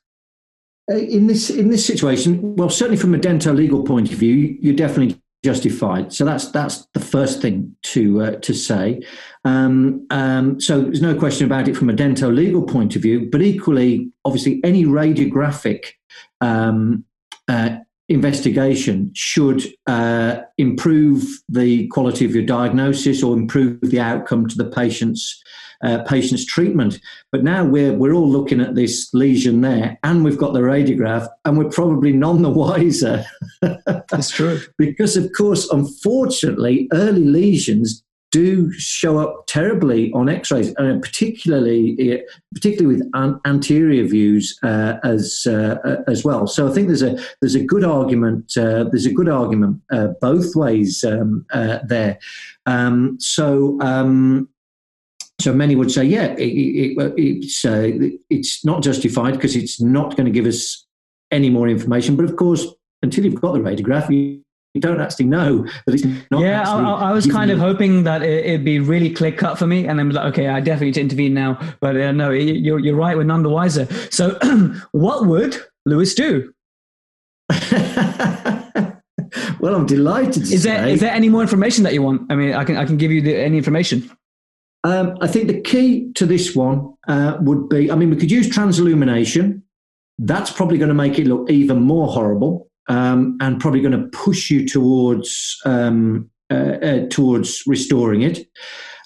Uh, 0.90 0.96
in 0.96 1.26
this 1.26 1.50
in 1.50 1.68
this 1.68 1.84
situation, 1.84 2.56
well, 2.56 2.70
certainly 2.70 2.96
from 2.96 3.14
a 3.14 3.18
dental 3.18 3.54
legal 3.54 3.82
point 3.82 4.10
of 4.10 4.18
view, 4.18 4.56
you're 4.60 4.74
definitely 4.74 5.20
justified. 5.44 6.12
So 6.12 6.24
that's 6.24 6.50
that's 6.50 6.86
the 6.94 7.00
first 7.00 7.42
thing 7.42 7.76
to 7.84 8.22
uh, 8.22 8.30
to 8.36 8.54
say. 8.54 9.02
Um, 9.44 10.06
um, 10.10 10.60
so 10.60 10.82
there's 10.82 11.02
no 11.02 11.14
question 11.14 11.46
about 11.46 11.68
it 11.68 11.76
from 11.76 11.90
a 11.90 11.92
dental 11.92 12.30
legal 12.30 12.62
point 12.62 12.96
of 12.96 13.02
view, 13.02 13.28
but 13.30 13.42
equally, 13.42 14.10
obviously, 14.24 14.60
any 14.64 14.84
radiographic 14.84 15.92
um, 16.40 17.04
uh, 17.48 17.78
investigation 18.08 19.10
should 19.14 19.62
uh, 19.86 20.40
improve 20.56 21.24
the 21.48 21.86
quality 21.88 22.24
of 22.24 22.34
your 22.34 22.44
diagnosis 22.44 23.22
or 23.22 23.36
improve 23.36 23.78
the 23.82 24.00
outcome 24.00 24.46
to 24.48 24.56
the 24.56 24.70
patient's 24.70 25.42
uh, 25.82 26.02
patient's 26.04 26.44
treatment. 26.44 27.00
But 27.32 27.44
now 27.44 27.64
we're 27.64 27.92
we're 27.92 28.14
all 28.14 28.28
looking 28.28 28.60
at 28.60 28.74
this 28.74 29.08
lesion 29.12 29.60
there, 29.60 29.98
and 30.02 30.24
we've 30.24 30.38
got 30.38 30.52
the 30.52 30.60
radiograph, 30.60 31.28
and 31.44 31.58
we're 31.58 31.70
probably 31.70 32.12
none 32.12 32.42
the 32.42 32.50
wiser. 32.64 33.24
That's 33.60 34.30
true. 34.30 34.60
because 34.76 35.16
of 35.16 35.30
course, 35.36 35.68
unfortunately, 35.70 36.88
early 36.92 37.24
lesions 37.24 38.02
do 38.30 38.70
show 38.72 39.18
up 39.18 39.44
terribly 39.46 40.12
on 40.12 40.28
X-rays, 40.28 40.74
and 40.76 41.02
particularly 41.02 42.22
particularly 42.52 42.96
with 42.96 43.10
an- 43.14 43.40
anterior 43.46 44.04
views 44.04 44.58
uh, 44.62 44.98
as 45.02 45.46
uh, 45.46 46.02
as 46.06 46.24
well. 46.24 46.46
So 46.46 46.68
I 46.68 46.72
think 46.72 46.88
there's 46.88 47.02
a 47.02 47.18
there's 47.40 47.54
a 47.54 47.64
good 47.64 47.84
argument 47.84 48.56
uh, 48.56 48.84
there's 48.84 49.06
a 49.06 49.12
good 49.12 49.28
argument 49.28 49.80
uh, 49.90 50.08
both 50.20 50.54
ways 50.54 51.04
um, 51.04 51.46
uh, 51.52 51.78
there. 51.84 52.18
Um, 52.66 53.16
so. 53.20 53.80
Um, 53.80 54.48
so 55.40 55.52
many 55.52 55.76
would 55.76 55.90
say, 55.90 56.04
yeah, 56.04 56.34
it, 56.34 56.42
it, 56.42 57.14
it's 57.16 57.64
uh, 57.64 57.90
it's 58.28 58.64
not 58.64 58.82
justified 58.82 59.34
because 59.34 59.54
it's 59.54 59.80
not 59.80 60.16
going 60.16 60.26
to 60.26 60.32
give 60.32 60.46
us 60.46 60.86
any 61.30 61.48
more 61.48 61.68
information. 61.68 62.16
But 62.16 62.24
of 62.24 62.36
course, 62.36 62.66
until 63.02 63.24
you've 63.24 63.40
got 63.40 63.52
the 63.52 63.60
radiograph, 63.60 64.10
you, 64.10 64.42
you 64.74 64.80
don't 64.80 65.00
actually 65.00 65.26
know 65.26 65.64
that 65.86 65.94
it's 65.94 66.04
not. 66.30 66.40
Yeah, 66.40 66.68
I, 66.68 67.10
I, 67.10 67.12
was 67.12 67.26
kind 67.26 67.52
of 67.52 67.58
hoping 67.58 68.02
that 68.02 68.22
it, 68.22 68.50
would 68.50 68.64
be 68.64 68.80
really 68.80 69.10
clear 69.10 69.30
cut 69.30 69.58
for 69.58 69.66
me, 69.66 69.86
and 69.86 69.98
then 69.98 70.08
was 70.08 70.16
like, 70.16 70.32
okay, 70.32 70.48
I 70.48 70.60
definitely 70.60 70.88
need 70.88 70.94
to 70.94 71.00
intervene 71.02 71.34
now. 71.34 71.58
But 71.80 71.96
uh, 71.96 72.10
no, 72.12 72.30
you're 72.30 72.80
you're 72.80 72.96
right. 72.96 73.16
We're 73.16 73.22
none 73.22 73.44
the 73.44 73.48
wiser. 73.48 73.86
So, 74.10 74.38
what 74.90 75.26
would 75.26 75.56
Louis 75.86 76.12
do? 76.14 76.52
well, 79.60 79.74
I'm 79.74 79.86
delighted. 79.86 80.42
is 80.42 80.64
there 80.64 80.82
say, 80.82 80.92
is 80.92 81.00
there 81.00 81.12
any 81.12 81.28
more 81.28 81.42
information 81.42 81.84
that 81.84 81.94
you 81.94 82.02
want? 82.02 82.30
I 82.30 82.34
mean, 82.34 82.54
I 82.54 82.64
can 82.64 82.76
I 82.76 82.84
can 82.84 82.96
give 82.96 83.12
you 83.12 83.22
the, 83.22 83.36
any 83.36 83.56
information. 83.56 84.10
Um, 84.88 85.18
I 85.20 85.26
think 85.26 85.48
the 85.48 85.60
key 85.60 86.10
to 86.14 86.24
this 86.24 86.56
one 86.56 86.94
uh, 87.08 87.36
would 87.40 87.68
be 87.68 87.90
I 87.90 87.94
mean, 87.94 88.08
we 88.08 88.16
could 88.16 88.30
use 88.30 88.48
transillumination. 88.48 89.60
That's 90.18 90.50
probably 90.50 90.78
going 90.78 90.88
to 90.88 90.94
make 90.94 91.18
it 91.18 91.26
look 91.26 91.50
even 91.50 91.82
more 91.82 92.08
horrible 92.08 92.70
um, 92.88 93.36
and 93.40 93.60
probably 93.60 93.82
going 93.82 94.00
to 94.00 94.08
push 94.16 94.50
you 94.50 94.66
towards, 94.66 95.58
um, 95.66 96.30
uh, 96.50 96.78
uh, 96.82 97.08
towards 97.08 97.62
restoring 97.66 98.22
it. 98.22 98.48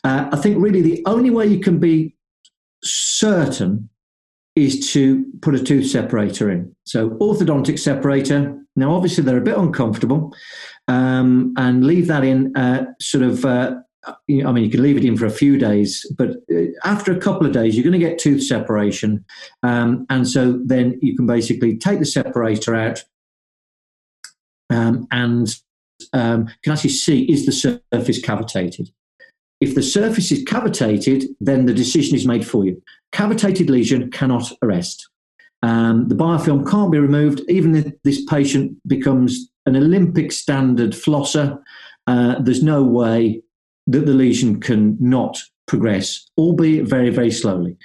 Uh, 0.04 0.28
I 0.32 0.36
think 0.36 0.62
really 0.62 0.82
the 0.82 1.02
only 1.04 1.30
way 1.30 1.46
you 1.46 1.58
can 1.58 1.78
be 1.78 2.14
certain 2.84 3.88
is 4.54 4.92
to 4.92 5.24
put 5.40 5.56
a 5.56 5.62
tooth 5.62 5.90
separator 5.90 6.48
in. 6.48 6.74
So, 6.84 7.10
orthodontic 7.10 7.78
separator. 7.78 8.56
Now, 8.76 8.94
obviously, 8.94 9.24
they're 9.24 9.38
a 9.38 9.42
bit 9.42 9.56
uncomfortable, 9.56 10.34
um, 10.88 11.54
and 11.56 11.84
leave 11.84 12.06
that 12.06 12.24
in 12.24 12.56
uh, 12.56 12.86
sort 13.00 13.24
of 13.24 13.44
uh, 13.44 13.76
I 14.04 14.14
mean, 14.26 14.64
you 14.64 14.70
can 14.70 14.82
leave 14.82 14.96
it 14.96 15.04
in 15.04 15.16
for 15.16 15.26
a 15.26 15.30
few 15.30 15.58
days, 15.58 16.04
but 16.18 16.30
uh, 16.52 16.62
after 16.84 17.12
a 17.12 17.20
couple 17.20 17.46
of 17.46 17.52
days, 17.52 17.76
you're 17.76 17.84
going 17.84 17.98
to 17.98 18.04
get 18.06 18.18
tooth 18.18 18.42
separation. 18.42 19.24
Um, 19.62 20.06
and 20.10 20.28
so 20.28 20.60
then 20.64 20.98
you 21.02 21.16
can 21.16 21.26
basically 21.26 21.76
take 21.76 22.00
the 22.00 22.06
separator 22.06 22.74
out 22.74 23.04
um, 24.70 25.06
and 25.12 25.54
um, 26.12 26.48
can 26.62 26.72
actually 26.72 26.90
see 26.90 27.30
is 27.30 27.46
the 27.46 27.52
surface 27.52 28.20
cavitated. 28.20 28.90
If 29.60 29.76
the 29.76 29.82
surface 29.82 30.32
is 30.32 30.42
cavitated, 30.42 31.24
then 31.40 31.66
the 31.66 31.74
decision 31.74 32.16
is 32.16 32.26
made 32.26 32.44
for 32.46 32.64
you. 32.64 32.82
Cavitated 33.12 33.70
lesion 33.70 34.10
cannot 34.10 34.50
arrest. 34.62 35.08
Um, 35.62 36.08
the 36.08 36.16
biofilm 36.16 36.68
can't 36.68 36.90
be 36.90 36.98
removed, 36.98 37.42
even 37.48 37.76
if 37.76 37.92
this 38.02 38.24
patient 38.24 38.76
becomes 38.88 39.48
an 39.66 39.76
Olympic 39.76 40.32
standard 40.32 40.90
flosser. 40.90 41.60
Uh, 42.08 42.40
there's 42.40 42.64
no 42.64 42.82
way 42.82 43.42
that 43.86 44.06
the 44.06 44.12
lesion 44.12 44.60
can 44.60 44.96
not 45.00 45.38
progress, 45.66 46.28
albeit 46.38 46.86
very, 46.86 47.10
very 47.10 47.30
slowly. 47.30 47.76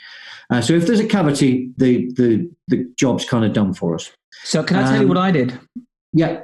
Uh, 0.49 0.61
so 0.61 0.73
if 0.73 0.87
there's 0.87 0.99
a 0.99 1.07
cavity, 1.07 1.71
the, 1.77 2.11
the, 2.13 2.49
the 2.67 2.89
job's 2.97 3.25
kind 3.25 3.43
of 3.43 3.53
done 3.53 3.73
for 3.73 3.95
us. 3.95 4.11
So 4.43 4.63
can 4.63 4.77
I 4.77 4.83
tell 4.83 4.93
um, 4.95 5.01
you 5.01 5.07
what 5.07 5.17
I 5.17 5.31
did? 5.31 5.59
Yeah. 6.13 6.43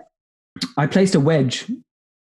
I 0.77 0.87
placed 0.87 1.15
a 1.15 1.19
wedge. 1.19 1.71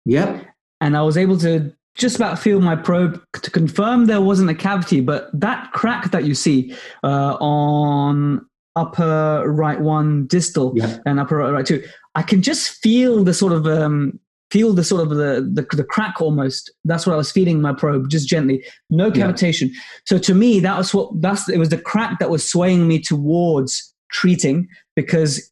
Yep. 0.05 0.47
And 0.81 0.97
I 0.97 1.03
was 1.03 1.17
able 1.17 1.39
to 1.39 1.73
just 1.97 2.17
about 2.17 2.39
feel 2.39 2.61
my 2.61 2.77
probe 2.77 3.23
to 3.33 3.51
confirm 3.51 4.05
there 4.05 4.21
wasn't 4.21 4.51
a 4.51 4.55
cavity, 4.55 5.01
but 5.01 5.29
that 5.33 5.73
crack 5.73 6.11
that 6.11 6.25
you 6.25 6.35
see 6.35 6.75
uh, 7.03 7.37
on 7.41 8.47
upper 8.77 9.45
right 9.51 9.81
one 9.81 10.27
distal 10.27 10.73
yep. 10.77 11.01
and 11.07 11.19
upper 11.19 11.37
right 11.37 11.65
two, 11.67 11.83
I 12.15 12.23
can 12.23 12.43
just 12.43 12.83
feel 12.83 13.25
the 13.25 13.35
sort 13.35 13.53
of 13.53 13.67
um, 13.67 14.21
feel 14.51 14.73
the 14.73 14.85
sort 14.85 15.03
of 15.03 15.11
the, 15.11 15.49
the, 15.53 15.67
the 15.77 15.85
crack 15.85 16.21
almost. 16.21 16.73
That's 16.85 17.07
what 17.07 17.13
I 17.13 17.17
was 17.17 17.33
feeling 17.33 17.61
my 17.61 17.73
probe, 17.73 18.09
just 18.09 18.29
gently, 18.29 18.65
no 18.91 19.11
cavitation. 19.11 19.71
Yeah. 19.73 19.81
So 20.07 20.19
to 20.19 20.35
me, 20.35 20.61
that 20.61 20.77
was 20.77 20.95
what 20.95 21.11
that's 21.21 21.49
it 21.49 21.59
was 21.59 21.71
the 21.71 21.79
crack 21.79 22.19
that 22.21 22.31
was 22.31 22.49
swaying 22.49 22.87
me 22.87 23.01
towards 23.01 23.95
treating 24.11 24.69
because 24.95 25.51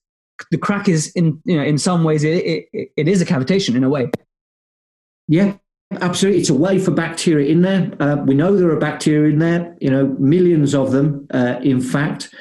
the 0.50 0.58
crack 0.58 0.88
is 0.88 1.10
in 1.12 1.40
you 1.44 1.56
know 1.56 1.62
in 1.62 1.78
some 1.78 2.04
ways 2.04 2.24
it, 2.24 2.68
it, 2.72 2.88
it 2.96 3.08
is 3.08 3.20
a 3.20 3.26
cavitation 3.26 3.74
in 3.74 3.84
a 3.84 3.88
way. 3.88 4.10
Yeah, 5.26 5.54
Absolutely, 6.00 6.40
it's 6.40 6.50
a 6.50 6.54
way 6.54 6.78
for 6.78 6.90
bacteria 6.90 7.50
in 7.50 7.62
there. 7.62 7.92
Uh, 8.00 8.16
we 8.16 8.34
know 8.34 8.56
there 8.56 8.70
are 8.70 8.76
bacteria 8.76 9.32
in 9.32 9.38
there. 9.38 9.76
You 9.80 9.90
know, 9.90 10.06
millions 10.18 10.74
of 10.74 10.92
them, 10.92 11.26
uh, 11.32 11.60
in 11.62 11.80
fact. 11.80 12.34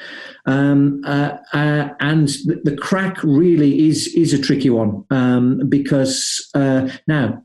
Um, 0.46 1.00
uh, 1.06 1.38
uh, 1.52 1.88
and 2.00 2.28
the, 2.28 2.76
crack 2.78 3.22
really 3.22 3.88
is 3.88 4.08
is 4.08 4.34
a 4.34 4.38
tricky 4.38 4.68
one 4.68 5.04
um, 5.10 5.68
because 5.68 6.50
uh, 6.54 6.90
now 7.06 7.42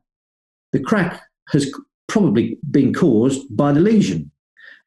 the 0.74 0.82
crack 0.82 1.22
has 1.50 1.74
probably 2.08 2.58
been 2.70 2.94
caused 2.94 3.56
by 3.56 3.72
the 3.72 3.80
lesion. 3.80 4.32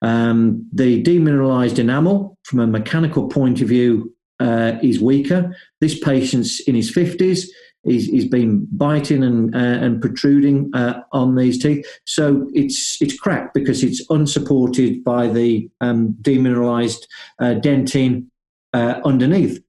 Um, 0.02 0.68
the 0.72 1.02
demineralized 1.02 1.78
enamel, 1.78 2.36
from 2.44 2.60
a 2.60 2.66
mechanical 2.66 3.28
point 3.28 3.62
of 3.62 3.68
view, 3.68 4.14
uh, 4.40 4.72
is 4.82 5.00
weaker. 5.00 5.56
This 5.80 5.98
patient's 5.98 6.60
in 6.60 6.74
his 6.74 6.90
fifties 6.90 7.50
he's, 7.84 8.06
he's 8.06 8.28
been 8.28 8.66
biting 8.72 9.22
and, 9.22 9.54
uh, 9.54 9.58
and 9.58 10.00
protruding 10.00 10.70
uh, 10.74 11.02
on 11.12 11.36
these 11.36 11.62
teeth. 11.62 11.86
So 12.04 12.48
it's 12.52 13.00
it's 13.00 13.18
cracked 13.18 13.54
because 13.54 13.82
it's 13.82 14.04
unsupported 14.10 15.04
by 15.04 15.28
the 15.28 15.68
um, 15.80 16.14
demineralized 16.22 17.06
uh, 17.38 17.54
dentine 17.54 18.26
uh, 18.72 19.00
underneath. 19.04 19.62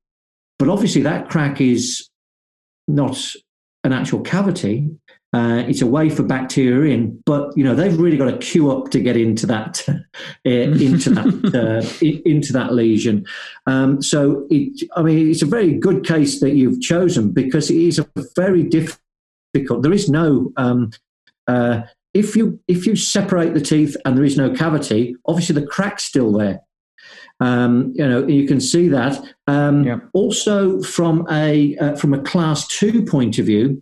But 0.59 0.69
obviously, 0.69 1.01
that 1.01 1.29
crack 1.29 1.59
is 1.59 2.09
not 2.87 3.17
an 3.83 3.93
actual 3.93 4.21
cavity. 4.21 4.89
Uh, 5.33 5.63
it's 5.67 5.81
a 5.81 5.87
way 5.87 6.09
for 6.09 6.21
bacteria 6.21 6.93
in, 6.93 7.19
but 7.25 7.51
you 7.57 7.63
know 7.63 7.73
they've 7.73 7.99
really 7.99 8.17
got 8.17 8.29
to 8.29 8.37
queue 8.37 8.71
up 8.71 8.91
to 8.91 8.99
get 8.99 9.17
into 9.17 9.47
that 9.47 9.83
uh, 9.89 10.49
into 10.49 11.09
that 11.09 11.25
uh, 11.55 12.05
into 12.25 12.53
that 12.53 12.73
lesion. 12.73 13.25
Um, 13.65 14.01
so 14.01 14.45
it, 14.51 14.87
I 14.95 15.01
mean, 15.01 15.31
it's 15.31 15.41
a 15.41 15.47
very 15.47 15.73
good 15.73 16.05
case 16.05 16.39
that 16.41 16.51
you've 16.51 16.81
chosen 16.81 17.31
because 17.31 17.71
it 17.71 17.77
is 17.77 17.97
a 17.97 18.07
very 18.35 18.63
difficult. 18.63 19.81
There 19.81 19.93
is 19.93 20.07
no 20.07 20.51
um, 20.57 20.91
uh, 21.47 21.81
if 22.13 22.35
you 22.35 22.59
if 22.67 22.85
you 22.85 22.95
separate 22.95 23.53
the 23.53 23.61
teeth 23.61 23.97
and 24.05 24.15
there 24.15 24.25
is 24.25 24.37
no 24.37 24.53
cavity, 24.53 25.15
obviously 25.25 25.59
the 25.59 25.67
crack's 25.67 26.03
still 26.03 26.31
there. 26.31 26.61
Um, 27.39 27.91
you 27.95 28.07
know, 28.07 28.27
you 28.27 28.47
can 28.47 28.61
see 28.61 28.87
that. 28.89 29.19
Um, 29.47 29.83
yeah. 29.83 29.99
Also, 30.13 30.81
from 30.81 31.27
a 31.31 31.75
uh, 31.77 31.95
from 31.95 32.13
a 32.13 32.21
class 32.21 32.67
two 32.67 33.03
point 33.03 33.39
of 33.39 33.47
view, 33.47 33.81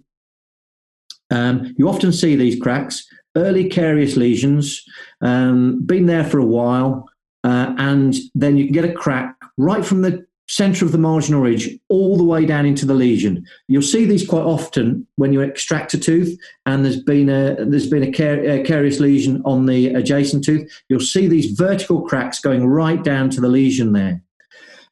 um, 1.31 1.73
you 1.77 1.89
often 1.89 2.11
see 2.11 2.35
these 2.35 2.59
cracks, 2.59 3.07
early 3.35 3.69
carious 3.69 4.15
lesions, 4.15 4.83
um, 5.21 5.81
been 5.85 6.05
there 6.05 6.25
for 6.25 6.39
a 6.39 6.45
while, 6.45 7.09
uh, 7.43 7.73
and 7.77 8.15
then 8.35 8.57
you 8.57 8.65
can 8.65 8.73
get 8.73 8.85
a 8.85 8.93
crack 8.93 9.35
right 9.57 9.85
from 9.85 10.01
the 10.01 10.25
center 10.51 10.83
of 10.83 10.91
the 10.91 10.97
marginal 10.97 11.39
ridge 11.39 11.69
all 11.87 12.17
the 12.17 12.25
way 12.25 12.45
down 12.45 12.65
into 12.65 12.85
the 12.85 12.93
lesion. 12.93 13.45
You'll 13.69 13.81
see 13.81 14.05
these 14.05 14.27
quite 14.27 14.43
often 14.43 15.07
when 15.15 15.31
you 15.31 15.39
extract 15.39 15.93
a 15.93 15.97
tooth 15.97 16.37
and 16.65 16.83
there's 16.83 17.01
been 17.01 17.29
a 17.29 17.55
there's 17.63 17.89
been 17.89 18.03
a, 18.03 18.11
car- 18.11 18.43
a 18.43 18.61
carious 18.63 18.99
lesion 18.99 19.41
on 19.45 19.65
the 19.65 19.87
adjacent 19.93 20.43
tooth. 20.43 20.69
You'll 20.89 20.99
see 20.99 21.27
these 21.27 21.51
vertical 21.57 22.01
cracks 22.01 22.39
going 22.39 22.67
right 22.67 23.01
down 23.01 23.29
to 23.29 23.41
the 23.41 23.47
lesion 23.47 23.93
there. 23.93 24.21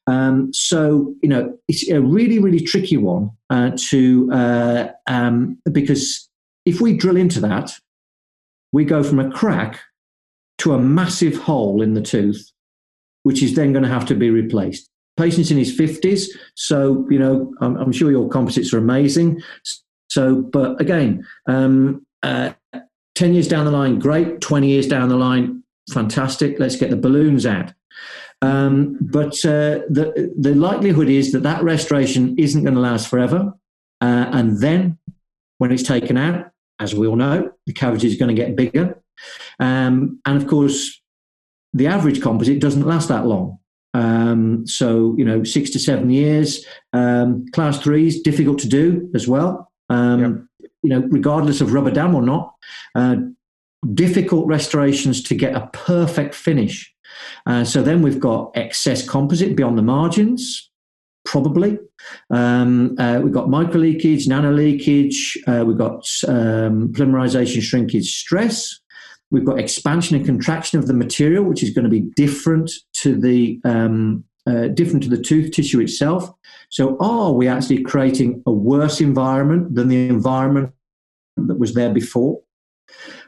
Um, 0.08 0.54
so 0.54 1.14
you 1.22 1.28
know 1.28 1.58
it's 1.68 1.90
a 1.90 2.02
really 2.02 2.40
really 2.40 2.62
tricky 2.62 2.96
one 2.96 3.32
uh, 3.50 3.72
to 3.90 4.32
uh, 4.32 4.88
um, 5.08 5.58
because 5.72 6.29
if 6.70 6.80
we 6.80 6.96
drill 6.96 7.18
into 7.18 7.40
that, 7.42 7.74
we 8.72 8.86
go 8.86 9.04
from 9.04 9.20
a 9.20 9.32
crack 9.32 9.80
to 10.60 10.74
a 10.74 10.80
massive 10.80 11.36
hole 11.38 11.82
in 11.82 11.96
the 11.96 12.02
tooth, 12.02 12.52
which 13.24 13.42
is 13.42 13.56
then 13.56 13.74
going 13.74 13.84
to 13.84 13.90
have 13.90 14.06
to 14.06 14.16
be 14.16 14.30
replaced. 14.30 14.90
Patient's 15.18 15.52
in 15.52 15.58
his 15.58 15.76
50s, 15.78 16.28
so, 16.56 17.08
you 17.10 17.18
know, 17.18 17.54
I'm, 17.60 17.76
I'm 17.78 17.92
sure 17.92 18.12
your 18.12 18.30
composites 18.30 18.72
are 18.74 18.78
amazing. 18.78 19.42
So, 20.10 20.36
but 20.36 20.80
again, 20.80 21.26
um, 21.48 22.06
uh, 22.24 22.52
10 23.16 23.34
years 23.34 23.48
down 23.48 23.66
the 23.66 23.72
line, 23.72 24.00
great. 24.00 24.40
20 24.40 24.68
years 24.68 24.88
down 24.88 25.10
the 25.10 25.18
line, 25.18 25.64
fantastic. 25.92 26.60
Let's 26.60 26.76
get 26.76 26.92
the 26.92 26.98
balloons 26.98 27.46
out. 27.46 27.74
Um, 28.42 28.98
but 29.02 29.34
uh, 29.44 29.84
the, 29.90 30.34
the 30.38 30.56
likelihood 30.56 31.10
is 31.10 31.32
that 31.34 31.44
that 31.44 31.64
restoration 31.64 32.38
isn't 32.38 32.64
going 32.64 32.76
to 32.76 32.80
last 32.80 33.10
forever. 33.10 33.54
Uh, 34.00 34.26
and 34.32 34.62
then 34.62 34.98
when 35.58 35.72
it's 35.72 35.84
taken 35.84 36.18
out, 36.18 36.49
as 36.80 36.96
we 36.96 37.08
all 37.08 37.16
know, 37.16 37.52
the 37.66 37.74
cavity 37.74 38.08
is 38.08 38.16
going 38.16 38.34
to 38.34 38.42
get 38.42 38.56
bigger. 38.56 39.02
Um, 39.60 40.20
and 40.26 40.42
of 40.42 40.48
course, 40.48 41.02
the 41.74 41.88
average 41.88 42.22
composite 42.22 42.60
doesn't 42.60 42.88
last 42.88 43.10
that 43.10 43.26
long. 43.26 43.60
Um, 43.94 44.66
so, 44.68 45.16
you 45.18 45.26
know, 45.26 45.44
six 45.44 45.70
to 45.72 45.80
seven 45.80 46.10
years. 46.10 46.66
Um, 46.94 47.46
class 47.54 47.80
three 47.80 48.08
is 48.08 48.22
difficult 48.22 48.60
to 48.60 48.68
do 48.68 49.10
as 49.14 49.28
well. 49.28 49.72
Um, 49.90 50.48
yep. 50.60 50.70
You 50.84 50.90
know, 50.90 51.08
regardless 51.10 51.62
of 51.62 51.74
rubber 51.74 51.92
dam 51.92 52.16
or 52.16 52.22
not, 52.22 52.54
uh, 52.96 53.18
difficult 53.94 54.48
restorations 54.48 55.24
to 55.24 55.36
get 55.36 55.56
a 55.56 55.68
perfect 55.74 56.36
finish. 56.36 56.94
Uh, 57.46 57.64
so 57.64 57.82
then 57.82 58.02
we've 58.02 58.20
got 58.20 58.52
excess 58.56 59.08
composite 59.08 59.56
beyond 59.56 59.78
the 59.78 59.82
margins, 59.84 60.69
probably. 61.30 61.78
Um, 62.32 62.96
uh, 62.98 63.20
we've 63.24 63.34
got 63.34 63.52
micro 63.52 63.80
leakage, 63.80 64.28
nano 64.28 64.52
leakage. 64.52 65.38
Uh, 65.46 65.64
we've 65.66 65.78
got 65.78 66.04
um, 66.28 66.92
polymerization, 66.92 67.62
shrinkage, 67.62 68.18
stress. 68.18 68.80
We've 69.30 69.46
got 69.46 69.60
expansion 69.60 70.16
and 70.16 70.26
contraction 70.26 70.80
of 70.80 70.88
the 70.88 70.94
material, 70.96 71.44
which 71.44 71.62
is 71.62 71.70
going 71.70 71.84
to 71.84 71.90
be 71.90 72.02
different 72.16 72.72
to 73.02 73.16
the 73.16 73.62
um, 73.64 74.24
uh, 74.48 74.70
different 74.70 75.04
to 75.04 75.10
the 75.10 75.22
tooth 75.22 75.52
tissue 75.52 75.80
itself. 75.82 76.32
So, 76.70 76.98
are 77.00 77.32
we 77.32 77.48
actually 77.48 77.84
creating 77.84 78.42
a 78.48 78.52
worse 78.52 79.00
environment 79.00 79.76
than 79.76 79.88
the 79.88 80.08
environment 80.08 80.72
that 81.38 81.60
was 81.60 81.76
there 81.76 81.94
before? 81.94 82.42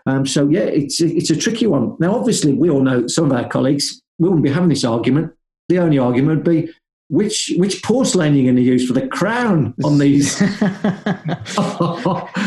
Um, 0.08 0.26
so 0.26 0.50
yeah, 0.50 0.62
it's 0.62 1.00
it's 1.02 1.30
a 1.30 1.36
tricky 1.36 1.68
one. 1.68 1.98
Now, 2.00 2.16
obviously, 2.16 2.54
we 2.54 2.72
all 2.72 2.82
know 2.82 3.06
some 3.06 3.26
of 3.26 3.38
our 3.38 3.48
colleagues 3.48 4.02
we 4.18 4.28
wouldn't 4.28 4.44
be 4.44 4.50
having 4.50 4.70
this 4.70 4.84
argument. 4.84 5.34
The 5.70 5.78
only 5.78 6.00
argument 6.00 6.38
would 6.38 6.56
be 6.56 6.74
which 7.12 7.52
which 7.58 7.84
porcelain 7.84 8.34
you're 8.36 8.46
going 8.46 8.56
to 8.56 8.62
use 8.62 8.88
for 8.88 8.94
the 8.94 9.06
crown 9.06 9.74
on 9.84 9.98
these. 9.98 10.40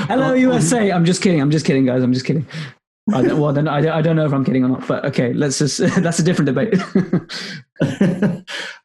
Hello, 0.09 0.33
USA. 0.33 0.91
I'm 0.91 1.05
just 1.05 1.21
kidding. 1.21 1.43
I'm 1.43 1.51
just 1.51 1.67
kidding, 1.67 1.85
guys. 1.85 2.03
I'm 2.03 2.15
just 2.15 2.25
kidding. 2.25 2.47
I 3.13 3.21
don't, 3.21 3.39
well, 3.39 3.53
then 3.53 3.69
I, 3.69 3.99
I 3.99 4.01
don't 4.01 4.17
know 4.17 4.25
if 4.25 4.33
I'm 4.33 4.43
kidding 4.43 4.65
or 4.65 4.69
not, 4.69 4.89
but 4.89 5.05
okay, 5.05 5.35
let's 5.35 5.59
just 5.59 5.79
that's 6.03 6.19
a 6.19 6.23
different 6.23 6.47
debate. 6.47 6.75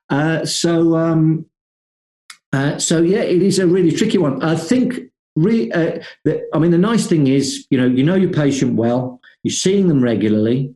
uh, 0.10 0.46
so, 0.46 0.98
um, 0.98 1.46
uh, 2.52 2.78
so 2.78 3.02
yeah, 3.02 3.22
it 3.22 3.42
is 3.42 3.58
a 3.58 3.66
really 3.66 3.94
tricky 3.94 4.18
one. 4.18 4.44
I 4.44 4.56
think 4.56 5.00
re, 5.38 5.72
uh, 5.72 6.00
the, 6.26 6.46
I 6.54 6.60
mean, 6.60 6.72
the 6.72 6.78
nice 6.78 7.08
thing 7.08 7.28
is, 7.28 7.66
you 7.70 7.80
know, 7.80 7.88
you 7.88 8.04
know 8.04 8.16
your 8.16 8.32
patient 8.34 8.76
well, 8.76 9.22
you're 9.44 9.54
seeing 9.54 9.88
them 9.88 10.04
regularly. 10.04 10.76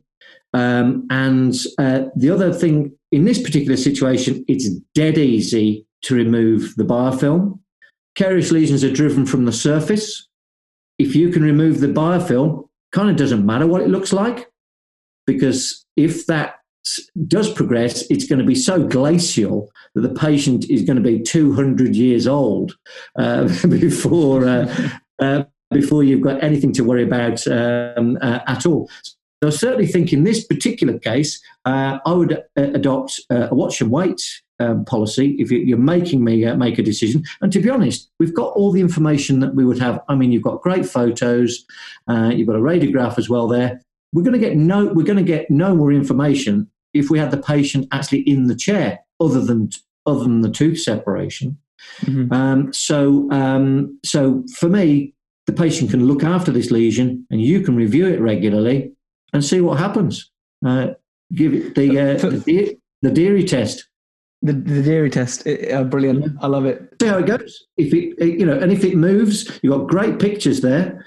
Um, 0.54 1.06
and 1.10 1.54
uh, 1.78 2.04
the 2.16 2.30
other 2.30 2.54
thing 2.54 2.96
in 3.14 3.24
this 3.24 3.40
particular 3.40 3.76
situation, 3.76 4.44
it's 4.48 4.68
dead 4.92 5.18
easy 5.18 5.86
to 6.02 6.16
remove 6.16 6.74
the 6.74 6.82
biofilm. 6.82 7.60
Carious 8.18 8.50
lesions 8.50 8.82
are 8.82 8.92
driven 8.92 9.24
from 9.24 9.44
the 9.44 9.52
surface. 9.52 10.26
If 10.98 11.14
you 11.14 11.28
can 11.30 11.44
remove 11.44 11.78
the 11.78 11.86
biofilm, 11.86 12.68
kind 12.90 13.08
of 13.08 13.14
doesn't 13.14 13.46
matter 13.46 13.68
what 13.68 13.82
it 13.82 13.88
looks 13.88 14.12
like, 14.12 14.50
because 15.28 15.86
if 15.96 16.26
that 16.26 16.56
does 17.28 17.52
progress, 17.52 18.02
it's 18.10 18.26
going 18.26 18.40
to 18.40 18.44
be 18.44 18.56
so 18.56 18.84
glacial 18.84 19.70
that 19.94 20.00
the 20.00 20.14
patient 20.14 20.68
is 20.68 20.82
going 20.82 20.96
to 20.96 21.02
be 21.02 21.22
200 21.22 21.94
years 21.94 22.26
old 22.26 22.76
uh, 23.16 23.44
before 23.68 24.44
uh, 24.44 24.90
uh, 25.20 25.44
before 25.70 26.02
you've 26.02 26.20
got 26.20 26.42
anything 26.42 26.72
to 26.72 26.82
worry 26.82 27.04
about 27.04 27.46
um, 27.46 28.18
uh, 28.20 28.40
at 28.48 28.66
all. 28.66 28.90
So 29.42 29.48
I 29.48 29.50
certainly 29.50 29.86
think 29.86 30.12
in 30.12 30.24
this 30.24 30.44
particular 30.44 30.98
case, 30.98 31.42
uh, 31.64 31.98
I 32.06 32.12
would 32.12 32.32
uh, 32.32 32.38
adopt 32.56 33.20
a 33.30 33.54
watch 33.54 33.80
and 33.80 33.90
wait 33.90 34.22
um, 34.60 34.84
policy 34.84 35.36
if 35.38 35.50
you're 35.50 35.76
making 35.76 36.24
me 36.24 36.44
make 36.54 36.78
a 36.78 36.82
decision. 36.82 37.24
And 37.40 37.52
to 37.52 37.60
be 37.60 37.68
honest, 37.68 38.10
we've 38.18 38.34
got 38.34 38.52
all 38.54 38.72
the 38.72 38.80
information 38.80 39.40
that 39.40 39.54
we 39.54 39.64
would 39.64 39.78
have. 39.80 40.00
I 40.08 40.14
mean, 40.14 40.32
you've 40.32 40.42
got 40.42 40.62
great 40.62 40.86
photos, 40.86 41.64
you've 42.08 42.46
got 42.46 42.56
a 42.56 42.60
radiograph 42.60 43.18
as 43.18 43.28
well 43.28 43.48
there 43.48 43.80
we're 44.14 44.22
going 44.22 44.32
to 44.32 44.38
get 44.38 44.56
no 44.56 44.86
we're 44.86 45.04
going 45.04 45.18
to 45.18 45.24
get 45.24 45.50
no 45.50 45.74
more 45.74 45.92
information 45.92 46.70
if 46.94 47.10
we 47.10 47.18
had 47.18 47.32
the 47.32 47.36
patient 47.36 47.88
actually 47.92 48.20
in 48.20 48.46
the 48.46 48.54
chair, 48.54 49.00
other 49.20 49.40
than 49.40 49.68
other 50.06 50.20
than 50.20 50.40
the 50.40 50.50
tooth 50.50 50.78
separation. 50.80 51.58
Mm-hmm. 52.02 52.32
Um, 52.32 52.72
so, 52.72 53.30
um, 53.30 53.98
so 54.04 54.44
for 54.56 54.68
me, 54.68 55.12
the 55.46 55.52
patient 55.52 55.90
can 55.90 56.06
look 56.06 56.22
after 56.22 56.50
this 56.50 56.70
lesion, 56.70 57.26
and 57.30 57.42
you 57.42 57.60
can 57.60 57.76
review 57.76 58.06
it 58.06 58.20
regularly 58.20 58.92
and 59.34 59.44
see 59.44 59.60
what 59.60 59.78
happens. 59.78 60.30
Uh, 60.64 60.94
give 61.34 61.52
it 61.52 61.74
the 61.74 61.98
uh, 61.98 62.16
the, 62.16 62.78
the 63.02 63.10
Deery 63.10 63.46
test. 63.46 63.86
The, 64.40 64.52
the 64.52 64.82
Deery 64.82 65.10
test, 65.10 65.46
uh, 65.46 65.84
brilliant! 65.84 66.36
I 66.40 66.46
love 66.46 66.64
it. 66.64 66.82
See 67.00 67.08
how 67.08 67.18
it 67.18 67.26
goes. 67.26 67.66
If 67.76 67.92
it, 67.92 68.38
you 68.38 68.46
know, 68.46 68.58
and 68.58 68.72
if 68.72 68.84
it 68.84 68.96
moves, 68.96 69.58
you've 69.62 69.72
got 69.72 69.88
great 69.88 70.18
pictures 70.18 70.60
there. 70.60 71.04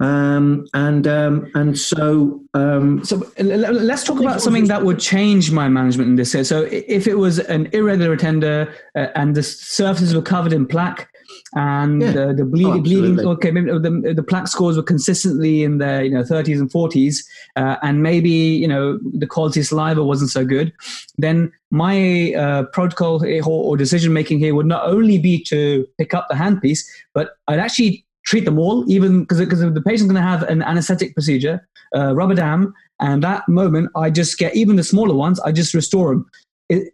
Um, 0.00 0.66
and 0.72 1.06
um, 1.06 1.50
and 1.54 1.78
so 1.78 2.40
um, 2.54 3.04
so 3.04 3.30
let's 3.38 4.02
talk 4.04 4.18
about 4.18 4.40
something 4.40 4.64
that 4.68 4.82
would 4.82 4.98
change 4.98 5.52
my 5.52 5.68
management 5.68 6.08
in 6.08 6.16
this. 6.16 6.32
So 6.48 6.62
if 6.62 7.06
it 7.06 7.16
was 7.16 7.38
an 7.38 7.68
irregular 7.72 8.16
tender 8.16 8.72
uh, 8.94 9.08
and 9.14 9.34
the 9.34 9.42
surfaces 9.42 10.14
were 10.14 10.22
covered 10.22 10.54
in 10.54 10.66
plaque 10.66 11.08
and 11.54 12.02
yeah. 12.02 12.12
the, 12.12 12.34
the 12.34 12.44
bleed, 12.44 12.66
oh, 12.66 12.80
bleeding, 12.80 13.20
okay, 13.20 13.50
maybe 13.50 13.70
the, 13.70 14.14
the 14.14 14.22
plaque 14.22 14.48
scores 14.48 14.76
were 14.76 14.82
consistently 14.82 15.62
in 15.62 15.78
the 15.78 16.04
you 16.04 16.10
know 16.10 16.22
30s 16.22 16.58
and 16.58 16.70
40s, 16.70 17.24
uh, 17.56 17.76
and 17.82 18.02
maybe 18.02 18.30
you 18.30 18.68
know 18.68 18.98
the 19.14 19.26
quality 19.26 19.60
of 19.60 19.66
saliva 19.66 20.04
wasn't 20.04 20.30
so 20.30 20.44
good, 20.44 20.72
then 21.18 21.52
my 21.70 22.34
uh, 22.34 22.64
protocol 22.72 23.24
or, 23.24 23.42
or 23.44 23.76
decision 23.76 24.12
making 24.12 24.38
here 24.38 24.54
would 24.54 24.66
not 24.66 24.84
only 24.86 25.18
be 25.18 25.42
to 25.44 25.86
pick 25.98 26.14
up 26.14 26.26
the 26.28 26.34
handpiece, 26.34 26.86
but 27.14 27.30
I'd 27.48 27.60
actually 27.60 28.04
treat 28.24 28.44
them 28.44 28.58
all, 28.58 28.90
even 28.90 29.20
because 29.20 29.38
because 29.38 29.60
the 29.60 29.82
patient's 29.82 30.12
going 30.12 30.22
to 30.22 30.28
have 30.28 30.42
an 30.44 30.62
anesthetic 30.62 31.14
procedure, 31.14 31.66
uh, 31.96 32.14
rubber 32.14 32.34
dam, 32.34 32.72
and 33.00 33.22
that 33.22 33.48
moment 33.48 33.90
I 33.96 34.10
just 34.10 34.38
get 34.38 34.54
even 34.54 34.76
the 34.76 34.84
smaller 34.84 35.14
ones, 35.14 35.40
I 35.40 35.52
just 35.52 35.74
restore 35.74 36.10
them. 36.10 36.30
It, 36.68 36.92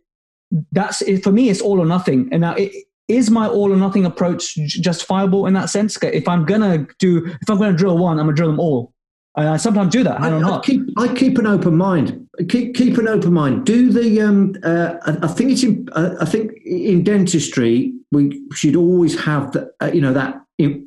that's 0.72 1.02
it, 1.02 1.22
for 1.22 1.32
me. 1.32 1.48
It's 1.50 1.60
all 1.60 1.80
or 1.80 1.86
nothing. 1.86 2.28
And 2.32 2.40
now, 2.42 2.54
it, 2.54 2.72
is 3.08 3.30
my 3.30 3.46
all 3.46 3.72
or 3.72 3.76
nothing 3.76 4.04
approach 4.04 4.54
justifiable 4.54 5.46
in 5.46 5.54
that 5.54 5.70
sense? 5.70 5.96
If 6.02 6.28
I'm 6.28 6.44
gonna 6.44 6.86
do, 6.98 7.26
if 7.26 7.48
I'm 7.48 7.58
gonna 7.58 7.76
drill 7.76 7.98
one, 7.98 8.18
I'm 8.18 8.26
gonna 8.26 8.36
drill 8.36 8.50
them 8.50 8.60
all. 8.60 8.92
And 9.36 9.50
I 9.50 9.58
sometimes 9.58 9.92
do 9.92 10.02
that. 10.02 10.20
I, 10.20 10.30
I, 10.30 10.56
I 10.56 10.60
keep 10.60 10.82
I 10.98 11.14
keep 11.14 11.38
an 11.38 11.46
open 11.46 11.76
mind. 11.76 12.26
Keep 12.48 12.74
keep 12.74 12.96
an 12.96 13.06
open 13.06 13.32
mind. 13.32 13.66
Do 13.66 13.92
the 13.92 14.20
um. 14.22 14.54
Uh, 14.62 14.94
I, 15.02 15.26
I 15.26 15.28
think 15.28 15.50
it's 15.50 15.62
in. 15.62 15.88
Uh, 15.92 16.16
I 16.20 16.24
think 16.24 16.52
in 16.64 17.04
dentistry 17.04 17.92
we 18.12 18.42
should 18.54 18.76
always 18.76 19.18
have 19.20 19.52
the 19.52 19.70
uh, 19.80 19.90
you 19.92 20.00
know 20.00 20.12
that 20.14 20.40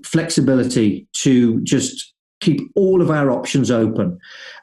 flexibility 0.04 1.08
to 1.14 1.62
just 1.62 2.14
keep 2.42 2.72
all 2.76 3.02
of 3.02 3.12
our 3.12 3.30
options 3.32 3.70
open. 3.70 4.18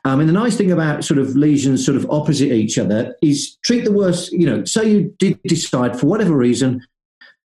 Um, 0.05 0.21
and 0.21 0.29
the 0.29 0.33
nice 0.33 0.57
thing 0.57 0.73
about 0.73 1.05
sort 1.05 1.19
of 1.19 1.37
lesions 1.37 1.85
sort 1.85 1.97
of 1.97 2.11
opposite 2.11 2.51
each 2.51 2.79
other 2.79 3.15
is 3.23 3.57
treat 3.65 3.85
the 3.85 3.93
worst, 3.93 4.33
you 4.33 4.47
know, 4.47 4.65
say 4.65 4.89
you 4.91 5.15
did 5.19 5.39
decide 5.45 5.99
for 5.99 6.07
whatever 6.07 6.37
reason 6.37 6.83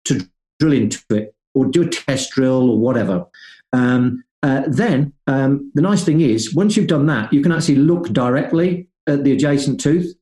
to 0.05 0.27
drill 0.59 0.73
into 0.73 0.99
it 1.09 1.35
or 1.53 1.65
do 1.65 1.83
a 1.83 1.89
test 1.89 2.31
drill 2.31 2.69
or 2.69 2.77
whatever. 2.77 3.25
Um, 3.73 4.23
uh, 4.43 4.63
then 4.67 5.13
um, 5.27 5.71
the 5.75 5.81
nice 5.81 6.03
thing 6.03 6.21
is 6.21 6.53
once 6.55 6.75
you've 6.75 6.87
done 6.87 7.05
that, 7.07 7.31
you 7.31 7.41
can 7.41 7.51
actually 7.51 7.75
look 7.75 8.09
directly 8.09 8.87
at 9.07 9.23
the 9.23 9.33
adjacent 9.33 9.79
tooth. 9.79 10.13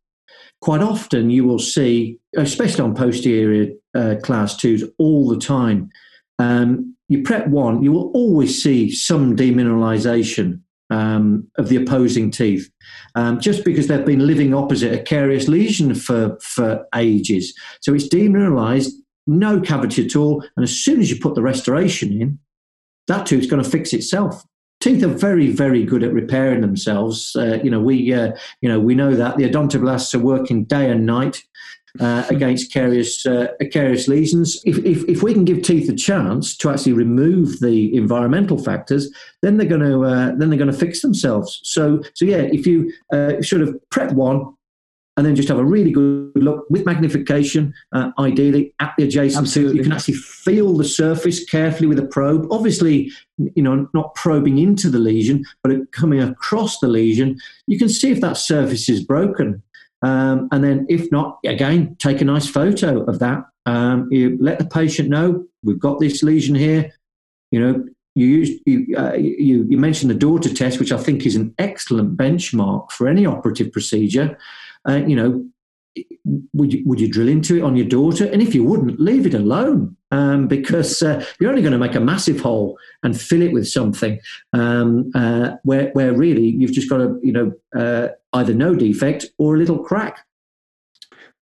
Quite 0.61 0.81
often 0.81 1.29
you 1.29 1.45
will 1.45 1.59
see, 1.59 2.19
especially 2.35 2.83
on 2.83 2.95
posterior 2.95 3.73
uh, 3.95 4.15
class 4.21 4.57
twos 4.57 4.83
all 4.97 5.29
the 5.29 5.37
time, 5.37 5.89
um, 6.37 6.95
you 7.07 7.23
prep 7.23 7.47
one, 7.47 7.81
you 7.81 7.91
will 7.91 8.11
always 8.11 8.61
see 8.61 8.91
some 8.91 9.35
demineralization 9.35 10.61
um, 10.89 11.47
of 11.57 11.69
the 11.69 11.75
opposing 11.75 12.31
teeth, 12.31 12.69
um, 13.15 13.39
just 13.39 13.63
because 13.63 13.87
they've 13.87 14.05
been 14.05 14.25
living 14.25 14.53
opposite 14.53 14.93
a 14.93 15.03
carious 15.03 15.47
lesion 15.47 15.95
for, 15.95 16.37
for 16.41 16.85
ages. 16.95 17.53
So 17.81 17.93
it's 17.93 18.09
demineralized, 18.09 18.91
no 19.29 19.61
cavity 19.61 20.05
at 20.05 20.15
all, 20.15 20.43
and 20.55 20.63
as 20.63 20.75
soon 20.75 20.99
as 20.99 21.09
you 21.09 21.19
put 21.19 21.35
the 21.35 21.41
restoration 21.41 22.21
in, 22.21 22.39
that 23.07 23.25
tooth's 23.25 23.47
going 23.47 23.63
to 23.63 23.69
fix 23.69 23.93
itself. 23.93 24.43
Teeth 24.79 25.03
are 25.03 25.07
very, 25.07 25.51
very 25.51 25.83
good 25.83 26.03
at 26.03 26.13
repairing 26.13 26.61
themselves. 26.61 27.35
Uh, 27.35 27.59
you 27.63 27.69
know, 27.69 27.81
we, 27.81 28.13
uh, 28.13 28.31
you 28.61 28.69
know, 28.69 28.79
we 28.79 28.95
know 28.95 29.13
that 29.13 29.35
the 29.35 29.43
odontoblasts 29.43 30.15
are 30.15 30.19
working 30.19 30.63
day 30.63 30.89
and 30.89 31.05
night 31.05 31.43
uh, 31.99 32.23
against 32.29 32.71
carious, 32.71 33.25
uh, 33.25 33.47
carious 33.71 34.07
lesions. 34.07 34.61
If, 34.63 34.77
if, 34.79 35.03
if, 35.09 35.23
we 35.23 35.33
can 35.33 35.43
give 35.43 35.63
teeth 35.63 35.89
a 35.89 35.95
chance 35.95 36.55
to 36.57 36.69
actually 36.69 36.93
remove 36.93 37.59
the 37.59 37.93
environmental 37.95 38.57
factors, 38.57 39.11
then 39.41 39.57
they're 39.57 39.67
going 39.67 39.81
to 39.81 40.05
uh, 40.05 40.27
then 40.35 40.49
they're 40.49 40.59
going 40.59 40.71
to 40.71 40.77
fix 40.77 41.01
themselves. 41.01 41.59
So 41.63 42.01
so 42.13 42.25
yeah, 42.25 42.37
if 42.37 42.65
you 42.65 42.93
uh, 43.11 43.41
sort 43.41 43.63
of 43.63 43.77
prep 43.89 44.13
one, 44.13 44.55
and 45.19 45.27
then 45.27 45.35
just 45.35 45.49
have 45.49 45.59
a 45.59 45.65
really 45.65 45.91
good 45.91 46.31
look 46.35 46.65
with 46.69 46.85
magnification, 46.85 47.73
uh, 47.91 48.11
ideally 48.19 48.73
at 48.79 48.93
the 48.97 49.03
adjacent. 49.03 49.43
Absolutely. 49.43 49.75
You 49.75 49.83
can 49.83 49.91
actually 49.91 50.13
feel 50.13 50.77
the 50.77 50.85
surface 50.85 51.43
carefully 51.43 51.87
with 51.87 51.99
a 51.99 52.05
probe. 52.05 52.47
Obviously, 52.49 53.11
you 53.37 53.61
know, 53.61 53.89
not 53.93 54.15
probing 54.15 54.59
into 54.59 54.89
the 54.89 54.97
lesion, 54.97 55.43
but 55.61 55.91
coming 55.91 56.21
across 56.21 56.79
the 56.79 56.87
lesion. 56.87 57.37
You 57.67 57.77
can 57.77 57.89
see 57.89 58.11
if 58.11 58.21
that 58.21 58.37
surface 58.37 58.87
is 58.87 59.03
broken. 59.03 59.61
Um, 60.03 60.47
and 60.53 60.63
then, 60.63 60.85
if 60.87 61.11
not, 61.11 61.39
again, 61.45 61.97
take 61.99 62.21
a 62.21 62.25
nice 62.25 62.47
photo 62.47 63.03
of 63.03 63.19
that. 63.19 63.43
Um, 63.65 64.07
you 64.09 64.37
let 64.39 64.57
the 64.57 64.67
patient 64.67 65.09
know 65.09 65.43
we've 65.63 65.81
got 65.81 65.99
this 65.99 66.23
lesion 66.23 66.55
here. 66.55 66.93
You 67.51 67.59
know, 67.59 67.85
you, 68.15 68.25
used, 68.25 68.61
you, 68.65 68.95
uh, 68.97 69.15
you, 69.15 69.65
you 69.67 69.77
mentioned 69.77 70.11
the 70.11 70.15
daughter 70.15 70.53
test, 70.53 70.79
which 70.79 70.93
I 70.93 70.97
think 70.97 71.25
is 71.25 71.35
an 71.35 71.53
excellent 71.57 72.15
benchmark 72.15 72.93
for 72.93 73.09
any 73.09 73.25
operative 73.25 73.73
procedure 73.73 74.37
uh, 74.87 74.95
you 74.95 75.15
know, 75.15 75.45
would 76.53 76.73
you, 76.73 76.83
would 76.85 76.99
you 76.99 77.09
drill 77.09 77.27
into 77.27 77.57
it 77.57 77.63
on 77.63 77.75
your 77.75 77.87
daughter? 77.87 78.25
And 78.25 78.41
if 78.41 78.53
you 78.53 78.63
wouldn't, 78.63 78.99
leave 78.99 79.25
it 79.25 79.33
alone 79.33 79.97
um, 80.11 80.47
because 80.47 81.01
uh, 81.01 81.25
you're 81.39 81.49
only 81.49 81.61
going 81.61 81.73
to 81.73 81.79
make 81.79 81.95
a 81.95 81.99
massive 81.99 82.39
hole 82.39 82.77
and 83.03 83.19
fill 83.19 83.41
it 83.41 83.51
with 83.51 83.67
something 83.67 84.19
um, 84.53 85.11
uh, 85.15 85.55
where, 85.63 85.89
where 85.91 86.13
really 86.13 86.47
you've 86.47 86.71
just 86.71 86.89
got 86.89 87.01
a, 87.01 87.19
you 87.21 87.31
know, 87.31 87.51
uh, 87.75 88.09
either 88.33 88.53
no 88.53 88.75
defect 88.75 89.25
or 89.37 89.55
a 89.55 89.57
little 89.57 89.79
crack. 89.79 90.25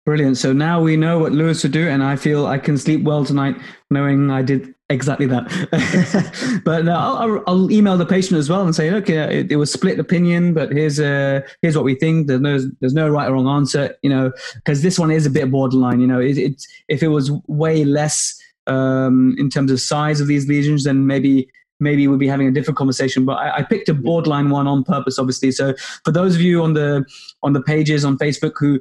Brilliant. 0.06 0.38
So 0.38 0.54
now 0.54 0.80
we 0.80 0.96
know 0.96 1.18
what 1.18 1.32
Louis 1.32 1.62
would 1.62 1.72
do, 1.72 1.86
and 1.86 2.02
I 2.02 2.16
feel 2.16 2.46
I 2.46 2.56
can 2.56 2.78
sleep 2.78 3.02
well 3.02 3.26
tonight 3.26 3.56
knowing 3.90 4.30
I 4.30 4.40
did 4.40 4.74
exactly 4.90 5.26
that. 5.26 6.60
but 6.64 6.88
uh, 6.88 6.92
I'll, 6.92 7.42
I'll, 7.46 7.70
email 7.70 7.96
the 7.96 8.06
patient 8.06 8.38
as 8.38 8.48
well 8.48 8.62
and 8.62 8.74
say, 8.74 8.90
look, 8.90 9.08
it, 9.08 9.50
it, 9.50 9.56
was 9.56 9.72
split 9.72 9.98
opinion, 9.98 10.54
but 10.54 10.72
here's 10.72 10.98
uh, 11.00 11.40
here's 11.62 11.76
what 11.76 11.84
we 11.84 11.94
think. 11.94 12.26
There's 12.26 12.40
no 12.40 12.58
there's 12.80 12.94
no 12.94 13.08
right 13.08 13.28
or 13.28 13.32
wrong 13.32 13.48
answer, 13.48 13.94
you 14.02 14.10
know, 14.10 14.32
because 14.56 14.82
this 14.82 14.98
one 14.98 15.10
is 15.10 15.26
a 15.26 15.30
bit 15.30 15.50
borderline. 15.50 16.00
You 16.00 16.06
know, 16.06 16.20
it, 16.20 16.38
it 16.38 16.62
if 16.88 17.02
it 17.02 17.08
was 17.08 17.30
way 17.46 17.84
less 17.84 18.38
um, 18.66 19.34
in 19.38 19.50
terms 19.50 19.70
of 19.70 19.80
size 19.80 20.20
of 20.20 20.26
these 20.26 20.48
lesions, 20.48 20.84
then 20.84 21.06
maybe 21.06 21.48
maybe 21.80 22.08
we'd 22.08 22.18
be 22.18 22.28
having 22.28 22.48
a 22.48 22.50
different 22.50 22.76
conversation. 22.76 23.24
But 23.24 23.38
I, 23.38 23.58
I, 23.58 23.62
picked 23.62 23.88
a 23.88 23.94
borderline 23.94 24.50
one 24.50 24.66
on 24.66 24.82
purpose, 24.82 25.18
obviously. 25.18 25.52
So 25.52 25.74
for 26.04 26.10
those 26.10 26.34
of 26.34 26.40
you 26.40 26.62
on 26.62 26.74
the 26.74 27.04
on 27.42 27.52
the 27.52 27.62
pages 27.62 28.04
on 28.04 28.18
Facebook 28.18 28.54
who 28.58 28.80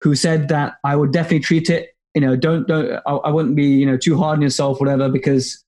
who 0.00 0.14
said 0.14 0.48
that 0.48 0.74
I 0.84 0.96
would 0.96 1.12
definitely 1.12 1.40
treat 1.40 1.70
it. 1.70 1.90
You 2.14 2.20
know, 2.20 2.36
don't 2.36 2.66
don't 2.68 3.00
I, 3.06 3.12
I 3.12 3.30
wouldn't 3.30 3.56
be 3.56 3.66
you 3.66 3.86
know 3.86 3.96
too 3.96 4.16
hard 4.18 4.36
on 4.36 4.42
yourself, 4.42 4.80
whatever, 4.80 5.08
because 5.08 5.64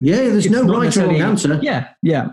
yeah, 0.00 0.16
there's 0.16 0.50
no 0.50 0.62
right 0.62 0.96
or 0.96 1.06
wrong 1.06 1.20
answer. 1.20 1.58
Yeah, 1.62 1.88
yeah. 2.02 2.32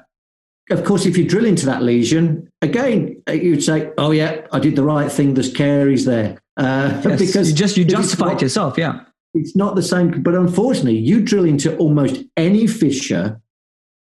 Of 0.69 0.83
course, 0.83 1.05
if 1.05 1.17
you 1.17 1.27
drill 1.27 1.45
into 1.45 1.65
that 1.65 1.83
lesion 1.83 2.49
again, 2.61 3.21
you'd 3.27 3.63
say, 3.63 3.91
"Oh 3.97 4.11
yeah, 4.11 4.45
I 4.51 4.59
did 4.59 4.75
the 4.75 4.83
right 4.83 5.11
thing. 5.11 5.33
There's 5.33 5.51
caries 5.51 6.05
there." 6.05 6.41
Uh, 6.57 7.01
yes, 7.05 7.19
because 7.33 7.49
you 7.49 7.55
just 7.55 7.77
you 7.77 7.85
justify 7.85 8.33
it 8.33 8.41
yourself. 8.41 8.77
Yeah, 8.77 9.01
it's 9.33 9.55
not 9.55 9.75
the 9.75 9.83
same. 9.83 10.21
But 10.21 10.35
unfortunately, 10.35 10.97
you 10.97 11.21
drill 11.21 11.45
into 11.45 11.75
almost 11.77 12.23
any 12.37 12.67
fissure 12.67 13.41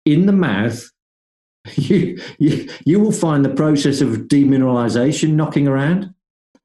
in 0.05 0.27
the 0.27 0.33
mouth, 0.33 0.91
you 1.75 2.21
you, 2.39 2.69
you 2.85 3.01
will 3.01 3.13
find 3.13 3.45
the 3.45 3.55
process 3.55 4.01
of 4.01 4.29
demineralization 4.29 5.35
knocking 5.35 5.69
around. 5.69 6.15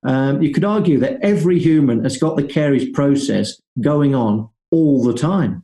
Um, 0.06 0.42
you 0.42 0.52
could 0.52 0.66
argue 0.66 1.00
that 1.00 1.20
every 1.22 1.60
human 1.60 2.04
has 2.04 2.18
got 2.18 2.36
the 2.36 2.44
caries 2.44 2.90
process 2.90 3.62
going 3.82 4.16
on 4.16 4.50
all 4.72 5.04
the 5.04 5.14
time. 5.14 5.64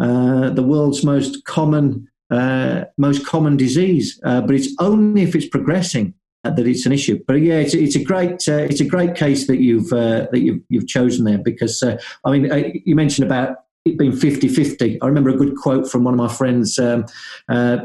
Uh, 0.00 0.50
the 0.50 0.62
world's 0.62 1.04
most 1.04 1.44
common, 1.44 2.08
uh, 2.30 2.84
most 2.98 3.26
common 3.26 3.56
disease, 3.56 4.20
uh, 4.24 4.40
but 4.40 4.54
it's 4.54 4.74
only 4.78 5.22
if 5.22 5.34
it's 5.34 5.48
progressing 5.48 6.14
uh, 6.44 6.50
that 6.50 6.66
it's 6.66 6.86
an 6.86 6.92
issue. 6.92 7.20
But 7.26 7.34
yeah, 7.34 7.56
it's, 7.56 7.74
it's 7.74 7.96
a 7.96 8.02
great, 8.02 8.48
uh, 8.48 8.66
it's 8.68 8.80
a 8.80 8.84
great 8.84 9.14
case 9.16 9.46
that 9.48 9.60
you've 9.60 9.92
uh, 9.92 10.28
that 10.30 10.40
you've, 10.40 10.60
you've 10.68 10.86
chosen 10.86 11.24
there 11.24 11.38
because 11.38 11.82
I 11.82 12.30
mean, 12.30 12.80
you 12.84 12.94
mentioned 12.94 13.26
about 13.26 13.56
it 13.84 13.98
being 13.98 14.12
50-50. 14.12 14.98
I 15.00 15.06
remember 15.06 15.30
a 15.30 15.36
good 15.36 15.56
quote 15.56 15.90
from 15.90 16.04
one 16.04 16.12
of 16.12 16.18
my 16.18 16.28
friends, 16.28 16.78
um, 16.78 17.06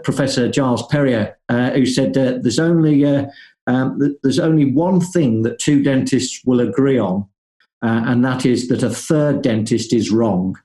Professor 0.04 0.50
Giles 0.50 0.84
Perryer, 0.90 1.34
who 1.50 1.86
said, 1.86 2.14
"There's 2.14 2.60
only 2.60 3.04
um, 3.68 4.18
there's 4.24 4.40
only 4.40 4.72
one 4.72 5.00
thing 5.00 5.44
that 5.44 5.60
two 5.60 5.82
dentists 5.82 6.42
will 6.46 6.60
agree 6.60 7.00
on, 7.00 7.28
uh, 7.82 8.04
and 8.06 8.24
that 8.26 8.46
is 8.46 8.68
that 8.68 8.84
a 8.84 8.90
third 8.90 9.42
dentist 9.42 9.94
is 9.94 10.12
wrong. 10.12 10.58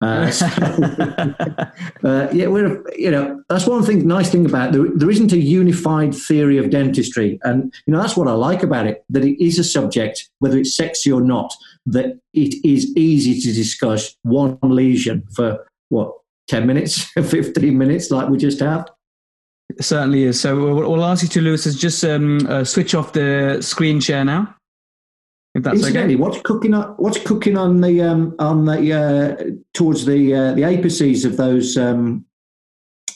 Uh, 0.00 0.30
so, 0.30 0.46
uh, 2.04 2.28
yeah, 2.32 2.46
we're 2.46 2.82
you 2.96 3.10
know 3.10 3.42
that's 3.48 3.66
one 3.66 3.82
thing. 3.82 4.06
Nice 4.06 4.30
thing 4.30 4.46
about 4.46 4.68
it. 4.68 4.72
there, 4.72 4.86
there 4.94 5.10
isn't 5.10 5.32
a 5.32 5.38
unified 5.38 6.14
theory 6.14 6.56
of 6.56 6.70
dentistry, 6.70 7.38
and 7.42 7.74
you 7.86 7.92
know 7.92 8.00
that's 8.00 8.16
what 8.16 8.28
I 8.28 8.32
like 8.32 8.62
about 8.62 8.86
it. 8.86 9.04
That 9.10 9.24
it 9.24 9.42
is 9.44 9.58
a 9.58 9.64
subject, 9.64 10.30
whether 10.38 10.56
it's 10.56 10.76
sexy 10.76 11.10
or 11.10 11.20
not, 11.20 11.52
that 11.86 12.18
it 12.32 12.54
is 12.64 12.96
easy 12.96 13.40
to 13.40 13.52
discuss 13.52 14.16
one 14.22 14.58
lesion 14.62 15.26
for 15.34 15.66
what 15.88 16.12
ten 16.46 16.66
minutes, 16.66 17.02
fifteen 17.14 17.76
minutes, 17.76 18.10
like 18.10 18.28
we 18.28 18.38
just 18.38 18.60
have. 18.60 18.88
It 19.70 19.84
certainly 19.84 20.24
is. 20.24 20.40
So 20.40 20.74
what 20.74 20.84
I'll 20.84 21.04
ask 21.04 21.22
you 21.22 21.28
to, 21.28 21.40
Louis, 21.40 21.66
is 21.66 21.78
just 21.78 22.04
um, 22.04 22.46
uh, 22.48 22.64
switch 22.64 22.94
off 22.94 23.12
the 23.12 23.58
screen 23.60 24.00
share 24.00 24.24
now. 24.24 24.54
If 25.54 25.62
that's 25.62 25.78
Incidentally, 25.78 26.14
okay. 26.14 26.22
what's 26.22 26.40
cooking 26.42 26.74
on? 26.74 26.94
What's 26.96 27.18
cooking 27.18 27.56
on 27.56 27.80
the 27.80 28.02
um, 28.02 28.34
on 28.38 28.64
the 28.64 28.92
uh, 28.92 29.50
towards 29.74 30.04
the 30.04 30.34
uh, 30.34 30.54
the 30.54 30.62
apices 30.62 31.24
of 31.24 31.36
those 31.36 31.76
um, 31.76 32.24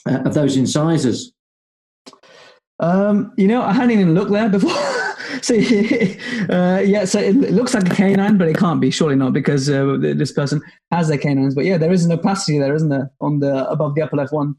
uh, 0.07 0.21
of 0.25 0.33
those 0.33 0.57
incisors? 0.57 1.31
Um, 2.79 3.33
you 3.37 3.47
know, 3.47 3.61
I 3.61 3.71
hadn't 3.71 3.91
even 3.91 4.13
looked 4.13 4.31
there 4.31 4.49
before. 4.49 4.71
so 5.41 5.55
uh, 5.55 6.81
yeah, 6.83 7.05
so 7.05 7.19
it 7.19 7.35
looks 7.51 7.73
like 7.73 7.89
a 7.89 7.95
canine, 7.95 8.37
but 8.37 8.47
it 8.47 8.57
can't 8.57 8.81
be. 8.81 8.91
Surely 8.91 9.15
not, 9.15 9.31
because 9.31 9.69
uh, 9.69 9.97
this 9.99 10.31
person 10.31 10.61
has 10.91 11.07
their 11.07 11.17
canines. 11.17 11.55
But 11.55 11.65
yeah, 11.65 11.77
there 11.77 11.91
is 11.91 12.03
an 12.03 12.11
opacity 12.11 12.59
there, 12.59 12.75
isn't 12.75 12.89
there, 12.89 13.11
on 13.21 13.39
the 13.39 13.69
above 13.69 13.95
the 13.95 14.01
upper 14.01 14.17
left 14.17 14.33
one? 14.33 14.55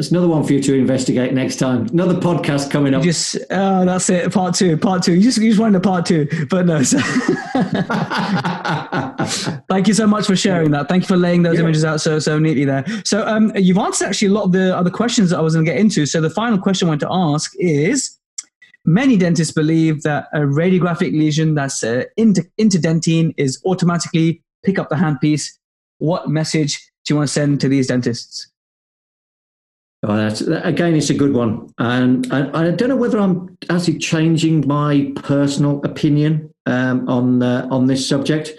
That's 0.00 0.12
another 0.12 0.28
one 0.28 0.44
for 0.44 0.54
you 0.54 0.62
to 0.62 0.78
investigate 0.78 1.34
next 1.34 1.56
time. 1.56 1.86
Another 1.88 2.14
podcast 2.14 2.70
coming 2.70 2.94
up. 2.94 3.04
You 3.04 3.10
just 3.10 3.36
oh, 3.50 3.84
that's 3.84 4.08
it. 4.08 4.32
Part 4.32 4.54
two. 4.54 4.78
Part 4.78 5.02
two. 5.02 5.12
You 5.12 5.20
just 5.20 5.36
you 5.36 5.50
just 5.50 5.60
wanted 5.60 5.76
a 5.76 5.80
part 5.80 6.06
two, 6.06 6.26
but 6.48 6.64
no. 6.64 6.82
So. 6.82 6.98
Thank 9.68 9.88
you 9.88 9.92
so 9.92 10.06
much 10.06 10.24
for 10.24 10.34
sharing 10.34 10.70
that. 10.70 10.88
Thank 10.88 11.02
you 11.02 11.06
for 11.06 11.18
laying 11.18 11.42
those 11.42 11.56
yeah. 11.56 11.64
images 11.64 11.84
out 11.84 12.00
so 12.00 12.18
so 12.18 12.38
neatly 12.38 12.64
there. 12.64 12.86
So 13.04 13.26
um, 13.26 13.52
you've 13.54 13.76
answered 13.76 14.06
actually 14.06 14.28
a 14.28 14.32
lot 14.32 14.44
of 14.44 14.52
the 14.52 14.74
other 14.74 14.88
questions 14.88 15.28
that 15.28 15.38
I 15.38 15.42
was 15.42 15.52
going 15.52 15.66
to 15.66 15.70
get 15.70 15.78
into. 15.78 16.06
So 16.06 16.22
the 16.22 16.30
final 16.30 16.58
question 16.58 16.88
I 16.88 16.92
want 16.92 17.02
to 17.02 17.08
ask 17.10 17.52
is. 17.58 18.16
Many 18.86 19.18
dentists 19.18 19.52
believe 19.52 20.04
that 20.04 20.28
a 20.32 20.38
radiographic 20.38 21.12
lesion 21.12 21.54
that's 21.54 21.84
uh, 21.84 22.04
inter- 22.16 22.48
interdentine 22.56 23.34
is 23.36 23.60
automatically 23.66 24.42
pick 24.64 24.78
up 24.78 24.88
the 24.88 24.96
handpiece. 24.96 25.50
What 25.98 26.30
message 26.30 26.78
do 27.04 27.12
you 27.12 27.16
want 27.16 27.28
to 27.28 27.32
send 27.34 27.60
to 27.60 27.68
these 27.68 27.88
dentists? 27.88 28.49
Oh, 30.02 30.16
that's, 30.16 30.40
again, 30.40 30.94
it's 30.94 31.10
a 31.10 31.14
good 31.14 31.34
one, 31.34 31.68
and 31.76 32.26
I, 32.32 32.68
I, 32.68 32.70
don't 32.70 32.88
know 32.88 32.96
whether 32.96 33.18
I'm 33.18 33.58
actually 33.68 33.98
changing 33.98 34.66
my 34.66 35.12
personal 35.16 35.82
opinion 35.84 36.54
um, 36.64 37.06
on 37.06 37.42
uh, 37.42 37.68
on 37.70 37.86
this 37.86 38.08
subject. 38.08 38.52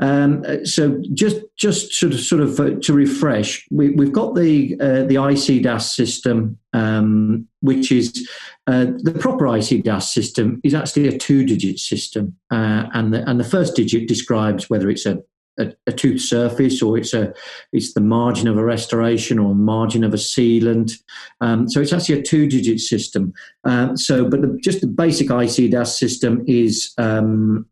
Um, 0.00 0.44
so 0.64 1.00
just 1.12 1.42
just 1.56 1.92
sort 1.92 2.12
of 2.12 2.20
sort 2.20 2.40
of 2.40 2.58
uh, 2.58 2.70
to 2.80 2.92
refresh, 2.92 3.66
we, 3.70 3.94
have 3.96 4.12
got 4.12 4.34
the 4.34 4.76
uh, 4.80 5.04
the 5.04 5.16
ICDAS 5.16 5.94
system, 5.94 6.58
um, 6.72 7.46
which 7.60 7.92
is 7.92 8.28
uh, 8.66 8.86
the 8.96 9.12
proper 9.12 9.44
ICDAS 9.44 10.04
system 10.04 10.60
is 10.64 10.74
actually 10.74 11.06
a 11.06 11.18
two 11.18 11.44
digit 11.44 11.78
system, 11.78 12.34
uh, 12.50 12.86
and 12.94 13.12
the 13.12 13.28
and 13.28 13.38
the 13.38 13.44
first 13.44 13.76
digit 13.76 14.08
describes 14.08 14.70
whether 14.70 14.88
it's 14.88 15.06
a 15.06 15.22
a, 15.60 15.72
a, 15.86 15.92
tooth 15.92 16.20
surface 16.20 16.82
or 16.82 16.98
it's 16.98 17.12
a 17.12 17.32
it's 17.72 17.94
the 17.94 18.00
margin 18.00 18.48
of 18.48 18.56
a 18.56 18.64
restoration 18.64 19.38
or 19.38 19.54
margin 19.54 20.04
of 20.04 20.14
a 20.14 20.16
sealant. 20.16 20.92
Um, 21.40 21.68
so 21.68 21.80
it's 21.80 21.92
actually 21.92 22.20
a 22.20 22.22
two-digit 22.22 22.80
system. 22.80 23.32
Uh, 23.64 23.94
so, 23.96 24.28
but 24.28 24.42
the, 24.42 24.58
just 24.62 24.80
the 24.80 24.86
basic 24.86 25.28
ICDAS 25.28 25.88
system 25.88 26.44
is 26.46 26.92
um, 26.98 27.66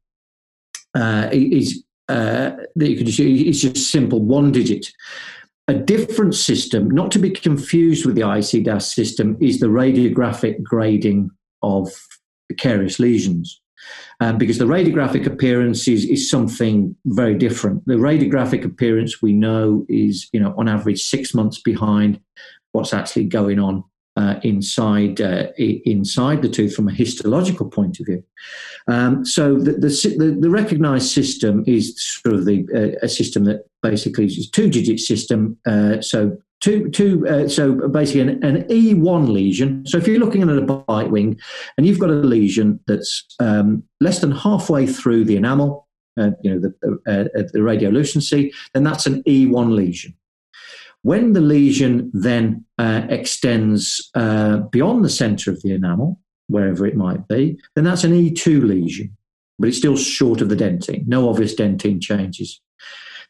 uh, 0.94 1.28
is 1.32 1.82
uh, 2.08 2.52
that 2.76 2.88
you 2.88 2.96
could 2.96 3.06
just, 3.06 3.20
it's 3.20 3.60
just 3.60 3.90
simple 3.90 4.20
one 4.20 4.52
digit. 4.52 4.86
A 5.68 5.74
different 5.74 6.34
system, 6.34 6.90
not 6.90 7.10
to 7.10 7.18
be 7.18 7.30
confused 7.30 8.06
with 8.06 8.14
the 8.14 8.22
ICDAS 8.22 8.94
system, 8.94 9.36
is 9.40 9.60
the 9.60 9.66
radiographic 9.66 10.62
grading 10.62 11.30
of 11.62 11.90
carious 12.56 12.98
lesions 12.98 13.60
um, 14.20 14.38
because 14.38 14.58
the 14.58 14.64
radiographic 14.64 15.26
appearance 15.26 15.86
is, 15.88 16.04
is 16.04 16.30
something 16.30 16.96
very 17.06 17.34
different. 17.34 17.84
The 17.86 17.94
radiographic 17.94 18.64
appearance 18.64 19.22
we 19.22 19.32
know 19.32 19.86
is, 19.88 20.28
you 20.32 20.40
know, 20.40 20.54
on 20.56 20.68
average 20.68 21.02
six 21.02 21.34
months 21.34 21.60
behind 21.60 22.20
what's 22.72 22.92
actually 22.92 23.24
going 23.24 23.58
on 23.58 23.84
uh, 24.16 24.40
inside 24.42 25.20
uh, 25.20 25.46
inside 25.56 26.42
the 26.42 26.48
tooth 26.48 26.74
from 26.74 26.88
a 26.88 26.92
histological 26.92 27.70
point 27.70 28.00
of 28.00 28.06
view. 28.06 28.24
Um, 28.88 29.24
so 29.24 29.54
the, 29.56 29.72
the, 29.72 30.14
the, 30.18 30.36
the 30.40 30.50
recognized 30.50 31.12
system 31.12 31.62
is 31.68 31.94
sort 32.02 32.34
of 32.34 32.44
the 32.44 32.66
uh, 32.74 32.98
a 33.04 33.08
system 33.08 33.44
that 33.44 33.66
basically 33.80 34.24
is 34.26 34.50
two 34.50 34.68
digit 34.68 34.98
system. 34.98 35.56
Uh, 35.64 36.00
so 36.00 36.36
two 36.60 36.90
two 36.90 37.26
uh, 37.28 37.48
so 37.48 37.88
basically 37.88 38.20
an, 38.22 38.44
an, 38.44 38.64
E1 38.64 39.28
lesion. 39.28 39.84
So 39.86 39.98
if 39.98 40.06
you're 40.06 40.18
looking 40.18 40.42
at 40.42 40.48
a 40.48 40.60
bite 40.60 41.10
wing 41.10 41.38
and 41.76 41.86
you've 41.86 41.98
got 41.98 42.10
a 42.10 42.14
lesion 42.14 42.80
that's 42.86 43.24
um, 43.40 43.82
less 44.00 44.20
than 44.20 44.32
halfway 44.32 44.86
through 44.86 45.24
the 45.24 45.36
enamel. 45.36 45.86
Uh, 46.18 46.32
you 46.42 46.52
know 46.52 46.58
the, 46.58 46.74
the 47.52 47.60
radiolucency, 47.60 48.52
then 48.74 48.82
that's 48.82 49.06
an 49.06 49.22
E1 49.22 49.72
lesion. 49.72 50.12
When 51.02 51.32
the 51.32 51.40
lesion 51.40 52.10
then 52.12 52.64
uh, 52.76 53.02
extends 53.08 54.10
uh, 54.16 54.58
beyond 54.72 55.04
the 55.04 55.10
center 55.10 55.52
of 55.52 55.62
the 55.62 55.72
enamel, 55.72 56.20
wherever 56.48 56.86
it 56.86 56.96
might 56.96 57.28
be, 57.28 57.58
then 57.76 57.84
that's 57.84 58.04
an 58.04 58.12
E2 58.12 58.66
lesion, 58.66 59.16
but 59.58 59.68
it's 59.68 59.78
still 59.78 59.96
short 59.96 60.40
of 60.40 60.48
the 60.48 60.56
dentine. 60.56 61.06
No 61.06 61.28
obvious 61.28 61.54
dentine 61.54 62.00
changes. 62.00 62.60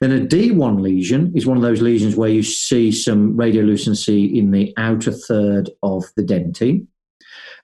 Then 0.01 0.13
a 0.13 0.21
D1 0.21 0.81
lesion 0.81 1.33
is 1.35 1.47
one 1.47 1.57
of 1.57 1.63
those 1.63 1.83
lesions 1.83 2.15
where 2.15 2.29
you 2.29 2.43
see 2.43 2.93
some 2.93 3.37
radiolucency 3.37 4.37
in 4.37 4.53
the 4.53 4.73
outer 4.77 5.13
third 5.13 5.71
of 5.83 6.05
the 6.17 6.23
dentine. 6.23 6.87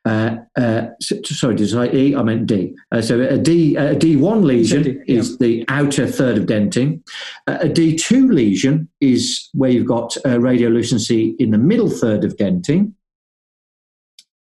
Uh, 0.04 0.36
uh, 0.56 0.88
so, 1.00 1.16
sorry, 1.22 1.54
did 1.54 1.74
I 1.74 1.88
E? 1.88 2.14
I 2.14 2.22
meant 2.22 2.46
D. 2.46 2.76
Uh, 2.92 3.00
so 3.00 3.20
a 3.20 3.38
D, 3.38 3.74
a 3.76 3.94
D1 3.94 4.44
lesion 4.44 4.82
D, 4.82 4.98
yeah. 5.06 5.18
is 5.18 5.38
the 5.38 5.64
outer 5.68 6.06
third 6.06 6.36
of 6.36 6.44
dentin. 6.44 7.02
Uh, 7.46 7.58
a 7.62 7.68
D2 7.68 8.32
lesion 8.32 8.88
is 9.00 9.48
where 9.54 9.70
you've 9.70 9.86
got 9.86 10.16
uh, 10.18 10.36
radiolucency 10.36 11.34
in 11.38 11.52
the 11.52 11.58
middle 11.58 11.88
third 11.88 12.22
of 12.24 12.36
dentin. 12.36 12.92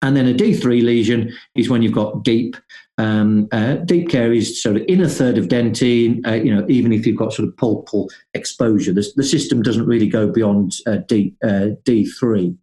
And 0.02 0.16
then 0.16 0.28
a 0.28 0.34
D3 0.34 0.82
lesion 0.82 1.32
is 1.54 1.70
when 1.70 1.82
you've 1.82 1.92
got 1.92 2.24
deep, 2.24 2.56
um, 2.98 3.48
uh, 3.52 3.76
deep 3.76 4.08
caries, 4.10 4.60
sort 4.60 4.76
of 4.76 4.82
inner 4.88 5.08
third 5.08 5.38
of 5.38 5.48
dentine. 5.48 6.26
Uh, 6.26 6.34
you 6.34 6.54
know, 6.54 6.66
even 6.68 6.92
if 6.92 7.06
you've 7.06 7.16
got 7.16 7.32
sort 7.32 7.48
of 7.48 7.54
pulpal 7.54 8.08
exposure, 8.34 8.92
the, 8.92 9.06
the 9.16 9.24
system 9.24 9.62
doesn't 9.62 9.86
really 9.86 10.08
go 10.08 10.30
beyond 10.30 10.74
uh, 10.86 10.96
D, 11.06 11.34
D3. 11.42 12.56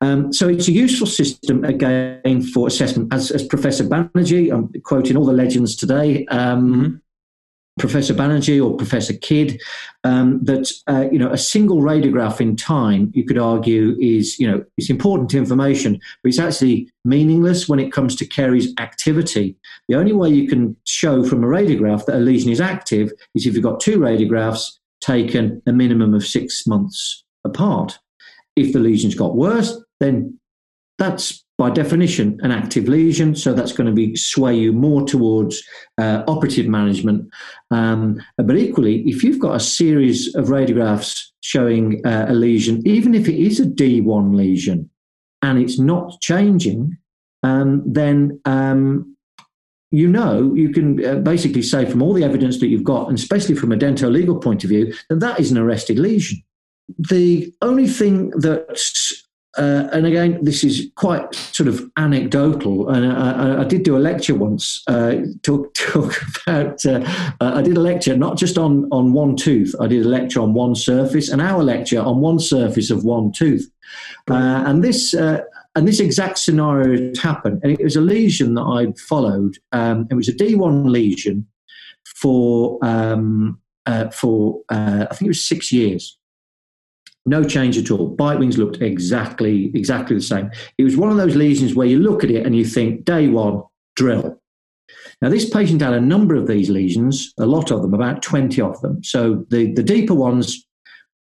Um, 0.00 0.32
so 0.32 0.48
it's 0.48 0.68
a 0.68 0.72
useful 0.72 1.06
system 1.06 1.64
again 1.64 2.42
for 2.42 2.66
assessment. 2.66 3.12
As, 3.12 3.30
as 3.30 3.42
Professor 3.46 3.84
Banerjee, 3.84 4.52
I'm 4.52 4.70
quoting 4.82 5.16
all 5.16 5.24
the 5.24 5.32
legends 5.32 5.76
today. 5.76 6.26
Um, 6.26 6.74
mm-hmm. 6.74 6.94
Professor 7.78 8.14
Banerjee 8.14 8.64
or 8.64 8.76
Professor 8.76 9.14
Kidd, 9.14 9.60
um, 10.04 10.42
that 10.44 10.70
uh, 10.86 11.06
you 11.10 11.18
know 11.18 11.30
a 11.30 11.38
single 11.38 11.78
radiograph 11.78 12.40
in 12.40 12.54
time, 12.56 13.10
you 13.14 13.24
could 13.24 13.38
argue, 13.38 13.96
is 14.00 14.38
you 14.38 14.48
know 14.48 14.64
it's 14.76 14.90
important 14.90 15.34
information, 15.34 16.00
but 16.22 16.28
it's 16.28 16.38
actually 16.38 16.88
meaningless 17.04 17.68
when 17.68 17.80
it 17.80 17.92
comes 17.92 18.14
to 18.16 18.26
caries 18.26 18.72
activity. 18.78 19.56
The 19.88 19.96
only 19.96 20.12
way 20.12 20.30
you 20.30 20.48
can 20.48 20.76
show 20.84 21.24
from 21.24 21.42
a 21.42 21.48
radiograph 21.48 22.06
that 22.06 22.16
a 22.16 22.20
lesion 22.20 22.50
is 22.50 22.60
active 22.60 23.12
is 23.34 23.46
if 23.46 23.54
you've 23.54 23.64
got 23.64 23.80
two 23.80 23.98
radiographs 23.98 24.78
taken 25.00 25.60
a 25.66 25.72
minimum 25.72 26.14
of 26.14 26.24
six 26.24 26.66
months 26.66 27.24
apart. 27.44 27.98
If 28.56 28.72
the 28.72 28.78
lesion's 28.78 29.14
got 29.14 29.36
worse, 29.36 29.76
then 30.00 30.38
that's 30.98 31.43
by 31.56 31.70
definition 31.70 32.38
an 32.42 32.50
active 32.50 32.88
lesion. 32.88 33.34
So 33.34 33.52
that's 33.52 33.72
going 33.72 33.86
to 33.86 33.92
be 33.92 34.16
sway 34.16 34.56
you 34.56 34.72
more 34.72 35.06
towards 35.06 35.62
uh, 35.98 36.24
operative 36.26 36.66
management. 36.66 37.28
Um, 37.70 38.20
but 38.36 38.56
equally, 38.56 39.02
if 39.02 39.22
you've 39.22 39.38
got 39.38 39.54
a 39.54 39.60
series 39.60 40.34
of 40.34 40.46
radiographs 40.46 41.28
showing 41.40 42.04
uh, 42.04 42.26
a 42.28 42.34
lesion, 42.34 42.82
even 42.86 43.14
if 43.14 43.28
it 43.28 43.40
is 43.40 43.60
a 43.60 43.66
D1 43.66 44.34
lesion 44.34 44.90
and 45.42 45.58
it's 45.58 45.78
not 45.78 46.20
changing, 46.20 46.96
um, 47.44 47.82
then 47.86 48.40
um, 48.46 49.16
you 49.90 50.08
know 50.08 50.52
you 50.54 50.70
can 50.70 51.04
uh, 51.04 51.16
basically 51.16 51.62
say 51.62 51.84
from 51.84 52.02
all 52.02 52.14
the 52.14 52.24
evidence 52.24 52.58
that 52.58 52.68
you've 52.68 52.82
got, 52.82 53.08
and 53.08 53.18
especially 53.18 53.54
from 53.54 53.70
a 53.70 53.76
dental 53.76 54.10
legal 54.10 54.36
point 54.36 54.64
of 54.64 54.70
view, 54.70 54.92
that 55.08 55.20
that 55.20 55.38
is 55.38 55.52
an 55.52 55.58
arrested 55.58 55.98
lesion. 55.98 56.42
The 56.98 57.52
only 57.62 57.86
thing 57.86 58.30
that 58.30 58.78
uh, 59.56 59.88
and 59.92 60.04
again, 60.06 60.42
this 60.42 60.64
is 60.64 60.90
quite 60.96 61.32
sort 61.34 61.68
of 61.68 61.88
anecdotal. 61.96 62.88
And 62.88 63.12
I, 63.12 63.60
I 63.60 63.64
did 63.64 63.84
do 63.84 63.96
a 63.96 63.98
lecture 63.98 64.34
once, 64.34 64.82
uh, 64.88 65.16
talk, 65.42 65.72
talk 65.74 66.14
about. 66.46 66.84
Uh, 66.84 67.04
I 67.40 67.62
did 67.62 67.76
a 67.76 67.80
lecture 67.80 68.16
not 68.16 68.36
just 68.36 68.58
on 68.58 68.88
on 68.90 69.12
one 69.12 69.36
tooth. 69.36 69.74
I 69.80 69.86
did 69.86 70.04
a 70.04 70.08
lecture 70.08 70.40
on 70.40 70.54
one 70.54 70.74
surface, 70.74 71.28
an 71.28 71.40
hour 71.40 71.62
lecture 71.62 72.00
on 72.00 72.20
one 72.20 72.40
surface 72.40 72.90
of 72.90 73.04
one 73.04 73.30
tooth. 73.32 73.70
Uh, 74.28 74.64
and 74.66 74.82
this 74.82 75.14
uh, 75.14 75.42
and 75.76 75.86
this 75.86 76.00
exact 76.00 76.38
scenario 76.38 77.06
had 77.06 77.16
happened, 77.18 77.60
and 77.62 77.72
it 77.72 77.82
was 77.82 77.96
a 77.96 78.00
lesion 78.00 78.54
that 78.54 78.62
I'd 78.62 78.98
followed. 78.98 79.58
Um, 79.72 80.08
it 80.10 80.14
was 80.14 80.28
a 80.28 80.32
D1 80.32 80.90
lesion 80.90 81.46
for 82.04 82.78
um, 82.82 83.60
uh, 83.86 84.08
for 84.10 84.62
I 84.68 85.06
think 85.12 85.22
it 85.22 85.28
was 85.28 85.46
six 85.46 85.70
years. 85.70 86.18
No 87.26 87.42
change 87.42 87.78
at 87.78 87.90
all. 87.90 88.08
Bite 88.08 88.38
wings 88.38 88.58
looked 88.58 88.82
exactly 88.82 89.70
exactly 89.74 90.16
the 90.16 90.22
same. 90.22 90.50
It 90.76 90.84
was 90.84 90.96
one 90.96 91.10
of 91.10 91.16
those 91.16 91.36
lesions 91.36 91.74
where 91.74 91.86
you 91.86 91.98
look 91.98 92.22
at 92.22 92.30
it 92.30 92.44
and 92.44 92.54
you 92.54 92.64
think, 92.64 93.04
day 93.04 93.28
one, 93.28 93.62
drill. 93.96 94.40
Now, 95.22 95.30
this 95.30 95.48
patient 95.48 95.80
had 95.80 95.94
a 95.94 96.00
number 96.00 96.34
of 96.34 96.46
these 96.46 96.68
lesions, 96.68 97.32
a 97.38 97.46
lot 97.46 97.70
of 97.70 97.82
them, 97.82 97.94
about 97.94 98.22
20 98.22 98.60
of 98.60 98.80
them. 98.80 99.02
So 99.02 99.46
the, 99.48 99.72
the 99.72 99.82
deeper 99.82 100.14
ones 100.14 100.66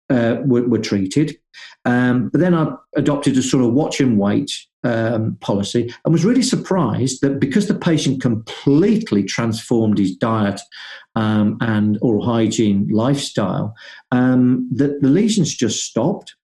uh, 0.09 0.37
were, 0.45 0.67
were, 0.67 0.79
treated. 0.79 1.37
Um, 1.85 2.29
but 2.29 2.39
then 2.39 2.53
I 2.53 2.73
adopted 2.95 3.37
a 3.37 3.41
sort 3.41 3.63
of 3.63 3.73
watch 3.73 3.99
and 3.99 4.19
wait 4.19 4.51
um, 4.83 5.37
policy 5.41 5.93
and 6.05 6.13
was 6.13 6.25
really 6.25 6.41
surprised 6.41 7.21
that 7.21 7.39
because 7.39 7.67
the 7.67 7.75
patient 7.75 8.21
completely 8.21 9.23
transformed 9.23 9.97
his 9.97 10.15
diet 10.15 10.59
um, 11.15 11.57
and 11.61 11.97
oral 12.01 12.25
hygiene 12.25 12.87
lifestyle, 12.89 13.75
um, 14.11 14.69
that 14.73 15.01
the 15.01 15.09
lesions 15.09 15.55
just 15.55 15.83
stopped. 15.83 16.35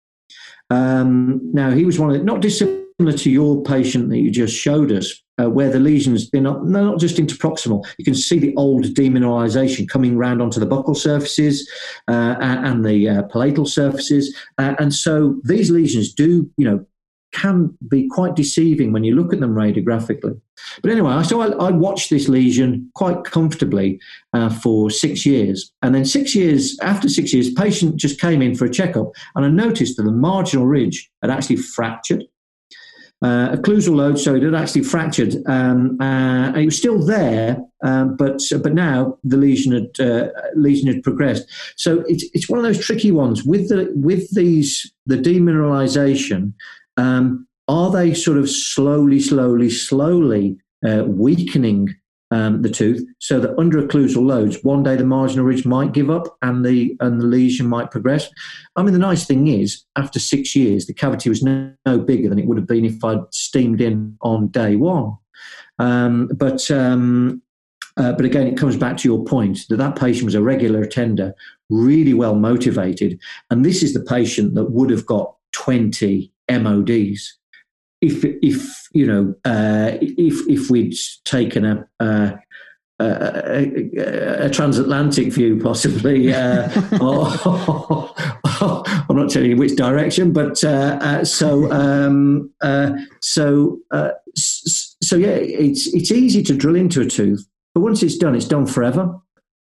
Um, 0.70 1.42
now, 1.54 1.72
he 1.72 1.86
was 1.86 2.00
one 2.00 2.10
of 2.10 2.18
the, 2.18 2.24
not 2.24 2.42
dissimilar 2.42 3.14
to 3.18 3.30
your 3.30 3.62
patient 3.64 4.10
that 4.10 4.18
you 4.18 4.32
just 4.32 4.56
showed 4.56 4.92
us, 4.92 5.22
uh, 5.40 5.50
where 5.50 5.70
the 5.70 5.80
lesions, 5.80 6.30
they're 6.32 6.42
not, 6.42 6.64
they're 6.64 6.84
not 6.84 7.00
just 7.00 7.18
interproximal. 7.18 7.86
You 7.98 8.06
can 8.06 8.16
see 8.16 8.40
the 8.40 8.56
old 8.56 8.86
demineralization 8.86 9.88
coming 9.88 10.18
round 10.18 10.42
onto 10.42 10.60
the 10.60 10.68
buccal 10.68 10.98
surfaces 10.98 11.70
uh, 12.08 12.36
and 12.40 12.84
the 12.84 13.10
uh, 13.10 13.24
palatal 13.24 13.66
surfaces. 13.66 14.36
Uh, 14.58 14.74
and 14.80 14.94
so 14.94 15.40
these 15.44 15.70
lesions 15.70 16.14
do, 16.14 16.50
you 16.58 16.66
know, 16.66 16.86
can 17.34 17.76
be 17.90 18.08
quite 18.08 18.36
deceiving 18.36 18.94
when 18.94 19.04
you 19.04 19.16
look 19.16 19.34
at 19.34 19.40
them 19.40 19.56
radiographically. 19.56 20.40
But 20.82 20.92
anyway, 20.92 21.22
so 21.24 21.42
I, 21.42 21.48
I 21.68 21.72
watched 21.72 22.10
this 22.10 22.30
lesion 22.30 22.90
quite 22.96 23.24
comfortably 23.24 24.00
uh, 24.34 24.50
for 24.50 24.90
six 24.90 25.26
years. 25.26 25.72
And 25.82 25.94
then 25.94 26.06
six 26.06 26.36
years, 26.36 26.78
after 26.82 27.10
six 27.10 27.34
years, 27.34 27.52
patient 27.52 27.98
just 27.98 28.22
came 28.22 28.42
in 28.42 28.56
for 28.56 28.66
a 28.66 28.70
checkup 28.72 29.12
and 29.36 29.46
I 29.46 29.50
noticed 29.50 29.98
that 29.98 30.04
the 30.04 30.12
marginal 30.12 30.66
ridge 30.66 31.10
had 31.22 31.32
actually 31.32 31.58
fractured. 31.58 32.24
Uh, 33.22 33.56
occlusal 33.56 33.96
load, 33.96 34.20
so 34.20 34.36
it 34.36 34.44
had 34.44 34.54
actually 34.54 34.84
fractured. 34.84 35.34
Um, 35.46 35.98
uh, 36.02 36.50
and 36.50 36.58
it 36.58 36.66
was 36.66 36.78
still 36.78 37.02
there, 37.02 37.58
um, 37.82 38.18
but 38.18 38.42
but 38.62 38.74
now 38.74 39.18
the 39.24 39.38
lesion 39.38 39.72
had 39.72 40.06
uh, 40.06 40.28
lesion 40.56 40.94
had 40.94 41.04
progressed. 41.04 41.50
So 41.78 42.04
it's 42.06 42.26
it's 42.34 42.50
one 42.50 42.60
of 42.60 42.66
those 42.66 42.86
tricky 42.86 43.14
ones 43.14 43.46
with 43.46 43.70
the 43.70 43.90
with 43.96 44.30
these 44.36 44.92
the 45.06 45.16
demineralization 45.16 46.52
um, 46.98 47.48
are 47.68 47.92
they 47.92 48.14
sort 48.14 48.38
of 48.38 48.50
slowly, 48.50 49.20
slowly, 49.20 49.70
slowly 49.70 50.58
uh, 50.86 51.04
weakening 51.08 51.96
um, 52.32 52.64
the 52.64 52.70
tooth 52.70 53.06
so 53.20 53.40
that 53.40 53.58
under 53.60 53.82
occlusal 53.82 54.26
loads, 54.26 54.58
one 54.64 54.82
day 54.84 54.96
the 54.96 55.06
marginal 55.06 55.46
ridge 55.46 55.66
might 55.66 55.92
give 55.92 56.10
up 56.10 56.36
and 56.42 56.66
the 56.66 56.98
and 57.00 57.22
the 57.22 57.26
lesion 57.26 57.68
might 57.68 57.92
progress. 57.92 58.30
I 58.76 58.82
mean, 58.82 58.94
the 58.94 59.00
nice 59.00 59.26
thing 59.26 59.48
is, 59.48 59.86
after 59.96 60.20
six 60.20 60.56
years, 60.56 60.88
the 60.88 60.94
cavity 60.94 61.30
was 61.30 61.44
no, 61.44 61.72
no 61.86 62.00
bigger 62.00 62.30
than 62.30 62.40
it 62.40 62.48
would 62.48 62.58
have 62.58 62.68
been 62.68 62.86
if 62.86 63.04
I'd 63.04 63.22
steamed 63.32 63.82
in 63.82 64.18
on 64.22 64.48
day 64.48 64.76
one. 64.76 65.16
Um, 65.78 66.30
but 66.36 66.70
um, 66.72 67.42
uh, 67.98 68.14
but 68.14 68.26
again, 68.26 68.48
it 68.48 68.58
comes 68.58 68.76
back 68.76 68.98
to 68.98 69.08
your 69.08 69.24
point 69.24 69.60
that 69.70 69.78
that 69.78 69.96
patient 69.96 70.26
was 70.26 70.36
a 70.36 70.42
regular 70.42 70.82
attender, 70.82 71.34
really 71.70 72.16
well 72.16 72.36
motivated, 72.36 73.20
and 73.52 73.64
this 73.64 73.84
is 73.84 73.94
the 73.94 74.04
patient 74.04 74.56
that 74.56 74.72
would 74.72 74.90
have 74.90 75.06
got 75.06 75.36
20 75.52 76.33
MODs. 76.50 77.40
If, 78.02 78.26
if 78.26 78.84
you 78.94 79.08
know, 79.08 79.34
uh, 79.46 79.98
if 80.02 80.48
if 80.50 80.70
we'd 80.70 80.94
taken 81.24 81.66
a, 81.66 81.88
a, 82.00 82.40
a, 83.00 84.46
a 84.46 84.50
transatlantic 84.50 85.32
view, 85.32 85.60
possibly, 85.60 86.34
uh, 86.34 86.70
or, 87.02 87.28
I'm 89.10 89.16
not 89.16 89.30
telling 89.30 89.52
you 89.52 89.58
which 89.58 89.76
direction, 89.76 90.34
but 90.34 90.64
uh, 90.64 91.00
uh 91.02 91.26
so 91.26 91.72
um, 91.72 92.52
uh, 92.62 92.92
so 93.22 93.80
uh, 93.92 94.12
so 94.36 95.16
yeah, 95.16 95.30
it's 95.30 95.88
it's 95.88 96.12
easy 96.12 96.44
to 96.44 96.56
drill 96.56 96.76
into 96.76 97.02
a 97.02 97.06
tooth, 97.06 97.46
but 97.74 97.82
once 97.82 98.04
it's 98.04 98.18
done, 98.18 98.36
it's 98.36 98.48
done 98.48 98.66
forever. 98.66 99.18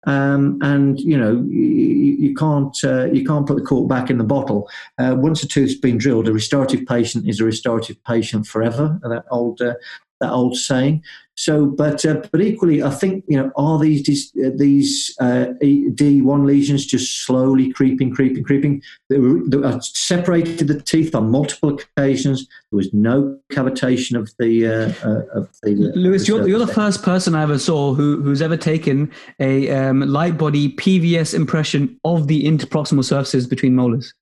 Um, 0.06 0.60
and 0.62 0.99
you 0.99 1.18
know 1.18 1.43
you, 1.47 2.18
you 2.20 2.36
can't 2.36 2.76
uh, 2.84 3.06
you 3.06 3.26
can't 3.26 3.47
put 3.47 3.58
the 3.58 3.64
cork 3.64 3.88
back 3.88 4.10
in 4.10 4.18
the 4.18 4.24
bottle. 4.24 4.70
Uh, 4.97 5.16
once 5.18 5.43
a 5.43 5.47
tooth's 5.47 5.76
been 5.76 5.97
drilled, 5.97 6.28
a 6.28 6.34
restorative 6.34 6.86
patient 6.86 7.28
is 7.28 7.39
a 7.39 7.45
restorative 7.45 8.04
patient 8.04 8.45
forever. 8.47 8.99
That 9.04 9.26
old 9.32 9.62
uh, 9.62 9.76
that 10.24 10.32
old 10.32 10.57
saying. 10.57 11.03
So, 11.36 11.65
but 11.65 12.05
uh, 12.05 12.21
but 12.32 12.41
equally, 12.41 12.84
I 12.84 12.91
think 12.91 13.26
you 13.28 13.38
know, 13.38 13.51
are 13.55 13.80
these 13.80 14.32
uh, 14.38 14.51
these 14.55 15.15
uh, 15.19 15.45
D 15.59 16.21
one 16.21 16.45
lesions 16.45 16.86
just 16.86 17.26
slowly 17.26 17.74
creeping, 17.74 18.13
creeping, 18.13 18.43
creeping? 18.43 18.84
They, 19.09 19.17
were, 19.17 19.41
they 19.47 19.80
separated 19.82 20.67
the 20.67 20.80
teeth 20.80 21.15
on 21.15 21.32
multiple 21.32 21.80
occasions. 21.97 22.47
There 22.71 22.78
was 22.78 22.93
no 22.93 23.39
cavitation 23.51 24.15
of 24.15 24.32
the 24.38 24.67
uh, 24.67 25.07
uh 25.07 25.39
of 25.39 25.49
the. 25.63 25.89
Uh, 25.89 25.97
Louis, 25.97 26.28
you're, 26.28 26.47
you're 26.47 26.59
the 26.59 26.67
first 26.67 27.01
person 27.01 27.34
I 27.34 27.41
ever 27.41 27.57
saw 27.57 27.95
who 27.95 28.21
who's 28.21 28.41
ever 28.41 28.57
taken 28.57 29.11
a 29.39 29.71
um, 29.71 30.01
light 30.01 30.38
body 30.38 30.76
PVS 30.76 31.34
impression 31.34 31.99
of 32.05 32.28
the 32.28 32.43
interproximal 32.43 33.03
surfaces 33.03 33.47
between 33.47 33.76
molars. 33.76 34.13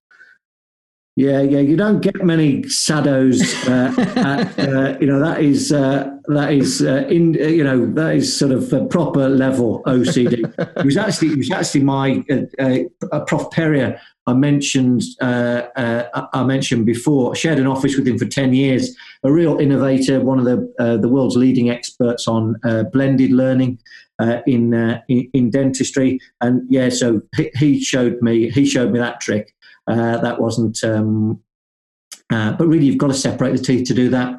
Yeah, 1.18 1.41
yeah, 1.41 1.59
you 1.59 1.76
don't 1.76 1.99
get 1.99 2.24
many 2.24 2.64
shadows. 2.70 3.41
Uh, 3.68 3.93
at, 4.16 4.59
uh, 4.59 4.97
you 5.01 5.07
know 5.07 5.20
that 5.20 5.41
is 5.41 5.72
uh, 5.74 6.09
that 6.28 6.53
is 6.53 6.82
uh, 6.82 7.05
in 7.09 7.36
uh, 7.36 7.47
you 7.47 7.66
know 7.66 7.86
that 7.93 8.16
is 8.16 8.36
sort 8.36 8.53
of 8.53 8.72
a 8.72 8.86
proper 8.86 9.28
level 9.28 9.84
OCD. 9.86 10.53
it 10.78 10.86
was 10.86 10.95
actually 10.95 11.34
it 11.34 11.38
was 11.38 11.51
actually 11.51 11.84
my 11.84 12.24
uh, 12.59 13.20
Prof 13.28 13.49
Perryer 13.49 13.99
I 14.26 14.34
mentioned 14.34 15.01
I 15.22 16.43
mentioned 16.45 16.86
before. 16.86 17.32
I 17.32 17.36
shared 17.36 17.59
an 17.59 17.68
office 17.68 17.97
with 17.97 18.07
him 18.07 18.18
for 18.18 18.26
ten 18.26 18.53
years. 18.53 18.95
A 19.24 19.32
real 19.32 19.57
innovator, 19.57 20.22
one 20.22 20.39
of 20.39 20.45
the 20.45 20.97
the 21.01 21.09
world's 21.09 21.36
leading 21.36 21.70
experts 21.70 22.26
on 22.26 22.55
blended 22.93 23.32
learning. 23.32 23.80
in, 24.45 24.74
in 25.09 25.30
in 25.34 25.49
dentistry, 25.49 26.20
and 26.39 26.62
yeah, 26.70 26.89
so 26.89 27.22
he, 27.36 27.49
he 27.55 27.84
showed 27.84 28.22
me 28.22 28.49
he 28.51 28.66
showed 28.66 28.91
me 28.91 28.99
that 28.99 29.20
trick, 29.20 29.55
uh, 29.88 30.17
that 30.17 30.39
wasn't, 30.39 30.84
um, 30.84 31.41
uh, 32.32 32.53
but 32.53 32.67
really, 32.67 32.86
you've 32.86 32.97
got 32.97 33.07
to 33.07 33.13
separate 33.13 33.51
the 33.51 33.63
teeth 33.63 33.88
to 33.88 33.93
do 33.93 34.09
that. 34.09 34.38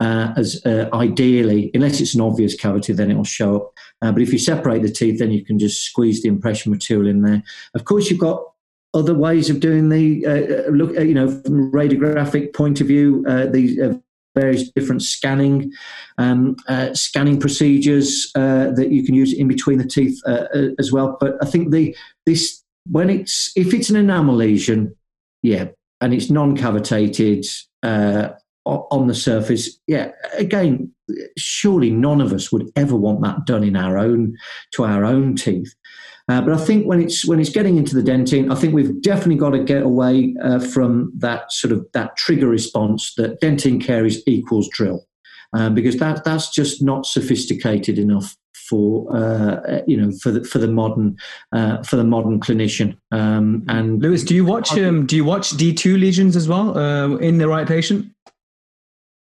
Uh, 0.00 0.32
as 0.36 0.60
uh, 0.66 0.88
ideally, 0.92 1.70
unless 1.74 2.00
it's 2.00 2.14
an 2.14 2.20
obvious 2.20 2.56
cavity, 2.56 2.92
then 2.92 3.08
it'll 3.10 3.22
show 3.22 3.56
up. 3.56 3.72
Uh, 4.02 4.10
but 4.10 4.20
if 4.20 4.32
you 4.32 4.38
separate 4.38 4.82
the 4.82 4.90
teeth, 4.90 5.20
then 5.20 5.30
you 5.30 5.44
can 5.44 5.60
just 5.60 5.84
squeeze 5.84 6.22
the 6.22 6.28
impression 6.28 6.72
material 6.72 7.08
in 7.08 7.22
there. 7.22 7.42
Of 7.74 7.84
course, 7.84 8.10
you've 8.10 8.18
got 8.18 8.42
other 8.94 9.14
ways 9.14 9.48
of 9.48 9.60
doing 9.60 9.88
the 9.88 10.26
uh, 10.26 10.70
look. 10.70 10.92
you 10.98 11.14
know, 11.14 11.30
from 11.42 11.70
radiographic 11.70 12.52
point 12.52 12.80
of 12.80 12.88
view, 12.88 13.22
the 13.22 14.02
various 14.34 14.70
different 14.70 15.02
scanning 15.02 15.72
um, 16.18 16.56
uh, 16.68 16.94
scanning 16.94 17.40
procedures 17.40 18.30
uh, 18.34 18.70
that 18.72 18.90
you 18.90 19.04
can 19.04 19.14
use 19.14 19.32
in 19.32 19.48
between 19.48 19.78
the 19.78 19.86
teeth 19.86 20.20
uh, 20.26 20.46
as 20.78 20.92
well. 20.92 21.16
But 21.20 21.36
I 21.42 21.46
think 21.46 21.70
the 21.70 21.96
this 22.26 22.59
when 22.90 23.10
it's 23.10 23.52
if 23.56 23.72
it's 23.72 23.90
an 23.90 23.96
enamel 23.96 24.34
lesion, 24.34 24.94
yeah, 25.42 25.68
and 26.00 26.12
it's 26.12 26.30
non-cavitated 26.30 27.46
uh, 27.82 28.30
on 28.66 29.06
the 29.06 29.14
surface, 29.14 29.78
yeah. 29.86 30.10
Again, 30.36 30.92
surely 31.36 31.90
none 31.90 32.20
of 32.20 32.32
us 32.32 32.52
would 32.52 32.70
ever 32.76 32.96
want 32.96 33.22
that 33.22 33.46
done 33.46 33.64
in 33.64 33.76
our 33.76 33.96
own 33.96 34.36
to 34.72 34.84
our 34.84 35.04
own 35.04 35.36
teeth. 35.36 35.74
Uh, 36.28 36.40
but 36.40 36.52
I 36.52 36.58
think 36.58 36.86
when 36.86 37.00
it's 37.02 37.26
when 37.26 37.40
it's 37.40 37.50
getting 37.50 37.76
into 37.76 37.94
the 37.94 38.08
dentin, 38.08 38.52
I 38.52 38.54
think 38.54 38.74
we've 38.74 39.00
definitely 39.02 39.36
got 39.36 39.50
to 39.50 39.64
get 39.64 39.82
away 39.82 40.36
uh, 40.42 40.60
from 40.60 41.12
that 41.18 41.50
sort 41.50 41.72
of 41.72 41.86
that 41.92 42.16
trigger 42.16 42.48
response 42.48 43.14
that 43.16 43.40
dentin 43.40 43.82
caries 43.82 44.22
equals 44.26 44.68
drill, 44.68 45.06
um, 45.52 45.74
because 45.74 45.96
that 45.96 46.24
that's 46.24 46.50
just 46.50 46.82
not 46.82 47.06
sophisticated 47.06 47.98
enough 47.98 48.36
for 48.54 49.14
uh, 49.14 49.82
you 49.86 49.96
know 49.96 50.12
for 50.12 50.30
the 50.30 50.44
for 50.44 50.58
the 50.58 50.68
modern 50.68 51.16
uh, 51.52 51.82
for 51.82 51.96
the 51.96 52.04
modern 52.04 52.40
clinician. 52.40 52.96
Um, 53.10 53.64
and 53.68 54.00
Louis, 54.00 54.22
do 54.22 54.34
you 54.34 54.44
watch 54.44 54.76
um, 54.78 55.06
do 55.06 55.16
you 55.16 55.24
watch 55.24 55.50
D 55.50 55.74
two 55.74 55.96
lesions 55.96 56.36
as 56.36 56.48
well 56.48 56.76
uh, 56.76 57.16
in 57.16 57.38
the 57.38 57.48
right 57.48 57.66
patient? 57.66 58.12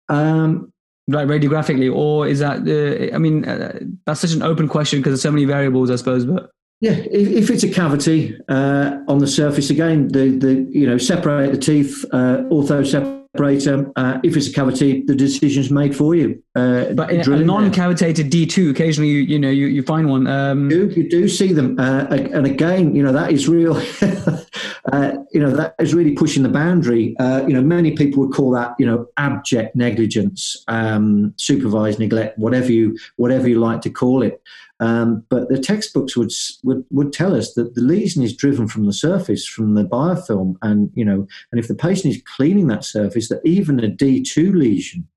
Um, 0.09 0.73
like 1.09 1.29
radiographically, 1.29 1.95
or 1.95 2.27
is 2.27 2.39
that? 2.41 2.67
Uh, 2.67 3.15
I 3.15 3.19
mean, 3.19 3.45
uh, 3.45 3.79
that's 4.07 4.21
such 4.21 4.33
an 4.33 4.43
open 4.43 4.69
question 4.69 5.01
because 5.01 5.13
there's 5.13 5.23
so 5.23 5.31
many 5.31 5.45
variables, 5.45 5.91
I 5.91 5.97
suppose. 5.97 6.25
But 6.25 6.51
yeah, 6.81 6.93
if, 6.93 7.29
if 7.29 7.51
it's 7.51 7.63
a 7.63 7.71
cavity 7.71 8.37
uh, 8.49 8.99
on 9.09 9.19
the 9.19 9.27
surface, 9.27 9.71
again, 9.71 10.09
the 10.09 10.31
the 10.31 10.67
you 10.71 10.87
know 10.87 10.99
separate 10.99 11.53
the 11.53 11.59
teeth, 11.59 12.05
ortho 12.13 12.87
separate 12.87 13.26
separator. 13.37 13.93
Uh, 13.97 14.19
if 14.23 14.37
it's 14.37 14.49
a 14.49 14.53
cavity, 14.53 15.03
the 15.03 15.15
decision's 15.15 15.71
made 15.71 15.95
for 15.95 16.15
you. 16.15 16.43
Uh, 16.55 16.93
but 16.95 17.11
in 17.11 17.21
a 17.33 17.45
non-cavitated 17.45 18.31
D2, 18.31 18.71
occasionally 18.71 19.11
you 19.11 19.19
you 19.19 19.39
know 19.39 19.51
you, 19.51 19.67
you 19.67 19.83
find 19.83 20.09
one. 20.09 20.27
Um, 20.27 20.71
you, 20.71 20.89
do, 20.89 21.01
you 21.01 21.09
do 21.09 21.29
see 21.29 21.53
them, 21.53 21.79
uh, 21.79 22.07
and 22.11 22.47
again, 22.47 22.95
you 22.95 23.03
know 23.03 23.13
that 23.13 23.33
is 23.33 23.49
real. 23.49 23.81
Uh, 24.93 25.17
you 25.33 25.41
know 25.41 25.51
that 25.51 25.75
is 25.81 25.93
really 25.93 26.13
pushing 26.13 26.45
the 26.45 26.49
boundary. 26.49 27.17
Uh, 27.19 27.45
you 27.45 27.53
know, 27.53 27.61
many 27.61 27.97
people 27.97 28.25
would 28.25 28.33
call 28.33 28.53
that 28.53 28.73
you 28.79 28.87
know 28.87 29.05
abject 29.17 29.75
negligence, 29.75 30.63
um, 30.69 31.35
supervised 31.39 31.99
neglect, 31.99 32.39
whatever 32.39 32.71
you 32.71 32.97
whatever 33.17 33.49
you 33.49 33.59
like 33.59 33.81
to 33.81 33.91
call 33.91 34.23
it. 34.23 34.41
Um, 34.79 35.25
but 35.31 35.49
the 35.49 35.59
textbooks 35.59 36.17
would, 36.17 36.31
would 36.63 36.85
would 36.91 37.13
tell 37.13 37.35
us 37.35 37.55
that 37.55 37.75
the 37.75 37.81
lesion 37.81 38.23
is 38.23 38.37
driven 38.37 38.69
from 38.69 38.85
the 38.85 38.93
surface, 38.93 39.47
from 39.47 39.75
the 39.75 39.85
biofilm, 39.85 40.57
and 40.61 40.91
you 40.95 41.05
know, 41.05 41.27
and 41.51 41.59
if 41.59 41.67
the 41.67 41.75
patient 41.75 42.15
is 42.15 42.23
cleaning 42.37 42.67
that 42.67 42.85
surface, 42.85 43.29
that 43.29 43.41
even 43.45 43.81
a 43.81 43.89
D 43.89 44.23
two 44.23 44.53
lesion. 44.53 45.09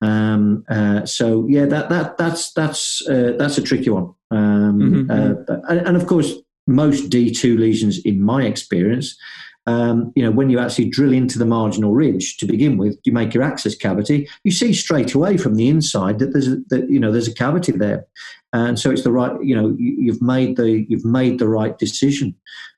Um, 0.00 0.64
uh, 0.70 1.04
so 1.04 1.46
yeah, 1.48 1.66
that 1.66 1.90
that 1.90 2.16
that's 2.16 2.52
that's 2.52 3.06
uh, 3.06 3.34
that's 3.38 3.58
a 3.58 3.62
tricky 3.62 3.90
one. 3.90 4.14
Um, 4.30 4.78
mm-hmm. 4.78 5.10
uh, 5.10 5.14
mm-hmm. 5.14 5.70
and, 5.70 5.86
and, 5.88 5.96
of 5.96 6.06
course, 6.06 6.34
most 6.66 7.08
D 7.10 7.30
two 7.30 7.58
lesions, 7.58 7.98
in 7.98 8.22
my 8.22 8.44
experience, 8.44 9.16
um, 9.68 10.12
you 10.16 10.22
know, 10.22 10.30
when 10.30 10.48
you 10.48 10.58
actually 10.58 10.88
drill 10.88 11.12
into 11.12 11.38
the 11.38 11.44
marginal 11.44 11.92
ridge 11.92 12.38
to 12.38 12.46
begin 12.46 12.78
with, 12.78 12.98
you 13.04 13.12
make 13.12 13.34
your 13.34 13.42
access 13.42 13.74
cavity. 13.74 14.26
You 14.42 14.50
see 14.50 14.72
straight 14.72 15.12
away 15.12 15.36
from 15.36 15.56
the 15.56 15.68
inside 15.68 16.20
that 16.20 16.32
there's 16.32 16.48
a, 16.48 16.56
that 16.70 16.88
you 16.88 16.98
know 16.98 17.12
there's 17.12 17.28
a 17.28 17.34
cavity 17.34 17.72
there, 17.72 18.06
and 18.54 18.78
so 18.78 18.90
it's 18.90 19.02
the 19.02 19.12
right. 19.12 19.32
You 19.44 19.54
know, 19.54 19.76
you, 19.78 20.10
have 20.10 20.22
made 20.22 20.56
the 20.56 20.86
you've 20.88 21.04
made 21.04 21.38
the 21.38 21.48
right 21.48 21.78
decision. 21.78 22.34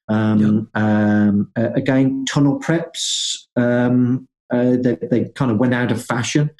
Um, 0.08 0.68
um, 0.74 1.52
uh, 1.56 1.70
again, 1.76 2.24
tunnel 2.24 2.58
preps. 2.58 3.36
Um, 3.54 4.26
uh, 4.52 4.74
they, 4.80 4.98
they, 5.08 5.28
kind 5.36 5.52
of 5.52 5.58
went 5.58 5.74
out 5.74 5.92
of 5.92 6.04
fashion. 6.04 6.50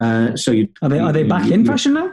Uh, 0.00 0.34
so 0.34 0.50
you, 0.50 0.66
are 0.82 0.88
they 0.88 0.98
are 0.98 1.12
they 1.12 1.22
back 1.22 1.46
you, 1.46 1.52
in 1.52 1.64
fashion 1.64 1.94
now? 1.94 2.12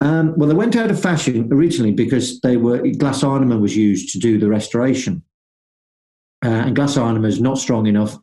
Um, 0.00 0.32
well, 0.38 0.48
they 0.48 0.54
went 0.54 0.76
out 0.76 0.90
of 0.90 0.98
fashion 0.98 1.52
originally 1.52 1.92
because 1.92 2.40
they 2.40 2.56
were 2.56 2.78
glass 2.92 3.22
ionomer 3.22 3.60
was 3.60 3.76
used 3.76 4.14
to 4.14 4.18
do 4.18 4.38
the 4.38 4.48
restoration. 4.48 5.22
Uh, 6.44 6.48
and 6.48 6.76
glass 6.76 6.96
ionomer 6.96 7.26
is 7.26 7.40
not 7.40 7.58
strong 7.58 7.86
enough 7.86 8.18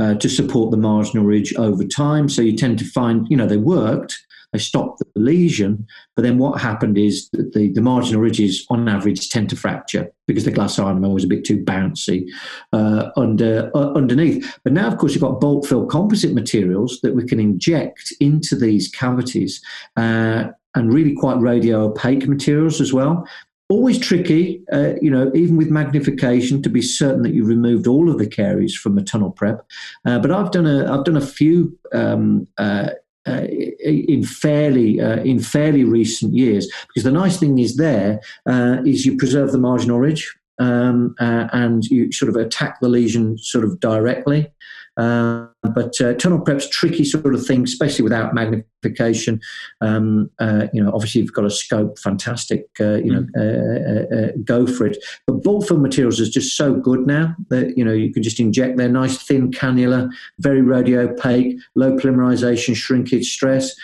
uh, 0.00 0.14
to 0.14 0.28
support 0.28 0.70
the 0.70 0.76
marginal 0.76 1.26
ridge 1.26 1.54
over 1.56 1.84
time. 1.84 2.28
So 2.28 2.42
you 2.42 2.56
tend 2.56 2.78
to 2.78 2.84
find, 2.84 3.26
you 3.28 3.36
know, 3.36 3.46
they 3.46 3.58
worked, 3.58 4.18
they 4.52 4.58
stopped 4.58 4.98
the 4.98 5.20
lesion, 5.20 5.86
but 6.16 6.22
then 6.22 6.38
what 6.38 6.60
happened 6.60 6.98
is 6.98 7.28
that 7.30 7.52
the, 7.52 7.70
the 7.70 7.82
marginal 7.82 8.20
ridges, 8.20 8.66
on 8.70 8.88
average, 8.88 9.28
tend 9.28 9.50
to 9.50 9.56
fracture 9.56 10.10
because 10.26 10.44
the 10.44 10.50
glass 10.50 10.76
ionomer 10.76 11.12
was 11.12 11.24
a 11.24 11.28
bit 11.28 11.44
too 11.44 11.58
bouncy 11.58 12.26
uh, 12.72 13.10
under 13.16 13.70
uh, 13.74 13.92
underneath. 13.92 14.58
But 14.64 14.72
now, 14.72 14.88
of 14.88 14.96
course, 14.98 15.12
you've 15.12 15.22
got 15.22 15.40
bulk 15.40 15.66
fill 15.66 15.86
composite 15.86 16.32
materials 16.32 17.00
that 17.02 17.14
we 17.14 17.26
can 17.26 17.38
inject 17.38 18.12
into 18.20 18.56
these 18.56 18.88
cavities. 18.88 19.62
Uh, 19.96 20.48
and 20.76 20.94
really 20.94 21.16
quite 21.16 21.36
radio 21.40 21.82
opaque 21.86 22.28
materials 22.28 22.80
as 22.80 22.92
well 22.92 23.26
always 23.70 23.98
tricky, 23.98 24.62
uh, 24.72 24.94
you 25.00 25.10
know, 25.10 25.30
even 25.34 25.56
with 25.56 25.70
magnification 25.70 26.60
to 26.62 26.68
be 26.68 26.82
certain 26.82 27.22
that 27.22 27.32
you've 27.32 27.46
removed 27.46 27.86
all 27.86 28.10
of 28.10 28.18
the 28.18 28.26
caries 28.26 28.74
from 28.74 28.98
a 28.98 29.02
tunnel 29.02 29.30
prep. 29.30 29.64
Uh, 30.04 30.18
but 30.18 30.30
I've 30.30 30.50
done 30.50 30.66
a 30.66 30.92
I've 30.92 31.04
done 31.04 31.16
a 31.16 31.22
few 31.22 31.78
um, 31.94 32.46
uh, 32.58 32.90
uh 33.26 33.44
in 33.84 34.24
fairly 34.24 35.00
uh, 35.00 35.22
in 35.22 35.38
fairly 35.40 35.84
recent 35.84 36.34
years 36.34 36.68
because 36.88 37.04
the 37.04 37.12
nice 37.12 37.38
thing 37.38 37.58
is 37.58 37.76
there 37.76 38.20
uh, 38.46 38.78
is 38.84 39.06
you 39.06 39.16
preserve 39.16 39.52
the 39.52 39.58
marginal 39.58 39.98
ridge 39.98 40.36
um, 40.58 41.14
and 41.18 41.84
you 41.84 42.10
sort 42.12 42.28
of 42.28 42.36
attack 42.36 42.80
the 42.80 42.88
lesion 42.88 43.38
sort 43.38 43.64
of 43.64 43.78
directly. 43.80 44.50
Uh, 44.96 45.46
but 45.74 46.00
uh, 46.00 46.14
tunnel 46.14 46.40
prep's 46.40 46.68
tricky 46.68 47.04
sort 47.04 47.34
of 47.34 47.46
thing, 47.46 47.62
especially 47.62 48.02
without 48.02 48.34
magnification. 48.34 49.40
Um, 49.80 50.30
uh, 50.38 50.66
you 50.72 50.82
know, 50.82 50.90
obviously 50.92 51.22
you've 51.22 51.32
got 51.32 51.44
a 51.44 51.50
scope, 51.50 51.98
fantastic. 51.98 52.66
Uh, 52.78 52.96
you 52.96 53.12
know, 53.12 53.26
mm. 53.36 54.44
go 54.44 54.66
for 54.66 54.86
it. 54.86 54.98
But 55.26 55.42
bulk 55.42 55.66
fill 55.66 55.78
materials 55.78 56.20
is 56.20 56.30
just 56.30 56.56
so 56.56 56.74
good 56.74 57.06
now 57.06 57.34
that 57.48 57.76
you 57.78 57.84
know 57.84 57.92
you 57.92 58.12
can 58.12 58.22
just 58.22 58.40
inject 58.40 58.76
their 58.76 58.88
nice 58.88 59.22
thin 59.22 59.50
cannula, 59.50 60.10
very 60.38 60.62
radio 60.62 61.08
opaque, 61.08 61.56
low 61.74 61.96
polymerization, 61.96 62.74
shrinkage, 62.74 63.32
stress. 63.32 63.74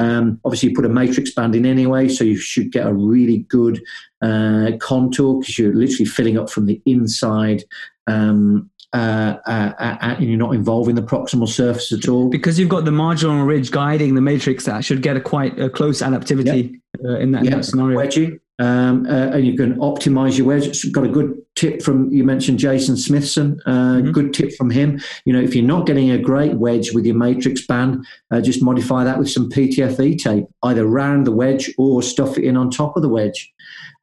Um, 0.00 0.40
obviously, 0.44 0.70
you 0.70 0.74
put 0.74 0.86
a 0.86 0.88
matrix 0.88 1.32
band 1.32 1.54
in 1.54 1.66
anyway, 1.66 2.08
so 2.08 2.24
you 2.24 2.36
should 2.36 2.72
get 2.72 2.86
a 2.86 2.92
really 2.92 3.38
good 3.48 3.82
uh, 4.22 4.72
contour 4.80 5.40
because 5.40 5.58
you're 5.58 5.74
literally 5.74 6.04
filling 6.06 6.38
up 6.38 6.50
from 6.50 6.66
the 6.66 6.80
inside 6.84 7.64
um, 8.06 8.70
uh, 8.94 9.40
uh, 9.44 9.72
uh, 9.78 9.96
and 10.00 10.24
you're 10.24 10.38
not 10.38 10.54
involving 10.54 10.94
the 10.94 11.02
proximal 11.02 11.48
surface 11.48 11.90
at 11.90 12.08
all. 12.08 12.30
Because 12.30 12.60
you've 12.60 12.68
got 12.68 12.84
the 12.84 12.92
marginal 12.92 13.44
ridge 13.44 13.72
guiding 13.72 14.14
the 14.14 14.20
matrix, 14.20 14.66
that 14.66 14.84
should 14.84 15.02
get 15.02 15.16
a 15.16 15.20
quite 15.20 15.58
a 15.58 15.68
close 15.68 16.00
adaptivity 16.00 16.72
yep. 16.72 16.80
uh, 17.04 17.18
in, 17.18 17.32
that, 17.32 17.42
yep. 17.42 17.54
that, 17.54 17.64
scenario. 17.64 17.96
Wedging, 17.96 18.38
Um, 18.60 19.04
uh, 19.06 19.30
and 19.32 19.44
you 19.44 19.56
can 19.56 19.74
optimize 19.76 20.38
your 20.38 20.46
wedge. 20.46 20.92
Got 20.92 21.04
a 21.04 21.08
good 21.08 21.36
tip 21.56 21.82
from 21.82 22.12
you 22.12 22.22
mentioned 22.22 22.58
Jason 22.58 22.96
Smithson. 22.96 23.60
Uh, 23.66 23.96
mm-hmm. 23.96 24.12
Good 24.12 24.32
tip 24.32 24.52
from 24.52 24.70
him. 24.70 25.00
You 25.24 25.32
know, 25.32 25.40
if 25.40 25.56
you're 25.56 25.64
not 25.64 25.86
getting 25.86 26.10
a 26.10 26.18
great 26.18 26.54
wedge 26.54 26.92
with 26.92 27.04
your 27.04 27.16
matrix 27.16 27.66
band, 27.66 28.06
uh, 28.30 28.40
just 28.40 28.62
modify 28.62 29.02
that 29.04 29.18
with 29.18 29.30
some 29.30 29.50
PTFE 29.50 30.18
tape, 30.18 30.44
either 30.62 30.86
round 30.86 31.26
the 31.26 31.32
wedge 31.32 31.72
or 31.78 32.00
stuff 32.00 32.38
it 32.38 32.44
in 32.44 32.56
on 32.56 32.70
top 32.70 32.96
of 32.96 33.02
the 33.02 33.08
wedge, 33.08 33.52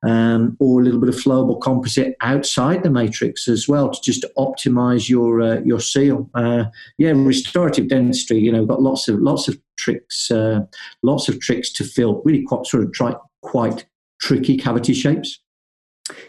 um, 0.04 0.58
or 0.60 0.82
a 0.82 0.84
little 0.84 1.00
bit 1.00 1.10
of 1.10 1.16
flowable 1.16 1.62
composite 1.62 2.16
outside 2.22 2.84
the 2.84 2.90
matrix 2.90 3.48
as 3.48 3.68
well 3.70 3.90
to 3.90 4.02
just 4.02 4.26
optimize 4.38 5.08
your 5.08 5.42
uh, 5.42 5.62
your 5.62 5.80
seal. 5.80 6.30
Uh, 6.34 6.66
yeah, 6.98 7.14
restorative 7.16 7.88
dentistry. 7.88 8.40
You 8.40 8.52
know, 8.52 8.66
got 8.66 8.82
lots 8.82 9.08
of 9.08 9.20
lots 9.22 9.48
of 9.48 9.58
tricks, 9.78 10.30
uh, 10.30 10.62
lots 11.04 11.30
of 11.30 11.40
tricks 11.40 11.72
to 11.74 11.86
fill. 11.86 12.22
Really, 12.26 12.44
quite 12.44 12.66
sort 12.66 12.84
of 12.84 12.92
try 12.92 13.16
quite 13.42 13.86
tricky 14.22 14.58
cavity 14.58 14.94
shapes? 14.94 15.40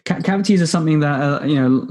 cavities 0.04 0.60
are 0.60 0.66
something 0.66 1.00
that 1.00 1.20
uh, 1.20 1.44
you 1.44 1.60
know 1.60 1.86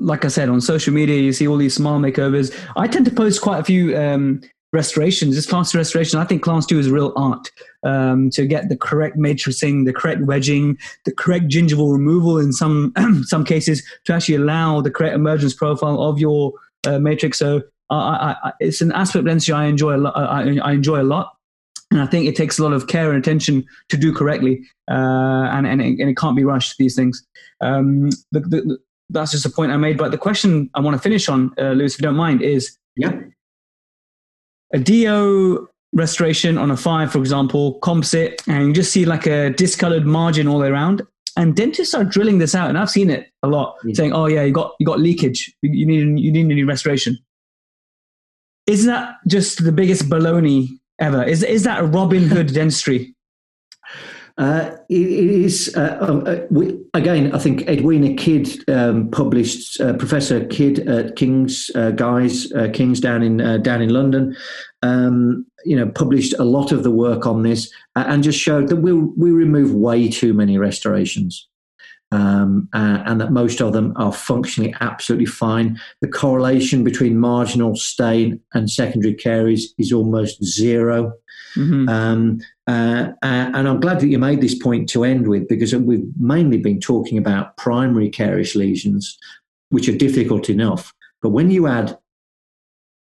like 0.00 0.24
i 0.24 0.28
said 0.28 0.48
on 0.48 0.60
social 0.60 0.92
media 0.92 1.20
you 1.20 1.32
see 1.32 1.46
all 1.46 1.56
these 1.56 1.74
smile 1.74 1.98
makeovers 1.98 2.56
i 2.76 2.86
tend 2.86 3.04
to 3.04 3.10
post 3.10 3.40
quite 3.40 3.60
a 3.60 3.64
few 3.64 3.96
um, 3.96 4.40
restorations 4.72 5.34
this 5.34 5.46
class 5.46 5.70
two 5.70 5.78
restoration 5.78 6.18
i 6.18 6.24
think 6.24 6.42
class 6.42 6.66
two 6.66 6.78
is 6.78 6.90
real 6.90 7.12
art 7.16 7.50
um, 7.84 8.30
to 8.30 8.46
get 8.46 8.68
the 8.68 8.76
correct 8.76 9.16
matrixing 9.16 9.84
the 9.84 9.92
correct 9.92 10.22
wedging 10.22 10.76
the 11.04 11.12
correct 11.12 11.46
gingival 11.46 11.92
removal 11.92 12.38
in 12.38 12.52
some 12.52 12.92
some 13.24 13.44
cases 13.44 13.82
to 14.04 14.12
actually 14.12 14.34
allow 14.34 14.80
the 14.80 14.90
correct 14.90 15.14
emergence 15.14 15.54
profile 15.54 16.02
of 16.02 16.18
your 16.18 16.52
uh, 16.86 16.98
matrix 16.98 17.38
so 17.38 17.62
I, 17.90 18.36
I, 18.42 18.52
it's 18.60 18.80
an 18.80 18.92
aspect 18.92 19.26
dentistry 19.26 19.54
I 19.54 19.66
enjoy 19.66 19.94
a 19.94 19.98
lot. 19.98 20.16
I, 20.16 20.56
I 20.58 20.72
enjoy 20.72 21.00
a 21.00 21.04
lot. 21.04 21.33
And 21.90 22.00
I 22.00 22.06
think 22.06 22.26
it 22.26 22.34
takes 22.34 22.58
a 22.58 22.62
lot 22.62 22.72
of 22.72 22.88
care 22.88 23.10
and 23.10 23.18
attention 23.18 23.64
to 23.88 23.96
do 23.96 24.12
correctly, 24.12 24.62
uh, 24.90 25.48
and, 25.52 25.66
and, 25.66 25.80
it, 25.80 26.00
and 26.00 26.10
it 26.10 26.16
can't 26.16 26.36
be 26.36 26.44
rushed, 26.44 26.76
these 26.78 26.96
things. 26.96 27.24
Um, 27.60 28.10
the, 28.32 28.40
the, 28.40 28.78
that's 29.10 29.32
just 29.32 29.46
a 29.46 29.50
point 29.50 29.72
I 29.72 29.76
made. 29.76 29.98
But 29.98 30.10
the 30.10 30.18
question 30.18 30.70
I 30.74 30.80
want 30.80 30.96
to 30.96 31.00
finish 31.02 31.28
on, 31.28 31.52
uh, 31.58 31.70
Louis, 31.72 31.94
if 31.94 32.00
you 32.00 32.02
don't 32.02 32.16
mind, 32.16 32.42
is 32.42 32.76
yeah. 32.96 33.12
a 34.72 34.78
DO 34.78 35.68
restoration 35.92 36.58
on 36.58 36.70
a 36.70 36.76
five, 36.76 37.12
for 37.12 37.18
example, 37.18 37.74
composite, 37.80 38.42
and 38.48 38.68
you 38.68 38.72
just 38.72 38.92
see 38.92 39.04
like 39.04 39.26
a 39.26 39.50
discolored 39.50 40.06
margin 40.06 40.48
all 40.48 40.58
the 40.58 40.62
way 40.62 40.68
around. 40.68 41.02
And 41.36 41.56
dentists 41.56 41.94
are 41.94 42.04
drilling 42.04 42.38
this 42.38 42.54
out, 42.54 42.68
and 42.68 42.78
I've 42.78 42.90
seen 42.90 43.10
it 43.10 43.28
a 43.42 43.48
lot, 43.48 43.76
yeah. 43.84 43.94
saying, 43.94 44.12
"Oh 44.12 44.26
yeah, 44.26 44.44
you 44.44 44.52
got 44.52 44.74
you 44.78 44.86
got 44.86 45.00
leakage. 45.00 45.52
You 45.62 45.86
need 45.86 46.20
you 46.20 46.30
need 46.30 46.46
a 46.46 46.54
new 46.54 46.66
restoration." 46.66 47.18
Isn't 48.66 48.86
that 48.86 49.16
just 49.26 49.64
the 49.64 49.72
biggest 49.72 50.08
baloney 50.08 50.68
ever. 50.98 51.22
Is 51.22 51.42
is 51.42 51.64
that 51.64 51.80
a 51.80 51.84
Robin 51.84 52.28
Hood 52.28 52.52
dentistry? 52.52 53.14
Uh, 54.36 54.76
it, 54.88 55.00
it 55.00 55.30
is 55.30 55.72
uh, 55.76 55.96
um, 56.00 56.24
uh, 56.26 56.38
we, 56.50 56.76
again. 56.92 57.32
I 57.32 57.38
think 57.38 57.68
Edwina 57.68 58.14
Kidd 58.14 58.68
um, 58.68 59.08
published 59.10 59.80
uh, 59.80 59.92
Professor 59.94 60.44
Kidd 60.46 60.80
at 60.88 61.14
King's 61.14 61.70
uh, 61.76 61.92
Guy's 61.92 62.50
uh, 62.52 62.68
King's 62.72 62.98
down 62.98 63.22
in 63.22 63.62
down 63.62 63.80
in 63.80 63.90
London. 63.90 64.36
Um, 64.82 65.46
you 65.64 65.76
know, 65.76 65.88
published 65.88 66.34
a 66.38 66.44
lot 66.44 66.72
of 66.72 66.82
the 66.82 66.90
work 66.90 67.26
on 67.26 67.42
this 67.42 67.72
and 67.94 68.22
just 68.22 68.38
showed 68.38 68.68
that 68.68 68.76
we 68.76 68.92
we 68.92 69.30
remove 69.30 69.72
way 69.72 70.08
too 70.08 70.34
many 70.34 70.58
restorations 70.58 71.48
um, 72.14 72.68
uh, 72.72 73.02
and 73.06 73.20
that 73.20 73.32
most 73.32 73.60
of 73.60 73.72
them 73.72 73.92
are 73.96 74.12
functionally 74.12 74.72
absolutely 74.80 75.26
fine. 75.26 75.80
The 76.00 76.08
correlation 76.08 76.84
between 76.84 77.18
marginal 77.18 77.74
stain 77.74 78.40
and 78.52 78.70
secondary 78.70 79.14
caries 79.14 79.74
is 79.78 79.92
almost 79.92 80.42
0 80.44 81.12
mm-hmm. 81.56 81.88
um, 81.88 82.40
uh, 82.68 83.08
uh, 83.20 83.50
and 83.52 83.68
I'm 83.68 83.80
glad 83.80 83.98
that 84.00 84.06
you 84.06 84.18
made 84.18 84.40
this 84.40 84.56
point 84.56 84.88
to 84.90 85.02
end 85.02 85.26
with 85.26 85.48
because 85.48 85.74
we've 85.74 86.06
mainly 86.16 86.58
been 86.58 86.78
talking 86.78 87.18
about 87.18 87.56
primary 87.56 88.10
carious 88.10 88.54
lesions, 88.54 89.18
which 89.70 89.88
are 89.88 89.96
difficult 89.96 90.48
enough. 90.48 90.94
But 91.20 91.30
when 91.30 91.50
you 91.50 91.66
add 91.66 91.98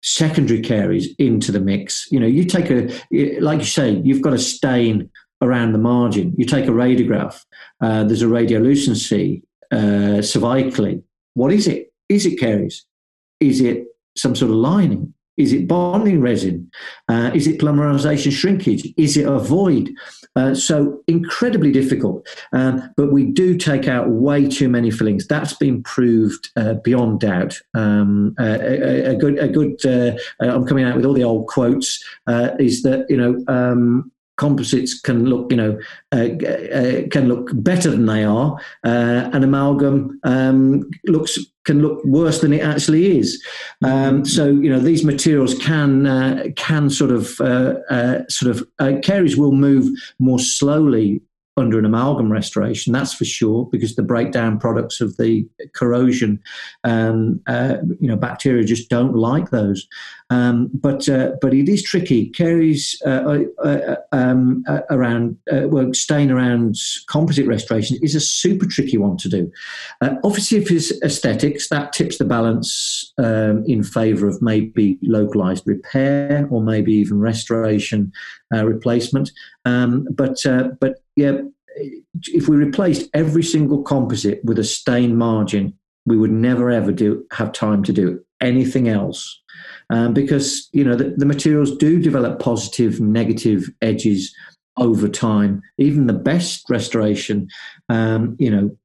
secondary 0.02 0.62
caries 0.62 1.14
into 1.20 1.52
the 1.52 1.60
mix, 1.60 2.08
you 2.12 2.20
know, 2.20 2.26
you 2.26 2.46
take 2.46 2.72
a, 2.72 3.40
like 3.40 3.60
you 3.60 3.66
say, 3.66 4.02
you've 4.04 4.22
got 4.22 4.34
a 4.34 4.40
stain 4.40 5.10
around 5.44 5.74
the 5.74 5.78
margin. 5.78 6.34
You 6.38 6.46
take 6.46 6.66
a 6.66 6.72
radiograph, 6.72 7.44
uh, 7.82 8.04
there's 8.04 8.22
a 8.22 8.28
radiolucency 8.28 9.44
uh, 9.72 10.22
cervically. 10.22 11.04
What 11.36 11.52
is 11.52 11.68
it? 11.68 11.92
Is 12.10 12.26
it 12.26 12.40
caries? 12.40 12.86
Is 13.40 13.62
it 13.62 13.86
some 14.16 14.36
sort 14.36 14.52
of 14.52 14.58
lining? 14.58 15.14
Is 15.36 15.52
it 15.52 15.68
bonding 15.68 16.22
resin? 16.22 16.70
Uh, 17.10 17.32
is 17.34 17.48
it 17.48 17.60
polymerization 17.60 18.32
shrinkage? 18.32 18.94
Is 18.98 19.18
it 19.18 19.26
a 19.26 19.40
void? 19.40 19.92
Uh, 20.36 20.54
so 20.54 21.02
incredibly 21.08 21.72
difficult. 21.72 22.28
Um, 22.54 22.94
but 22.96 23.12
we 23.12 23.26
do 23.26 23.58
take 23.58 23.88
out 23.88 24.10
way 24.10 24.48
too 24.48 24.70
many 24.70 24.92
fillings. 24.92 25.26
That's 25.26 25.54
been 25.54 25.82
proved 25.82 26.50
uh, 26.56 26.76
beyond 26.84 27.22
doubt. 27.22 27.60
Um, 27.74 28.36
uh, 28.40 28.60
a, 28.62 29.06
a, 29.12 29.16
good, 29.16 29.40
a 29.40 29.48
good. 29.48 29.84
Uh, 29.84 30.18
I'm 30.40 30.68
coming 30.68 30.86
out 30.86 30.96
with 30.96 31.06
all 31.06 31.14
the 31.14 31.24
old 31.24 31.48
quotes. 31.48 32.04
is 32.60 32.84
that 32.84 33.08
you 33.10 33.18
know 33.18 33.44
um, 33.48 34.12
composites 34.38 35.00
can 35.00 35.26
look, 35.26 35.52
you 35.52 35.58
know, 35.58 35.80
uh, 36.12 36.30
uh, 36.46 37.08
can 37.12 37.28
look 37.28 37.50
better 37.54 37.90
than 37.90 38.06
they 38.06 38.24
are. 38.24 38.58
Uh, 38.84 39.30
an 39.34 39.44
amalgam 39.44 40.20
um, 40.24 40.90
looks 41.06 41.38
can 41.66 41.82
look 41.82 42.04
worse 42.04 42.42
than 42.42 42.52
it 42.52 42.62
actually 42.62 43.18
is. 43.18 43.42
Um, 43.84 44.26
so 44.26 44.48
you 44.48 44.70
know 44.70 44.80
these 44.80 45.06
materials 45.06 45.58
can 45.60 46.06
uh, 46.06 46.46
can 46.56 46.90
sort 46.90 47.12
of 47.12 47.40
uh, 47.40 47.76
uh, 47.90 48.24
sort 48.30 48.56
of 48.56 49.02
caries 49.04 49.38
will 49.38 49.54
move 49.54 49.90
more 50.20 50.40
slowly 50.40 51.22
under 51.56 51.78
an 51.78 51.86
amalgam 51.86 52.32
restoration, 52.32 52.94
that's 52.94 53.14
for 53.14 53.26
sure, 53.26 53.68
because 53.72 53.96
the 53.96 54.02
breakdown 54.02 54.60
products 54.60 55.02
of 55.02 55.18
the 55.18 55.48
corrosion, 55.74 56.42
um, 56.84 57.40
uh, 57.46 57.78
you 58.00 58.08
know, 58.08 58.16
bacteria 58.16 58.64
just 58.64 58.90
don't 58.90 59.16
like 59.16 59.52
those. 59.52 59.88
Um, 60.30 60.70
but 60.74 61.08
uh, 61.10 61.32
but 61.42 61.54
it 61.54 61.70
is 61.70 61.84
tricky. 61.84 62.30
Caries 62.30 63.00
uh, 63.06 63.44
uh, 63.64 63.64
uh 63.64 63.96
um, 64.12 64.64
uh, 64.68 64.82
around 64.90 65.38
well, 65.52 65.94
stain 65.94 66.32
around 66.32 66.78
composite 67.08 67.48
restoration 67.48 67.98
is 68.02 68.16
a 68.16 68.20
super 68.20 68.66
tricky 68.66 68.98
one 68.98 69.18
to 69.18 69.30
do. 69.30 69.52
obviously, 70.24 70.58
if 70.58 70.72
it's 70.72 70.92
aesthetics, 71.04 71.70
that 71.70 71.94
tips 71.94 72.18
the 72.18 72.26
balance 72.26 73.14
um, 73.18 73.64
in 73.68 73.84
favour 73.84 74.28
of 74.28 74.42
maybe 74.42 74.98
localized 75.04 75.64
repair 75.68 76.48
or 76.50 76.62
maybe 76.62 76.94
even 76.94 77.20
restoration 77.20 78.12
replacement. 78.52 79.32
Um, 79.66 80.08
but 80.12 80.42
but 80.80 81.00
yeah, 81.16 81.42
if 82.28 82.48
we 82.48 82.56
replaced 82.56 83.10
every 83.14 83.44
single 83.44 83.84
composite 83.84 84.44
with 84.44 84.60
a 84.60 84.64
stain 84.64 85.16
margin, 85.16 85.74
we 86.06 86.18
would 86.18 86.32
never 86.32 86.70
ever 86.70 86.92
do 86.92 87.26
have 87.32 87.52
time 87.52 87.84
to 87.84 87.94
do 87.94 88.24
anything 88.42 88.90
else 88.90 89.43
um, 89.90 90.14
because 90.14 90.70
you 90.72 90.84
know 90.84 90.96
the, 90.96 91.14
the, 91.18 91.26
materials 91.26 91.76
do 91.78 92.02
develop 92.02 92.40
positive 92.40 93.00
negative 93.00 93.70
edges 93.82 94.34
over 94.78 95.08
time. 95.08 95.62
Even 95.78 96.08
the 96.08 96.14
best 96.14 96.70
restoration 96.70 97.50
um, 97.90 98.36
you 98.40 98.50
know 98.50 98.76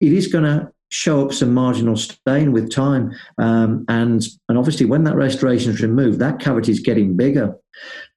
it 0.00 0.12
is 0.12 0.26
going 0.26 0.44
to 0.44 0.70
show 0.88 1.24
up 1.24 1.32
some 1.32 1.52
marginal 1.52 1.96
stain 1.96 2.52
with 2.52 2.70
time 2.70 3.12
um, 3.38 3.84
and 3.88 4.22
and 4.48 4.56
obviously 4.56 4.86
when 4.86 5.02
that 5.02 5.16
restoration 5.16 5.72
is 5.72 5.80
removed 5.80 6.20
that 6.20 6.38
cavity 6.38 6.70
is 6.70 6.80
getting 6.80 7.16
bigger. 7.16 7.54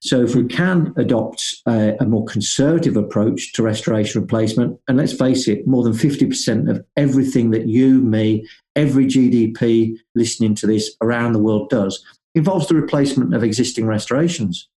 So 0.00 0.22
if 0.22 0.34
we 0.34 0.46
can 0.46 0.94
adopt 0.96 1.56
a, 1.66 1.96
a 2.00 2.06
more 2.06 2.24
conservative 2.24 2.96
approach 2.96 3.52
to 3.54 3.62
restoration 3.62 4.20
replacement 4.20 4.78
and 4.88 4.96
let's 4.96 5.12
face 5.12 5.48
it 5.48 5.66
more 5.66 5.82
than 5.82 5.92
50% 5.92 6.70
of 6.70 6.84
everything 6.96 7.50
that 7.50 7.66
you 7.66 8.00
me 8.00 8.46
every 8.76 9.04
gdp 9.04 9.96
listening 10.14 10.54
to 10.54 10.66
this 10.66 10.96
around 11.02 11.32
the 11.32 11.40
world 11.40 11.68
does 11.70 12.04
involves 12.34 12.68
the 12.68 12.74
replacement 12.74 13.34
of 13.34 13.42
existing 13.42 13.86
restorations 13.86 14.68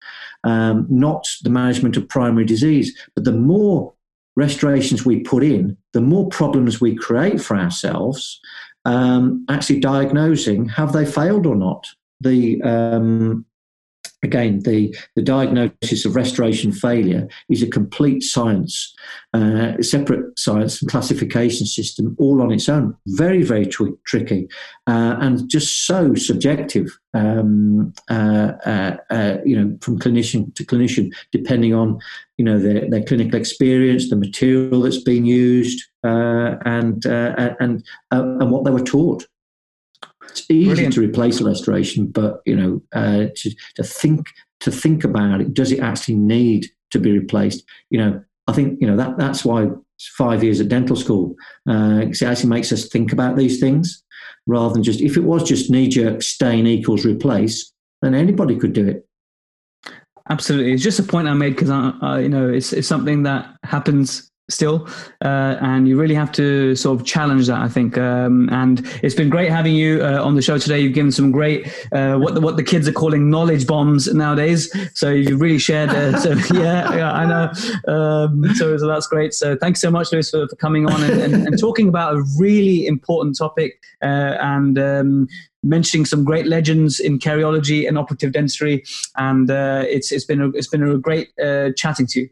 um, 0.44 0.88
not 0.90 1.28
the 1.44 1.50
management 1.50 1.98
of 1.98 2.08
primary 2.10 2.46
disease 2.46 2.98
but 3.16 3.24
the 3.24 3.32
more 3.32 3.94
restorations 4.36 5.06
we 5.06 5.20
put 5.20 5.44
in, 5.44 5.78
the 5.94 6.02
more 6.02 6.28
problems 6.30 6.82
we 6.82 6.96
create 6.96 7.42
for 7.42 7.56
ourselves, 7.58 8.40
um, 8.86 9.46
actually 9.50 9.80
diagnosing 9.80 10.68
have 10.70 10.94
they 10.94 11.06
failed 11.06 11.46
or 11.46 11.56
not. 11.56 11.88
The 12.22 12.62
um, 12.64 13.46
again, 14.24 14.62
the, 14.62 14.96
the 15.16 15.22
diagnosis 15.22 16.06
of 16.06 16.16
restoration 16.16 16.72
failure 16.72 17.28
is 17.50 17.62
a 17.62 17.68
complete 17.68 18.24
science, 18.24 18.94
uh, 19.34 19.82
separate 19.82 20.38
science 20.40 20.82
and 20.82 20.90
classification 20.90 21.66
system 21.66 22.16
all 22.20 22.42
on 22.42 22.52
its 22.52 22.70
own. 22.70 22.96
Very, 23.08 23.44
very 23.44 23.66
tricky 23.68 24.48
uh, 24.88 25.18
and 25.20 25.50
just 25.50 25.86
so 25.86 26.14
subjective, 26.16 26.98
um, 27.14 27.94
uh, 28.10 28.54
uh, 28.66 28.98
uh 29.10 29.38
you 29.46 29.56
know, 29.56 29.78
from 29.82 30.00
clinician 30.00 30.54
to 30.56 30.66
clinician, 30.66 31.12
depending 31.32 31.74
on, 31.74 32.00
you 32.38 32.46
know, 32.46 32.60
their, 32.60 32.90
their 32.90 33.04
clinical 33.04 33.40
experience, 33.40 34.10
the 34.10 34.16
material 34.16 34.82
that's 34.82 35.04
been 35.04 35.26
used, 35.26 35.84
uh, 36.04 36.56
and, 36.66 37.06
and, 37.06 37.84
and 38.12 38.52
what 38.52 38.64
they 38.66 38.72
were 38.72 38.82
taught. 38.82 39.26
It's 40.34 40.50
easy 40.50 40.66
Brilliant. 40.66 40.94
to 40.96 41.02
replace 41.02 41.40
a 41.40 41.46
restoration, 41.46 42.08
but 42.08 42.42
you 42.46 42.56
know, 42.56 42.82
uh, 42.94 43.28
to, 43.36 43.56
to 43.76 43.84
think 43.84 44.28
to 44.60 44.72
think 44.72 45.04
about 45.04 45.42
it, 45.42 45.54
does 45.54 45.72
it 45.72 45.80
actually 45.80 46.16
need 46.16 46.68
to 46.92 47.00
be 47.00 47.12
replaced? 47.12 47.64
You 47.90 48.00
know, 48.00 48.24
I 48.48 48.54
think 48.54 48.82
you 48.82 48.88
know 48.88 48.98
that 48.98 49.18
that's 49.18 49.46
why 49.46 49.68
five 50.18 50.44
years 50.44 50.60
at 50.60 50.68
dental 50.68 50.96
school. 50.96 51.36
Uh, 51.70 52.02
it 52.02 52.22
actually 52.22 52.50
makes 52.50 52.72
us 52.72 52.88
think 52.88 53.14
about 53.14 53.38
these 53.38 53.60
things 53.60 54.04
rather 54.48 54.74
than 54.74 54.84
just, 54.84 55.02
if 55.02 55.18
it 55.18 55.24
was 55.24 55.44
just 55.44 55.70
knee 55.70 55.88
jerk 55.88 56.22
stain 56.22 56.68
equals 56.68 57.06
replace, 57.06 57.72
then 58.02 58.14
anybody 58.14 58.58
could 58.58 58.74
do 58.74 58.88
it. 58.88 59.08
Absolutely. 60.30 60.74
It's 60.74 60.84
just 60.84 61.00
a 61.00 61.04
point 61.04 61.28
I 61.28 61.34
made 61.34 61.56
because 61.56 61.70
I, 61.70 61.94
I, 62.02 62.20
you 62.20 62.30
know, 62.30 62.50
it's, 62.50 62.74
it's 62.74 62.88
something 62.88 63.24
that 63.24 63.56
happens 63.64 64.30
still 64.50 64.88
uh, 65.24 65.58
and 65.62 65.88
you 65.88 65.98
really 65.98 66.16
have 66.16 66.32
to 66.32 66.76
sort 66.76 67.00
of 67.00 67.06
challenge 67.06 67.48
that 67.48 67.60
i 67.60 67.68
think. 67.68 67.98
Um, 67.98 68.50
and 68.52 68.86
it's 69.02 69.16
been 69.16 69.30
great 69.30 69.50
having 69.50 69.74
you 69.74 70.04
uh, 70.04 70.24
on 70.24 70.36
the 70.36 70.42
show 70.42 70.58
today. 70.58 70.80
You've 70.80 70.94
given 70.94 71.12
some 71.12 71.32
great 71.32 71.68
uh, 71.92 72.18
what 72.18 72.36
the, 72.36 72.42
what 72.42 72.58
the 72.58 72.64
kids 72.64 72.88
are 72.88 72.92
calling 72.92 73.30
knowledge 73.30 73.66
bombs 73.66 74.14
nowadays. 74.14 74.72
So 74.94 75.10
you've 75.10 75.40
really 75.40 75.58
shared 75.58 75.90
uh, 75.90 76.20
so 76.20 76.32
yeah, 76.54 76.96
yeah 76.96 77.12
i 77.14 77.26
know. 77.26 77.94
Um, 77.94 78.46
so, 78.56 78.78
so 78.78 78.88
that's 78.88 79.08
great. 79.08 79.34
So 79.34 79.56
thanks 79.56 79.80
so 79.80 79.90
much 79.90 80.12
Louis 80.12 80.30
for, 80.30 80.48
for 80.48 80.56
coming 80.58 80.88
on 80.90 81.04
and, 81.04 81.22
and, 81.22 81.48
and, 81.48 81.60
talking 81.60 81.88
about 81.88 82.16
a 82.16 82.24
really 82.38 82.86
important 82.86 83.38
topic 83.38 83.82
uh, 84.02 84.36
and 84.40 84.78
um, 84.78 85.28
mentioning 85.64 86.06
some 86.06 86.24
great 86.24 86.48
legends 86.48 87.00
in 87.00 87.20
cariology 87.20 87.88
and 87.88 87.98
operative 87.98 88.34
dentistry. 88.34 88.84
And 89.16 89.50
uh, 89.50 89.84
it's 89.88 90.12
it's 90.12 90.26
been 90.26 90.42
a, 90.42 90.50
it's 90.50 90.68
been 90.68 90.84
a 90.84 90.98
great 90.98 91.30
chatting 91.78 92.08
to 92.08 92.22
you 92.22 92.30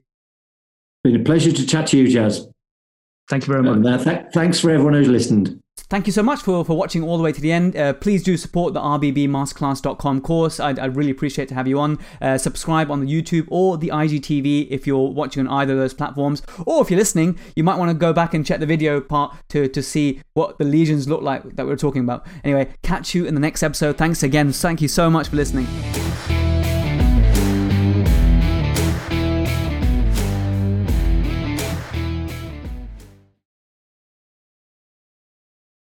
been 1.04 1.20
a 1.20 1.24
pleasure 1.24 1.52
to 1.52 1.66
chat 1.66 1.88
to 1.88 1.98
you, 1.98 2.08
Jaz. 2.08 2.52
Thank 3.30 3.48
you 3.48 3.54
very 3.54 3.64
much. 3.64 3.86
Uh, 3.86 4.04
th- 4.04 4.26
thanks 4.34 4.60
for 4.60 4.72
everyone 4.72 4.94
who's 4.94 5.08
listened. 5.08 5.62
Thank 5.78 6.08
you 6.08 6.14
so 6.14 6.24
much 6.24 6.42
for, 6.42 6.64
for 6.64 6.78
watching 6.78 7.04
all 7.04 7.18
the 7.18 7.24
way 7.24 7.32
to 7.32 7.42
the 7.42 7.52
end. 7.52 7.76
Uh, 7.76 7.94
please 7.94 8.24
do 8.24 8.38
support 8.38 8.74
the 8.74 8.80
rbbmasterclass.com 8.80 10.22
course. 10.22 10.60
I'd, 10.60 10.80
I'd 10.80 10.96
really 10.96 11.12
appreciate 11.12 11.50
to 11.50 11.56
have 11.56 11.68
you 11.68 11.80
on. 11.80 12.00
Uh, 12.22 12.38
subscribe 12.38 12.90
on 12.90 13.06
the 13.06 13.08
YouTube 13.08 13.48
or 13.50 13.78
the 13.78 13.90
IGTV 13.90 14.68
if 14.70 14.88
you're 14.88 15.10
watching 15.10 15.48
on 15.48 15.54
either 15.62 15.74
of 15.74 15.80
those 15.80 15.94
platforms. 15.94 16.44
Or 16.66 16.82
if 16.82 16.90
you're 16.90 17.00
listening, 17.00 17.38
you 17.56 17.64
might 17.64 17.78
want 17.78 17.90
to 17.90 17.94
go 17.94 18.14
back 18.14 18.34
and 18.34 18.46
check 18.46 18.60
the 18.60 18.66
video 18.66 19.02
part 19.02 19.36
to, 19.50 19.68
to 19.68 19.84
see 19.84 20.22
what 20.34 20.58
the 20.58 20.66
lesions 20.66 21.10
look 21.10 21.22
like 21.22 21.56
that 21.56 21.66
we 21.66 21.74
are 21.74 21.78
talking 21.78 22.04
about. 22.04 22.26
Anyway, 22.44 22.74
catch 22.84 23.14
you 23.14 23.26
in 23.26 23.34
the 23.34 23.42
next 23.42 23.64
episode. 23.64 23.98
Thanks 23.98 24.24
again. 24.24 24.54
Thank 24.54 24.82
you 24.82 24.88
so 24.88 25.10
much 25.10 25.30
for 25.30 25.36
listening. 25.36 25.68